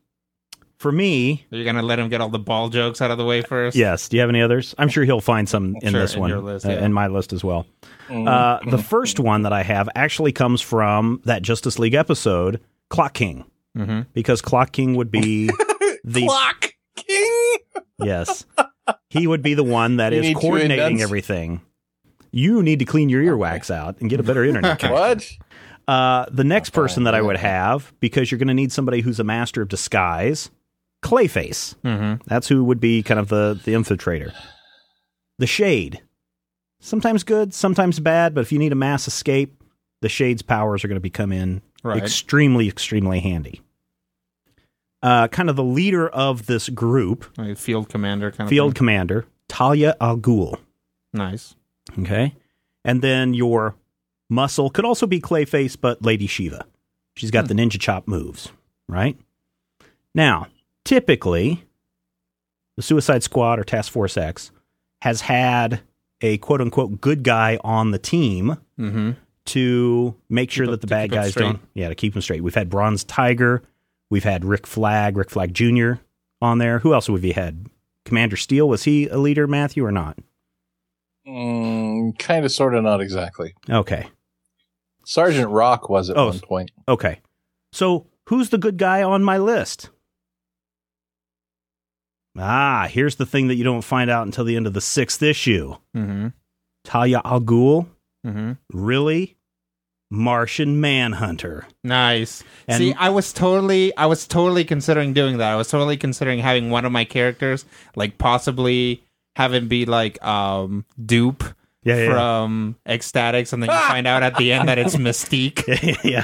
for 0.78 0.92
me, 0.94 1.46
You're 1.50 1.66
gonna 1.66 1.82
let 1.82 2.00
him 2.00 2.08
get 2.08 2.22
all 2.22 2.30
the 2.30 2.40
ball 2.40 2.70
jokes 2.70 3.02
out 3.02 3.12
of 3.12 3.18
the 3.18 3.26
way 3.26 3.42
first. 3.42 3.76
yes. 3.76 4.08
Do 4.08 4.16
you 4.16 4.22
have 4.22 4.30
any 4.30 4.42
others? 4.42 4.74
I'm 4.78 4.88
sure 4.88 5.04
he'll 5.04 5.20
find 5.20 5.48
some 5.50 5.76
in 5.82 5.92
Sure, 5.92 6.00
this 6.02 6.14
in 6.14 6.22
one, 6.22 6.30
your 6.30 6.40
list, 6.40 6.66
uh, 6.66 6.70
yeah. 6.70 6.86
in 6.86 6.94
my 6.94 7.08
list 7.08 7.34
as 7.34 7.44
well. 7.44 7.66
Mm-hmm. 8.08 8.28
Uh, 8.28 8.60
the 8.72 8.82
first 8.82 9.20
one 9.20 9.42
that 9.44 9.52
I 9.52 9.62
have 9.64 9.90
actually 9.96 10.32
comes 10.32 10.62
from 10.62 11.22
that 11.26 11.42
Justice 11.42 11.80
League 11.80 11.96
episode, 11.96 12.62
Clock 12.90 13.14
King, 13.14 13.44
hmm 13.76 14.02
because 14.14 14.42
Clock 14.42 14.72
King 14.72 14.96
would 14.96 15.12
be 15.12 15.48
the 16.04 16.26
Clock 16.26 16.74
King. 16.96 17.58
yes, 18.00 18.46
he 19.10 19.28
would 19.28 19.42
be 19.42 19.54
the 19.54 19.64
one 19.64 19.98
that 19.98 20.14
You 20.14 20.22
is 20.22 20.34
coordinating 20.36 21.02
everything. 21.02 21.62
You 22.32 22.62
need 22.62 22.80
to 22.80 22.86
clean 22.86 23.10
your 23.10 23.24
earwax 23.24 23.72
out 23.72 24.00
and 24.02 24.10
get 24.10 24.20
a 24.20 24.24
better 24.24 24.44
internet 24.44 24.80
connection. 24.80 25.40
What? 25.88 25.94
Uh, 25.94 26.26
the 26.32 26.44
next 26.44 26.70
person 26.72 27.06
that 27.06 27.16
I 27.16 27.22
would 27.22 27.38
have, 27.38 27.92
because 28.00 28.30
you're 28.32 28.38
going 28.38 28.50
to 28.50 28.54
need 28.54 28.72
somebody 28.72 29.02
who's 29.02 29.20
a 29.20 29.24
master 29.24 29.62
of 29.64 29.70
disguise, 29.70 30.52
Clayface. 31.04 31.76
hmm 31.82 32.22
That's 32.28 32.48
who 32.48 32.64
would 32.66 32.80
be 32.80 33.02
kind 33.02 33.20
of 33.20 33.30
the, 33.30 33.60
the 33.64 33.74
infiltrator. 33.74 34.32
The 35.40 35.48
Shade. 35.48 36.02
Sometimes 36.82 37.24
good, 37.24 37.54
sometimes 37.54 38.00
bad, 38.00 38.36
but 38.36 38.42
if 38.42 38.52
you 38.52 38.60
need 38.60 38.72
a 38.72 38.76
mass 38.76 39.08
escape, 39.08 39.64
the 40.02 40.10
Shade's 40.10 40.42
powers 40.44 40.84
are 40.84 40.88
going 40.88 40.98
to 40.98 41.02
become 41.02 41.32
in 41.32 41.62
Right. 41.84 42.02
extremely, 42.02 42.68
extremely 42.68 43.20
handy. 43.22 43.62
Uh, 45.02 45.28
kind 45.30 45.50
of 45.50 45.56
the 45.56 45.64
leader 45.64 46.10
of 46.10 46.46
this 46.46 46.68
group, 46.70 47.26
Like 47.38 47.58
field 47.58 47.88
commander 47.88 48.32
kind 48.32 48.42
of 48.42 48.50
field 48.50 48.72
thing. 48.72 48.78
commander, 48.80 49.26
Talia 49.48 49.96
Al 50.02 50.18
Ghul. 50.18 50.60
nice. 51.14 51.56
Okay. 51.98 52.36
And 52.86 53.02
then 53.02 53.34
your 53.34 53.76
muscle 54.30 54.70
could 54.70 54.86
also 54.86 55.08
be 55.08 55.20
Clayface, 55.22 55.78
but 55.80 56.02
Lady 56.04 56.28
Shiva. 56.28 56.66
She's 57.16 57.32
got 57.32 57.48
the 57.48 57.54
ninja 57.54 57.80
chop 57.80 58.08
moves, 58.08 58.50
right? 58.88 59.18
Now, 60.14 60.48
typically, 60.86 61.64
the 62.76 62.84
Suicide 62.84 63.24
Squad 63.24 63.58
or 63.60 63.64
Task 63.64 63.92
Force 63.92 64.18
X 64.18 64.52
has 65.02 65.22
had 65.22 65.82
a 66.22 66.38
quote 66.40 66.62
unquote 66.62 67.00
good 67.02 67.24
guy 67.24 67.58
on 67.64 67.92
the 67.92 68.00
team 68.00 68.58
hmm 68.78 69.12
to 69.48 70.16
make 70.30 70.52
sure 70.52 70.66
Keep 70.66 70.70
that 70.72 70.76
it- 70.76 70.82
the 70.82 70.88
bad 70.88 71.12
guys 71.12 71.34
don't. 71.34 71.60
Yeah, 71.74 71.90
to 71.90 71.96
keep 71.96 72.14
them 72.14 72.22
straight. 72.22 72.44
We've 72.44 72.56
had 72.56 72.70
Bronze 72.70 73.04
Tiger. 73.04 73.64
We've 74.10 74.24
had 74.24 74.44
Rick 74.46 74.66
Flag, 74.68 75.18
Rick 75.18 75.30
Flag 75.30 75.54
Jr. 75.54 75.94
on 76.42 76.58
there. 76.58 76.80
Who 76.80 76.94
else 76.94 77.10
would 77.10 77.18
have 77.18 77.24
we 77.24 77.32
had? 77.32 77.68
Commander 78.06 78.38
Steel. 78.38 78.68
Was 78.68 78.84
he 78.84 79.08
a 79.08 79.18
leader, 79.18 79.46
Matthew, 79.48 79.86
or 79.86 79.92
not? 79.92 80.18
Mm, 81.28 82.18
kind 82.18 82.44
of, 82.46 82.52
sort 82.52 82.74
of, 82.76 82.84
not 82.84 83.02
exactly. 83.02 83.54
Okay. 83.70 84.08
Sergeant 85.06 85.50
Rock 85.52 85.90
was 85.90 86.10
at 86.10 86.18
Oh, 86.18 86.28
one 86.28 86.40
point. 86.40 86.72
Okay. 86.88 87.20
So 87.72 88.08
who's 88.28 88.50
the 88.50 88.58
good 88.58 88.78
guy 88.78 89.04
on 89.04 89.24
my 89.24 89.38
list? 89.38 89.90
Ah, 92.38 92.88
here's 92.90 93.16
the 93.16 93.26
thing 93.26 93.48
that 93.48 93.56
you 93.56 93.64
don't 93.64 93.82
find 93.84 94.10
out 94.10 94.26
until 94.26 94.46
the 94.46 94.56
end 94.56 94.68
of 94.68 94.74
the 94.74 94.82
sixth 94.82 95.22
issue. 95.22 95.76
hmm 95.94 96.28
Talia 96.86 97.22
Al 97.26 97.42
Ghul, 97.42 97.88
hmm 98.26 98.54
really? 98.74 99.36
Martian 100.12 100.82
Manhunter. 100.82 101.68
Nice. 101.84 102.44
And- 102.68 102.78
See, 102.80 102.94
I 102.94 103.10
was 103.10 103.32
totally, 103.32 103.96
I 103.96 104.08
was 104.08 104.28
totally 104.28 104.66
considering 104.66 105.14
doing 105.14 105.38
that. 105.38 105.52
I 105.52 105.56
was 105.56 105.70
totally 105.70 105.98
considering 105.98 106.40
having 106.40 106.72
one 106.72 106.84
of 106.86 106.92
my 106.92 107.06
characters, 107.06 107.64
like 107.96 108.18
possibly 108.18 109.04
have 109.36 109.54
him 109.54 109.68
be 109.68 109.86
like 109.86 110.22
um 110.26 110.84
Doop 111.00 111.54
Yeah, 111.84 111.96
yeah, 111.98 112.10
from 112.12 112.76
X-Statix, 112.88 113.54
and 113.54 113.62
then 113.62 113.70
you 113.70 113.78
find 113.78 114.08
out 114.08 114.24
at 114.24 114.36
the 114.38 114.52
end 114.52 114.68
that 114.68 114.80
it's 114.80 114.96
Mystique. 114.98 115.64
yeah. 115.68 115.96
yeah. 116.04 116.24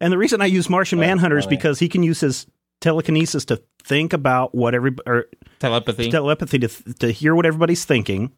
And 0.00 0.12
the 0.12 0.18
reason 0.18 0.42
I 0.42 0.46
use 0.46 0.68
Martian 0.68 0.98
That's 0.98 1.08
Manhunter 1.08 1.38
is 1.38 1.46
because 1.46 1.78
he 1.78 1.88
can 1.88 2.02
use 2.02 2.18
his 2.20 2.48
telekinesis 2.80 3.44
to 3.44 3.62
think 3.84 4.12
about 4.12 4.52
what 4.52 4.74
every 4.74 4.96
or 5.06 5.26
Telepathy. 5.60 6.10
telepathy 6.10 6.58
to 6.58 6.68
to 6.98 7.12
hear 7.12 7.36
what 7.36 7.46
everybody's 7.46 7.84
thinking, 7.84 8.32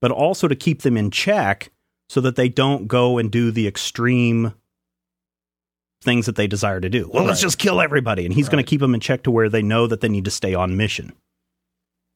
but 0.00 0.12
also 0.12 0.46
to 0.46 0.54
keep 0.54 0.82
them 0.82 0.96
in 0.96 1.10
check 1.10 1.72
so 2.08 2.20
that 2.20 2.36
they 2.36 2.48
don't 2.48 2.88
go 2.88 3.18
and 3.18 3.30
do 3.30 3.50
the 3.50 3.66
extreme 3.66 4.54
things 6.02 6.26
that 6.26 6.36
they 6.36 6.46
desire 6.46 6.80
to 6.80 6.88
do. 6.88 7.08
Well, 7.12 7.24
let's 7.24 7.40
just 7.40 7.58
kill 7.58 7.80
everybody, 7.80 8.26
and 8.26 8.34
he's 8.34 8.48
going 8.48 8.62
to 8.62 8.68
keep 8.68 8.80
them 8.80 8.94
in 8.94 9.00
check 9.00 9.22
to 9.22 9.30
where 9.30 9.48
they 9.48 9.62
know 9.62 9.86
that 9.86 10.00
they 10.00 10.08
need 10.08 10.24
to 10.24 10.30
stay 10.30 10.54
on 10.54 10.76
mission. 10.76 11.12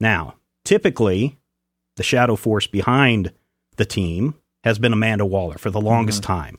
Now, 0.01 0.35
typically, 0.65 1.39
the 1.97 2.03
shadow 2.03 2.37
force 2.37 2.67
behind 2.67 3.33
the 3.77 3.85
team 3.85 4.35
has 4.65 4.79
been 4.79 4.93
Amanda 4.93 5.25
Waller 5.25 5.59
for 5.59 5.71
the 5.71 5.81
longest 5.81 6.23
mm-hmm. 6.23 6.33
time. 6.33 6.59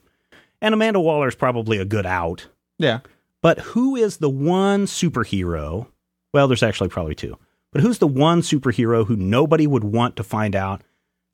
And 0.62 0.74
Amanda 0.74 1.00
Waller 1.00 1.28
is 1.28 1.36
probably 1.36 1.78
a 1.78 1.86
good 1.86 2.06
out. 2.06 2.48
Yeah. 2.80 3.02
But 3.42 3.60
who 3.60 3.96
is 3.96 4.18
the 4.18 4.30
one 4.30 4.86
superhero? 4.86 5.88
Well, 6.34 6.48
there's 6.48 6.64
actually 6.64 6.90
probably 6.90 7.16
two. 7.16 7.38
But 7.72 7.82
who's 7.82 8.00
the 8.00 8.08
one 8.08 8.42
superhero 8.42 9.06
who 9.06 9.16
nobody 9.16 9.68
would 9.68 9.84
want 9.84 10.16
to 10.16 10.24
find 10.24 10.56
out 10.56 10.82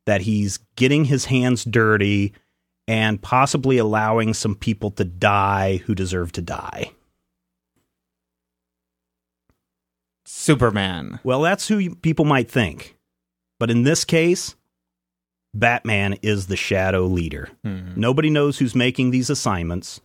that 0.06 0.22
he's 0.22 0.58
getting 0.76 1.06
his 1.06 1.26
hands 1.26 1.64
dirty 1.64 2.32
and 2.86 3.20
possibly 3.20 3.78
allowing 3.78 4.34
some 4.34 4.54
people 4.54 4.90
to 4.92 5.04
die 5.04 5.78
who 5.86 5.94
deserve 5.94 6.32
to 6.32 6.42
die? 6.42 6.90
Superman. 10.26 11.20
Well, 11.24 11.42
that's 11.42 11.68
who 11.68 11.94
people 11.94 12.24
might 12.24 12.50
think. 12.50 12.96
But 13.58 13.70
in 13.70 13.82
this 13.84 14.04
case, 14.04 14.54
Batman 15.54 16.14
is 16.22 16.48
the 16.48 16.56
shadow 16.56 17.06
leader. 17.06 17.48
Hmm. 17.62 17.92
Nobody 17.94 18.28
knows 18.28 18.58
who's 18.58 18.74
making 18.74 19.10
these 19.10 19.30
assignments 19.30 20.00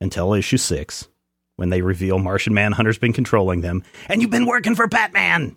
until 0.00 0.34
issue 0.34 0.58
six, 0.58 1.08
when 1.56 1.70
they 1.70 1.82
reveal 1.82 2.18
Martian 2.18 2.54
Manhunter's 2.54 2.98
been 2.98 3.12
controlling 3.12 3.62
them, 3.62 3.82
and 4.08 4.20
you've 4.20 4.30
been 4.30 4.46
working 4.46 4.74
for 4.74 4.86
Batman. 4.86 5.56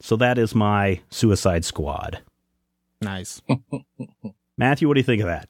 So 0.00 0.16
that 0.16 0.38
is 0.38 0.54
my 0.54 1.00
Suicide 1.10 1.64
Squad. 1.64 2.22
Nice. 3.00 3.42
Matthew, 4.58 4.88
what 4.88 4.94
do 4.94 5.00
you 5.00 5.04
think 5.04 5.22
of 5.22 5.28
that? 5.28 5.48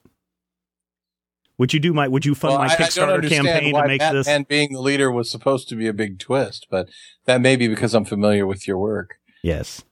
Would 1.57 1.73
you 1.73 1.79
do 1.79 1.93
my? 1.93 2.07
Would 2.07 2.25
you 2.25 2.35
fund 2.35 2.51
Well, 2.53 2.59
my 2.59 2.67
I- 2.67 2.73
I 2.73 2.75
Kickstarter 2.75 3.15
understand 3.15 3.47
campaign 3.47 3.73
to 3.73 3.87
make 3.87 4.01
this? 4.01 4.27
Batman 4.27 4.45
being 4.47 4.73
the 4.73 4.81
leader 4.81 5.11
was 5.11 5.29
supposed 5.29 5.67
to 5.69 5.75
be 5.75 5.87
a 5.87 5.93
big 5.93 6.19
twist, 6.19 6.67
but 6.69 6.87
that 7.25 7.41
may 7.41 7.55
be 7.55 7.67
because 7.67 7.93
I'm 7.95 8.05
familiar 8.05 8.45
with 8.45 8.67
your 8.67 8.77
work. 8.77 9.15
Yes. 9.41 9.83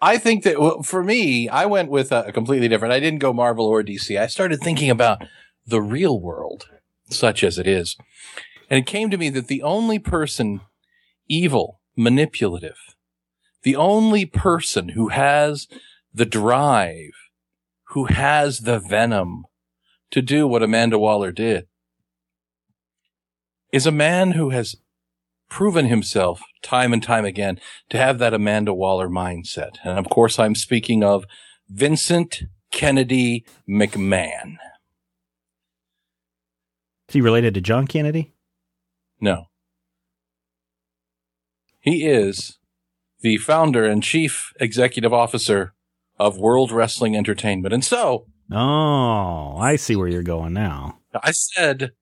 I 0.00 0.18
think 0.18 0.44
that 0.44 0.60
well, 0.60 0.82
for 0.82 1.02
me, 1.02 1.48
I 1.48 1.66
went 1.66 1.90
with 1.90 2.12
a, 2.12 2.24
a 2.26 2.32
completely 2.32 2.68
different. 2.68 2.92
I 2.94 3.00
didn't 3.00 3.18
go 3.20 3.32
Marvel 3.32 3.66
or 3.66 3.82
DC. 3.82 4.20
I 4.20 4.26
started 4.28 4.60
thinking 4.60 4.90
about 4.90 5.24
the 5.66 5.80
real 5.82 6.20
world, 6.20 6.68
such 7.08 7.42
as 7.44 7.58
it 7.58 7.66
is, 7.66 7.96
and 8.70 8.78
it 8.78 8.86
came 8.86 9.10
to 9.10 9.16
me 9.16 9.30
that 9.30 9.46
the 9.48 9.62
only 9.62 9.98
person 9.98 10.60
evil, 11.28 11.80
manipulative, 11.96 12.91
the 13.62 13.76
only 13.76 14.24
person 14.26 14.90
who 14.90 15.08
has 15.08 15.68
the 16.12 16.26
drive, 16.26 17.12
who 17.88 18.06
has 18.06 18.60
the 18.60 18.78
venom 18.78 19.44
to 20.10 20.20
do 20.22 20.46
what 20.46 20.62
Amanda 20.62 20.98
Waller 20.98 21.32
did, 21.32 21.66
is 23.72 23.86
a 23.86 23.92
man 23.92 24.32
who 24.32 24.50
has 24.50 24.76
proven 25.48 25.86
himself 25.86 26.40
time 26.62 26.92
and 26.92 27.02
time 27.02 27.24
again 27.24 27.60
to 27.90 27.98
have 27.98 28.18
that 28.18 28.34
Amanda 28.34 28.72
Waller 28.72 29.08
mindset. 29.08 29.76
And 29.84 29.98
of 29.98 30.08
course, 30.08 30.38
I'm 30.38 30.54
speaking 30.54 31.04
of 31.04 31.24
Vincent 31.68 32.42
Kennedy 32.70 33.44
McMahon. 33.68 34.56
Is 37.08 37.14
he 37.14 37.20
related 37.20 37.54
to 37.54 37.60
John 37.60 37.86
Kennedy? 37.86 38.32
No. 39.20 39.48
He 41.80 42.06
is 42.06 42.58
the 43.22 43.38
founder 43.38 43.84
and 43.84 44.02
chief 44.02 44.52
executive 44.60 45.12
officer 45.12 45.74
of 46.18 46.38
World 46.38 46.70
Wrestling 46.70 47.16
Entertainment. 47.16 47.72
And 47.72 47.84
so 47.84 48.26
Oh, 48.50 49.56
I 49.56 49.76
see 49.76 49.96
where 49.96 50.08
you're 50.08 50.22
going 50.22 50.52
now. 50.52 50.98
I 51.22 51.30
said, 51.32 51.92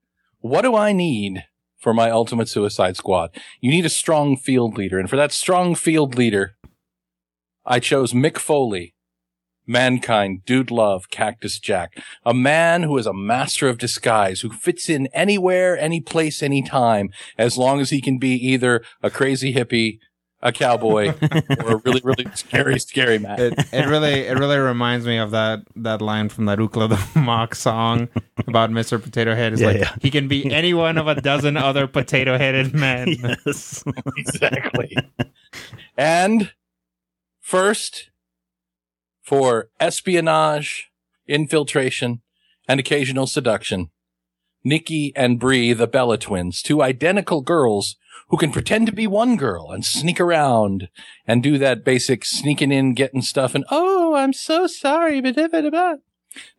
what 0.41 0.63
do 0.63 0.75
I 0.75 0.93
need 0.93 1.45
for 1.79 1.95
my 1.95 2.11
ultimate 2.11 2.49
suicide 2.49 2.97
squad? 2.97 3.31
You 3.61 3.71
need 3.71 3.87
a 3.87 3.91
strong 3.91 4.37
field 4.37 4.77
leader. 4.77 4.99
And 4.99 5.09
for 5.09 5.17
that 5.17 5.33
strong 5.33 5.75
field 5.75 6.17
leader, 6.17 6.57
I 7.65 7.79
chose 7.79 8.13
Mick 8.13 8.39
Foley, 8.39 8.95
Mankind, 9.67 10.45
Dude 10.45 10.73
Love, 10.73 11.11
Cactus 11.11 11.61
Jack, 11.61 11.97
a 12.25 12.35
man 12.35 12.83
who 12.83 12.99
is 12.99 13.07
a 13.07 13.13
master 13.13 13.69
of 13.69 13.79
disguise, 13.79 14.41
who 14.41 14.51
fits 14.51 14.89
in 14.89 15.07
anywhere, 15.09 15.79
any 15.79 16.01
place, 16.01 16.43
anytime, 16.43 17.11
as 17.39 17.57
long 17.57 17.81
as 17.81 17.91
he 17.91 18.01
can 18.01 18.19
be 18.19 18.33
either 18.35 18.83
a 19.03 19.11
crazy 19.11 19.55
hippie, 19.55 19.99
a 20.43 20.53
cowboy, 20.53 21.13
or 21.65 21.73
a 21.73 21.77
really, 21.85 22.01
really 22.03 22.27
scary, 22.35 22.79
scary 22.79 23.19
man. 23.19 23.39
It, 23.39 23.55
it 23.73 23.87
really 23.87 24.21
it 24.21 24.39
really 24.39 24.59
reminds 24.59 25.07
me 25.07 25.19
of 25.19 25.31
that 25.33 25.65
that 25.77 26.01
line 26.01 26.29
from 26.29 26.47
that 26.47 26.59
Ukla 26.59 26.89
the 26.89 27.21
Mock 27.21 27.55
song 27.55 28.09
about 28.47 28.71
Mr. 28.71 29.03
Potato 29.03 29.35
Head. 29.35 29.53
Is 29.53 29.61
Yeah, 29.61 29.67
like 29.67 29.81
yeah. 29.81 29.95
he 30.01 30.11
can 30.11 30.29
be 30.29 30.51
any 30.53 30.75
one 30.75 30.99
of 30.99 31.07
a 31.09 31.21
dozen 31.21 31.57
other 31.57 31.87
potato 31.87 32.39
headed 32.39 32.75
men. 32.75 33.09
Yes. 33.09 33.85
exactly. 34.17 34.97
and 35.97 36.53
first, 37.41 38.11
for 39.23 39.69
espionage, 39.79 40.91
infiltration, 41.27 42.23
and 42.67 42.81
occasional 42.81 43.27
seduction, 43.27 43.91
Nikki 44.63 45.13
and 45.17 45.39
Bree, 45.39 45.73
the 45.73 45.87
Bella 45.87 46.19
twins, 46.19 46.63
two 46.63 46.83
identical 46.83 47.41
girls 47.41 47.97
who 48.29 48.37
can 48.37 48.53
pretend 48.53 48.87
to 48.87 48.93
be 48.93 49.07
one 49.07 49.37
girl 49.37 49.71
and 49.71 49.85
sneak 49.85 50.21
around 50.21 50.89
and 51.27 51.43
do 51.43 51.59
that 51.59 51.85
basic 51.85 52.25
sneaking 52.25 52.71
in, 52.71 52.95
getting 52.95 53.23
stuff, 53.23 53.55
and 53.55 53.65
oh, 53.71 54.15
I'm 54.15 54.33
so 54.33 54.67
sorry. 54.67 55.21
blah, 55.21 55.33
blah, 55.33 55.49
blah, 55.49 55.71
blah." 55.71 55.95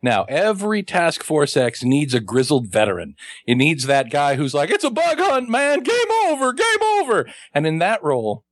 Now, 0.02 0.24
every 0.24 0.82
Task 0.82 1.22
Force 1.22 1.56
X 1.56 1.82
needs 1.82 2.12
a 2.12 2.20
grizzled 2.20 2.66
veteran. 2.68 3.16
It 3.46 3.54
needs 3.54 3.86
that 3.86 4.10
guy 4.10 4.36
who's 4.36 4.52
like, 4.52 4.70
it's 4.70 4.84
a 4.84 4.90
bug 4.90 5.18
hunt, 5.18 5.48
man. 5.48 5.82
Game 5.82 6.10
over, 6.26 6.52
game 6.52 6.82
over. 6.82 7.26
And 7.54 7.66
in 7.66 7.78
that 7.78 8.02
role, 8.02 8.44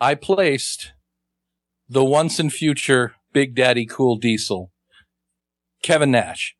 I 0.00 0.14
placed 0.14 0.92
the 1.88 2.04
once 2.04 2.38
and 2.38 2.52
future 2.52 3.14
Big 3.32 3.54
Daddy 3.54 3.86
Cool 3.86 4.16
Diesel, 4.16 4.70
Kevin 5.82 6.12
Nash. 6.12 6.54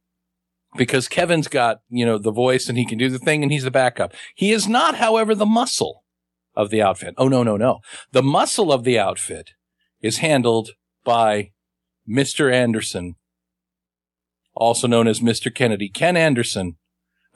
Because 0.77 1.09
Kevin's 1.09 1.49
got, 1.49 1.81
you 1.91 2.07
know, 2.07 2.19
the 2.19 2.33
voice 2.33 2.69
and 2.69 2.79
he 2.79 2.87
can 2.87 2.97
do 2.97 3.11
the 3.11 3.19
thing 3.19 3.43
and 3.43 3.53
he's 3.53 3.65
the 3.65 3.71
backup. 3.71 4.15
He 4.35 4.53
is 4.53 4.67
not, 4.67 4.97
however, 4.97 5.35
the 5.35 5.47
muscle 5.47 6.03
of 6.55 6.71
the 6.71 6.81
outfit. 6.81 7.15
Oh, 7.19 7.29
no, 7.29 7.43
no, 7.43 7.57
no. 7.57 7.81
The 8.13 8.23
muscle 8.23 8.73
of 8.73 8.85
the 8.85 8.99
outfit 8.99 9.51
is 10.01 10.19
handled 10.19 10.71
by 11.05 11.51
Mr. 12.09 12.53
Anderson, 12.53 13.17
also 14.55 14.87
known 14.87 15.07
as 15.07 15.21
Mr. 15.21 15.55
Kennedy. 15.55 15.89
Ken 15.89 16.17
Anderson, 16.17 16.77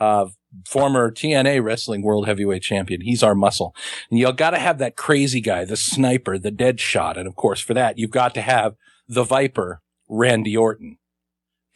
uh, 0.00 0.26
former 0.66 1.10
TNA 1.10 1.62
Wrestling 1.62 2.02
World 2.02 2.26
Heavyweight 2.26 2.62
Champion. 2.62 3.00
He's 3.00 3.22
our 3.22 3.34
muscle. 3.34 3.74
And 4.10 4.18
you 4.18 4.32
got 4.32 4.50
to 4.50 4.58
have 4.58 4.78
that 4.78 4.96
crazy 4.96 5.40
guy, 5.40 5.64
the 5.64 5.76
sniper, 5.76 6.38
the 6.38 6.50
dead 6.50 6.80
shot. 6.80 7.16
And 7.16 7.26
of 7.26 7.36
course, 7.36 7.60
for 7.60 7.74
that, 7.74 7.98
you've 7.98 8.10
got 8.10 8.34
to 8.34 8.40
have 8.40 8.74
the 9.08 9.24
Viper, 9.24 9.82
Randy 10.08 10.56
Orton. 10.56 10.98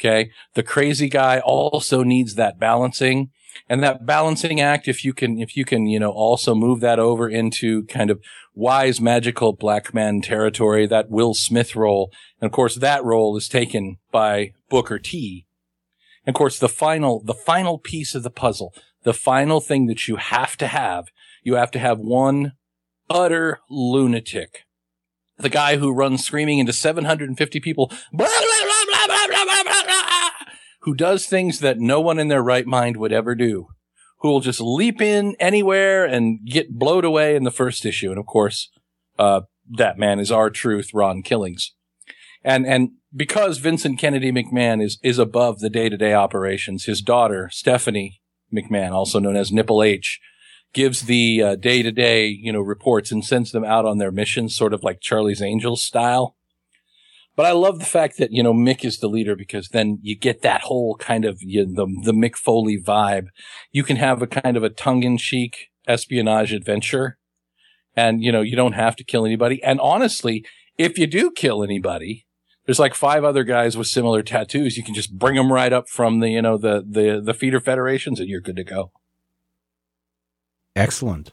Okay. 0.01 0.31
The 0.55 0.63
crazy 0.63 1.11
guy 1.11 1.41
also 1.41 2.03
needs 2.03 2.35
that 2.37 2.59
balancing 2.59 3.31
and 3.69 3.83
that 3.83 4.07
balancing 4.07 4.59
act. 4.59 4.89
If 4.89 5.05
you 5.05 5.13
can, 5.13 5.39
if 5.39 5.57
you 5.59 5.67
can, 5.67 5.87
you 5.87 6.01
know, 6.01 6.11
also 6.11 6.55
move 6.55 6.81
that 6.81 6.99
over 6.99 7.29
into 7.29 7.85
kind 7.85 8.11
of 8.11 8.23
wise, 8.55 8.99
magical 8.99 9.53
black 9.53 9.93
man 9.93 10.23
territory, 10.23 10.87
that 10.87 11.11
Will 11.11 11.35
Smith 11.35 11.77
role. 11.77 12.11
And 12.41 12.47
of 12.47 12.53
course, 12.53 12.77
that 12.77 13.05
role 13.05 13.37
is 13.37 13.47
taken 13.47 13.99
by 14.11 14.55
Booker 14.71 14.99
T. 14.99 15.47
And 16.25 16.35
of 16.35 16.39
course, 16.39 16.59
the 16.59 16.69
final, 16.69 17.23
the 17.23 17.35
final 17.35 17.79
piece 17.79 18.15
of 18.15 18.23
the 18.23 18.31
puzzle, 18.31 18.73
the 19.03 19.15
final 19.15 19.61
thing 19.61 19.87
that 19.87 20.09
you 20.09 20.17
have 20.17 20.57
to 20.59 20.67
have, 20.67 21.09
you 21.43 21.57
have 21.57 21.71
to 21.73 21.79
have 21.79 21.99
one 21.99 22.53
utter 23.11 23.61
lunatic. 23.69 24.65
The 25.37 25.49
guy 25.49 25.77
who 25.77 25.93
runs 25.93 26.25
screaming 26.25 26.59
into 26.59 26.73
750 26.73 27.61
people, 27.61 27.89
blah, 28.13 28.27
blah, 28.27 28.60
blah, 29.07 29.27
blah, 29.29 29.45
blah, 29.45 29.63
blah, 29.65 29.83
blah, 29.85 30.03
blah, 30.03 30.31
who 30.81 30.95
does 30.95 31.27
things 31.27 31.61
that 31.61 31.79
no 31.79 32.01
one 32.01 32.19
in 32.19 32.29
their 32.29 32.43
right 32.43 32.67
mind 32.67 32.97
would 32.97 33.13
ever 33.13 33.35
do, 33.35 33.69
who 34.21 34.29
will 34.29 34.41
just 34.41 34.61
leap 34.61 35.01
in 35.01 35.37
anywhere 35.39 36.05
and 36.05 36.41
get 36.47 36.79
blowed 36.79 37.05
away 37.05 37.37
in 37.37 37.45
the 37.45 37.51
first 37.51 37.85
issue. 37.85 38.11
And 38.11 38.19
of 38.19 38.27
course, 38.27 38.71
uh, 39.19 39.43
that 39.71 39.99
man 39.99 40.19
is 40.19 40.33
R-Truth, 40.33 40.95
Ron 40.95 41.23
Killings. 41.23 41.75
And, 42.43 42.67
and 42.67 42.91
because 43.15 43.59
Vincent 43.59 43.99
Kennedy 43.99 44.33
McMahon 44.33 44.83
is, 44.83 44.99
is 45.03 45.19
above 45.19 45.61
the 45.61 45.71
day 45.71 45.89
to 45.91 45.97
day 45.97 46.15
operations, 46.15 46.85
his 46.85 47.03
daughter, 47.03 47.51
Stephanie 47.53 48.23
McMahon, 48.53 48.93
also 48.93 49.19
known 49.19 49.37
as 49.37 49.53
Nipple 49.53 49.83
H, 49.83 50.19
gives 50.73 51.03
the 51.03 51.57
day 51.57 51.83
to 51.83 51.93
day, 51.93 52.29
you 52.29 52.53
know, 52.53 52.61
reports 52.61 53.13
and 53.13 53.25
sends 53.25 53.53
them 53.53 53.65
out 53.65 53.85
on 53.85 53.99
their 53.99 54.13
missions, 54.13 54.57
sort 54.57 54.73
of 54.73 54.83
like 54.83 55.01
Charlie's 55.01 55.43
Angels 55.43 55.83
style. 55.83 56.37
But 57.41 57.47
I 57.47 57.53
love 57.53 57.79
the 57.79 57.87
fact 57.87 58.19
that, 58.19 58.33
you 58.33 58.43
know, 58.43 58.53
Mick 58.53 58.85
is 58.85 58.99
the 58.99 59.09
leader 59.09 59.35
because 59.35 59.71
then 59.71 59.99
you 60.03 60.15
get 60.15 60.43
that 60.43 60.61
whole 60.61 60.95
kind 60.97 61.25
of, 61.25 61.39
you 61.41 61.65
know, 61.65 61.87
the, 61.87 62.03
the 62.03 62.13
Mick 62.13 62.37
Foley 62.37 62.79
vibe. 62.79 63.29
You 63.73 63.83
can 63.83 63.97
have 63.97 64.21
a 64.21 64.27
kind 64.27 64.59
of 64.59 64.63
a 64.63 64.69
tongue 64.69 65.05
in 65.05 65.17
cheek 65.17 65.71
espionage 65.89 66.53
adventure 66.53 67.17
and, 67.97 68.23
you 68.23 68.31
know, 68.31 68.43
you 68.43 68.57
don't 68.57 68.75
have 68.75 68.95
to 68.97 69.05
kill 69.05 69.25
anybody. 69.25 69.65
And 69.65 69.81
honestly, 69.81 70.45
if 70.77 70.99
you 70.99 71.07
do 71.07 71.31
kill 71.31 71.65
anybody, 71.65 72.27
there's 72.67 72.79
like 72.79 72.95
five 72.95 73.25
other 73.25 73.43
guys 73.43 73.75
with 73.75 73.87
similar 73.87 74.23
tattoos. 74.23 74.77
You 74.77 74.83
can 74.83 74.93
just 74.93 75.19
bring 75.19 75.37
them 75.37 75.51
right 75.51 75.73
up 75.73 75.89
from 75.89 76.21
the, 76.21 76.29
you 76.29 76.43
know, 76.43 76.59
the, 76.59 76.85
the, 76.87 77.23
the 77.25 77.33
feeder 77.33 77.59
federations 77.59 78.21
and 78.21 78.29
you're 78.29 78.43
good 78.43 78.57
to 78.57 78.65
go. 78.65 78.93
Excellent. 80.77 81.33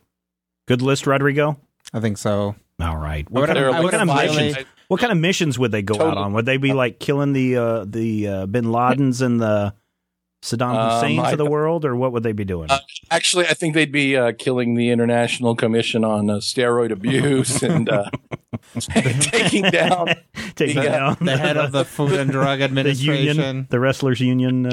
Good 0.68 0.82
list, 0.82 1.05
Rodrigo. 1.05 1.60
I 1.93 1.99
think 1.99 2.18
so. 2.18 2.55
All 2.80 2.95
right. 2.95 3.28
I 3.28 3.30
would 3.30 3.41
What 3.41 3.47
kind 3.47 3.60
of, 3.60 3.66
I 3.66 3.70
what 3.72 3.84
would 3.84 3.91
kind 3.91 4.10
of 4.10 4.16
have 4.16 4.36
missions? 4.36 4.66
Really- 4.89 4.93
What 4.95 4.99
kind 5.01 5.11
of 5.11 5.17
missions 5.17 5.59
would 5.59 5.71
they 5.71 5.81
go 5.81 5.95
out 5.95 6.17
on? 6.17 6.33
Would 6.33 6.45
they 6.45 6.57
be 6.57 6.73
like 6.73 6.99
killing 6.99 7.33
the 7.33 7.57
uh, 7.57 7.85
the 7.85 8.27
uh, 8.27 8.45
Bin 8.45 8.65
Ladens 8.65 9.21
and 9.21 9.39
the 9.41 9.73
Saddam 10.43 10.75
Um, 10.75 10.91
Husseins 10.91 11.19
I 11.19 11.31
of 11.31 11.38
the 11.39 11.43
don't- 11.45 11.51
world, 11.51 11.83
or 11.85 11.95
what 11.95 12.11
would 12.13 12.23
they 12.23 12.31
be 12.31 12.45
doing? 12.45 12.69
Uh, 12.69 12.79
Actually, 13.09 13.47
I 13.47 13.53
think 13.53 13.73
they'd 13.73 13.91
be 13.91 14.15
uh, 14.15 14.33
killing 14.38 14.75
the 14.75 14.89
International 14.91 15.55
Commission 15.55 16.03
on 16.05 16.29
uh, 16.29 16.35
Steroid 16.35 16.91
Abuse 16.91 17.63
and 17.73 17.89
uh, 17.89 18.09
taking 18.79 19.63
down. 19.63 20.09
Taking 20.55 20.75
the, 20.83 20.89
uh, 20.89 21.15
down 21.15 21.17
the 21.21 21.38
head 21.38 21.57
of 21.57 21.71
the 21.71 21.83
Food 21.85 22.13
and 22.13 22.29
Drug 22.31 22.59
the 22.59 22.65
Administration. 22.65 23.35
union, 23.38 23.67
the 23.69 23.79
wrestlers 23.79 24.19
union. 24.21 24.65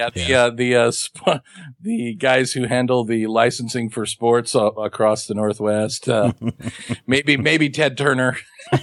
Yeah, 0.00 0.10
the 0.10 0.34
uh, 0.34 0.50
the 0.50 0.76
uh, 0.76 0.90
sp- 0.90 1.44
the 1.80 2.14
guys 2.14 2.52
who 2.52 2.64
handle 2.66 3.04
the 3.04 3.26
licensing 3.26 3.90
for 3.90 4.06
sports 4.06 4.54
uh, 4.54 4.70
across 4.72 5.26
the 5.26 5.34
Northwest. 5.34 6.08
Uh, 6.08 6.32
maybe 7.06 7.36
maybe 7.36 7.68
Ted 7.68 7.98
Turner. 7.98 8.36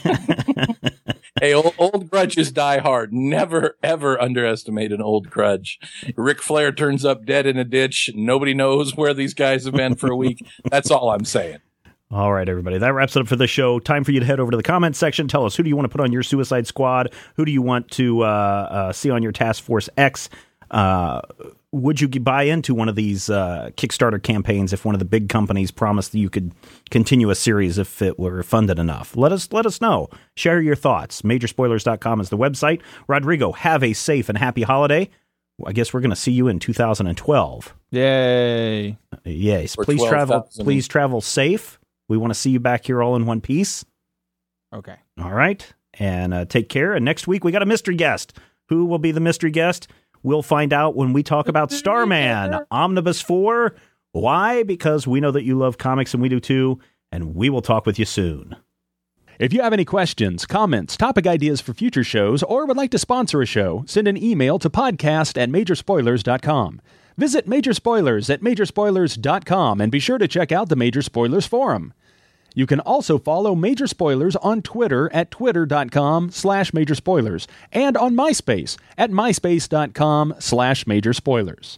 hey, 1.40 1.54
old, 1.54 1.74
old 1.78 2.10
grudges 2.10 2.52
die 2.52 2.80
hard. 2.80 3.14
Never 3.14 3.78
ever 3.84 4.22
underestimate 4.22 4.92
an 4.92 5.02
old 5.02 5.30
grudge. 5.30 5.80
Ric 6.16 6.42
Flair 6.42 6.72
turns 6.72 7.04
up 7.04 7.26
dead 7.26 7.46
in 7.46 7.58
a 7.58 7.66
ditch. 7.66 8.12
Nobody 8.16 8.54
knows 8.54 8.96
where 8.96 9.14
these 9.14 9.34
guys 9.34 9.66
have 9.66 9.74
been 9.74 9.96
for 9.96 10.12
a 10.12 10.16
week. 10.16 10.46
That's 10.70 10.92
all 10.92 11.10
I'm 11.10 11.26
saying. 11.26 11.60
All 12.10 12.32
right, 12.32 12.48
everybody. 12.48 12.78
That 12.78 12.94
wraps 12.94 13.18
it 13.18 13.20
up 13.20 13.28
for 13.28 13.36
the 13.36 13.48
show. 13.48 13.80
Time 13.80 14.06
for 14.06 14.12
you 14.14 14.22
to 14.22 14.26
head 14.26 14.40
over 14.40 14.52
to 14.52 14.56
the 14.56 14.64
comments 14.64 14.98
section. 14.98 15.28
Tell 15.28 15.46
us 15.46 15.58
who 15.58 15.64
do 15.64 15.68
you 15.70 15.76
want 15.76 15.86
to 15.86 15.90
put 15.90 16.00
on 16.00 16.14
your 16.14 16.24
Suicide 16.24 16.66
Squad? 16.66 17.14
Who 17.36 17.44
do 17.44 17.52
you 17.52 17.62
want 17.62 17.92
to 17.92 18.24
uh, 18.24 18.26
uh, 18.26 18.94
see 18.94 19.10
on 19.10 19.22
your 19.22 19.34
Task 19.34 19.62
Force 19.62 19.90
X? 19.98 20.30
Uh, 20.72 21.22
would 21.72 22.00
you 22.02 22.08
buy 22.08 22.44
into 22.44 22.74
one 22.74 22.90
of 22.90 22.96
these 22.96 23.30
uh, 23.30 23.70
Kickstarter 23.76 24.22
campaigns 24.22 24.74
if 24.74 24.86
one 24.86 24.96
of 24.96 25.00
the 25.00 25.06
big 25.06 25.30
companies 25.30 25.70
promised 25.72 26.12
that 26.14 26.20
you 26.20 26.30
could 26.30 26.52
continue 26.90 27.30
a 27.30 27.36
series 27.36 27.78
if 27.78 28.02
it 28.02 28.18
were 28.18 28.42
funded 28.44 28.80
enough? 28.80 29.16
Let 29.18 29.32
us 29.32 29.52
let 29.52 29.66
us 29.66 29.82
know. 29.82 30.10
Share 30.36 30.62
your 30.62 30.76
thoughts. 30.76 31.22
Majorspoilers.com 31.24 32.22
is 32.22 32.30
the 32.30 32.38
website. 32.38 32.82
Rodrigo, 33.08 33.52
have 33.52 33.84
a 33.84 33.94
safe 33.94 34.30
and 34.30 34.38
happy 34.38 34.64
holiday. 34.64 35.10
I 35.66 35.74
guess 35.74 35.94
we're 35.94 36.02
going 36.02 36.12
to 36.12 36.16
see 36.16 36.32
you 36.32 36.48
in 36.48 36.60
2012. 36.60 37.76
Yay. 37.92 38.98
Yes, 39.26 39.76
Or 39.78 39.86
please 39.86 40.04
travel. 40.04 40.36
12,000. 40.42 40.66
Please 40.66 40.88
travel 40.88 41.20
safe. 41.22 41.80
We 42.08 42.18
want 42.18 42.32
to 42.32 42.40
see 42.40 42.52
you 42.52 42.60
back 42.60 42.86
here 42.86 43.02
all 43.02 43.16
in 43.16 43.26
one 43.26 43.42
piece. 43.42 43.84
Okay. 44.74 44.96
All 45.20 45.34
right, 45.34 45.66
and 45.96 46.34
uh, 46.34 46.46
take 46.46 46.70
care. 46.70 46.94
And 46.94 47.04
next 47.04 47.28
week 47.28 47.44
we 47.44 47.52
got 47.52 47.64
a 47.64 47.66
mystery 47.66 47.96
guest. 47.96 48.38
Who 48.70 48.86
will 48.86 49.00
be 49.00 49.12
the 49.12 49.20
mystery 49.20 49.50
guest? 49.52 49.88
We'll 50.28 50.42
find 50.42 50.74
out 50.74 50.94
when 50.94 51.14
we 51.14 51.24
talk 51.24 51.48
about 51.48 51.72
Starman 51.82 52.60
Omnibus 52.70 53.22
Four. 53.22 53.76
Why? 54.12 54.62
Because 54.64 55.08
we 55.08 55.22
know 55.22 55.32
that 55.32 55.46
you 55.46 55.58
love 55.58 55.78
comics 55.78 56.14
and 56.14 56.22
we 56.22 56.28
do 56.28 56.42
too. 56.42 56.82
And 57.14 57.34
we 57.34 57.50
will 57.50 57.62
talk 57.62 57.86
with 57.86 57.98
you 57.98 58.04
soon. 58.04 58.58
If 59.40 59.54
you 59.54 59.62
have 59.62 59.72
any 59.72 59.86
questions, 59.86 60.46
comments, 60.46 60.98
topic 60.98 61.28
ideas 61.28 61.62
for 61.62 61.74
future 61.74 62.04
shows, 62.04 62.44
or 62.44 62.66
would 62.66 62.76
like 62.76 62.92
to 62.92 63.00
sponsor 63.00 63.42
a 63.42 63.46
show, 63.46 63.86
send 63.88 64.06
an 64.06 64.22
email 64.22 64.60
to 64.60 64.70
podcast 64.70 65.42
at 65.42 65.50
majorspoilers.com. 65.50 66.82
Visit 67.16 67.48
Major 67.48 67.74
Spoilers 67.74 68.30
at 68.30 68.42
majorspoilers.com 68.42 69.80
and 69.80 69.92
be 69.94 70.00
sure 70.00 70.18
to 70.18 70.28
check 70.28 70.52
out 70.52 70.68
the 70.68 70.76
Major 70.76 71.02
Spoilers 71.02 71.48
Forum. 71.48 71.94
You 72.58 72.66
can 72.66 72.80
also 72.80 73.20
follow 73.20 73.54
Major 73.54 73.86
Spoilers 73.86 74.36
on 74.38 74.64
Twitter 74.64 75.14
at 75.14 75.30
twitter.com 75.30 76.32
slash 76.32 76.74
major 76.74 76.96
spoilers 76.96 77.48
and 77.72 77.96
on 77.96 78.16
MySpace 78.16 78.80
at 78.98 79.12
myspace.com 79.12 80.34
slash 80.40 80.88
major 80.88 81.14
spoilers. 81.14 81.78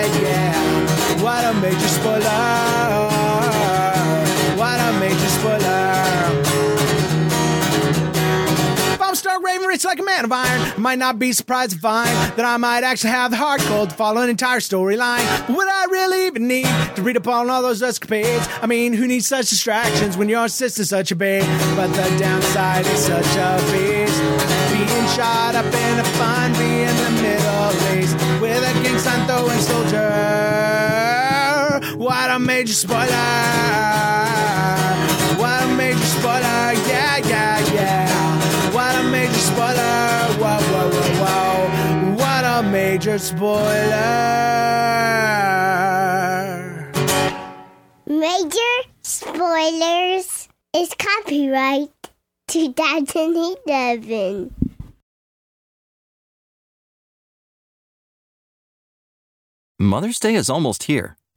yeah. 1.53 1.57
What 1.57 1.57
a 1.57 1.61
major 1.61 1.87
spoiler! 1.87 2.27
What 4.57 4.79
a 4.79 4.99
major 4.99 5.27
spoiler! 5.27 5.91
If 8.93 9.01
I'm 9.01 9.15
Stark 9.15 9.43
Raven, 9.43 9.67
rich 9.67 9.83
like 9.83 9.99
a 9.99 10.03
man 10.03 10.25
of 10.25 10.31
iron, 10.31 10.81
might 10.81 10.99
not 10.99 11.19
be 11.19 11.33
surprised 11.33 11.71
to 11.71 11.79
find 11.79 12.09
that 12.37 12.45
I 12.45 12.57
might 12.57 12.83
actually 12.83 13.11
have 13.11 13.31
the 13.31 13.37
heart 13.37 13.61
cold 13.61 13.89
to 13.89 13.95
follow 13.95 14.21
an 14.21 14.29
entire 14.29 14.59
storyline. 14.59 15.25
Would 15.53 15.67
I 15.67 15.85
really 15.85 16.27
even 16.27 16.47
need 16.47 16.67
to 16.95 17.01
read 17.01 17.17
up 17.17 17.27
on 17.27 17.49
all 17.49 17.61
those 17.61 17.81
escapades? 17.81 18.47
I 18.61 18.67
mean, 18.67 18.93
who 18.93 19.07
needs 19.07 19.27
such 19.27 19.49
distractions 19.49 20.15
when 20.17 20.29
your 20.29 20.47
sister's 20.47 20.89
such 20.89 21.11
a 21.11 21.15
babe? 21.15 21.43
But 21.75 21.87
the 21.87 22.17
downside 22.19 22.85
is 22.85 23.05
such 23.05 23.35
a 23.35 23.57
beast. 23.71 24.21
Being 24.71 25.07
shot 25.07 25.55
up 25.55 25.65
in 25.65 25.99
a 25.99 26.03
fun 26.03 26.53
bee 26.53 26.80
major 32.61 32.73
spoiler! 32.73 33.07
What 35.41 35.63
a 35.63 35.67
major 35.75 36.05
spoiler! 36.05 36.73
Yeah, 36.85 37.17
yeah, 37.17 37.59
yeah. 37.73 38.71
What 38.71 38.95
a 38.97 39.03
major 39.09 39.33
spoiler! 39.33 40.29
Whoa, 40.37 40.61
whoa, 40.69 40.89
whoa, 40.93 41.23
whoa! 41.23 42.13
What 42.17 42.45
a 42.45 42.61
major 42.61 43.17
spoiler! 43.17 43.65
Major 48.05 48.73
Spoilers 49.01 50.47
is 50.75 50.93
copyright 50.99 51.89
2011. 52.47 54.53
Mother's 59.79 60.19
Day 60.19 60.35
is 60.35 60.47
almost 60.47 60.83
here, 60.83 61.17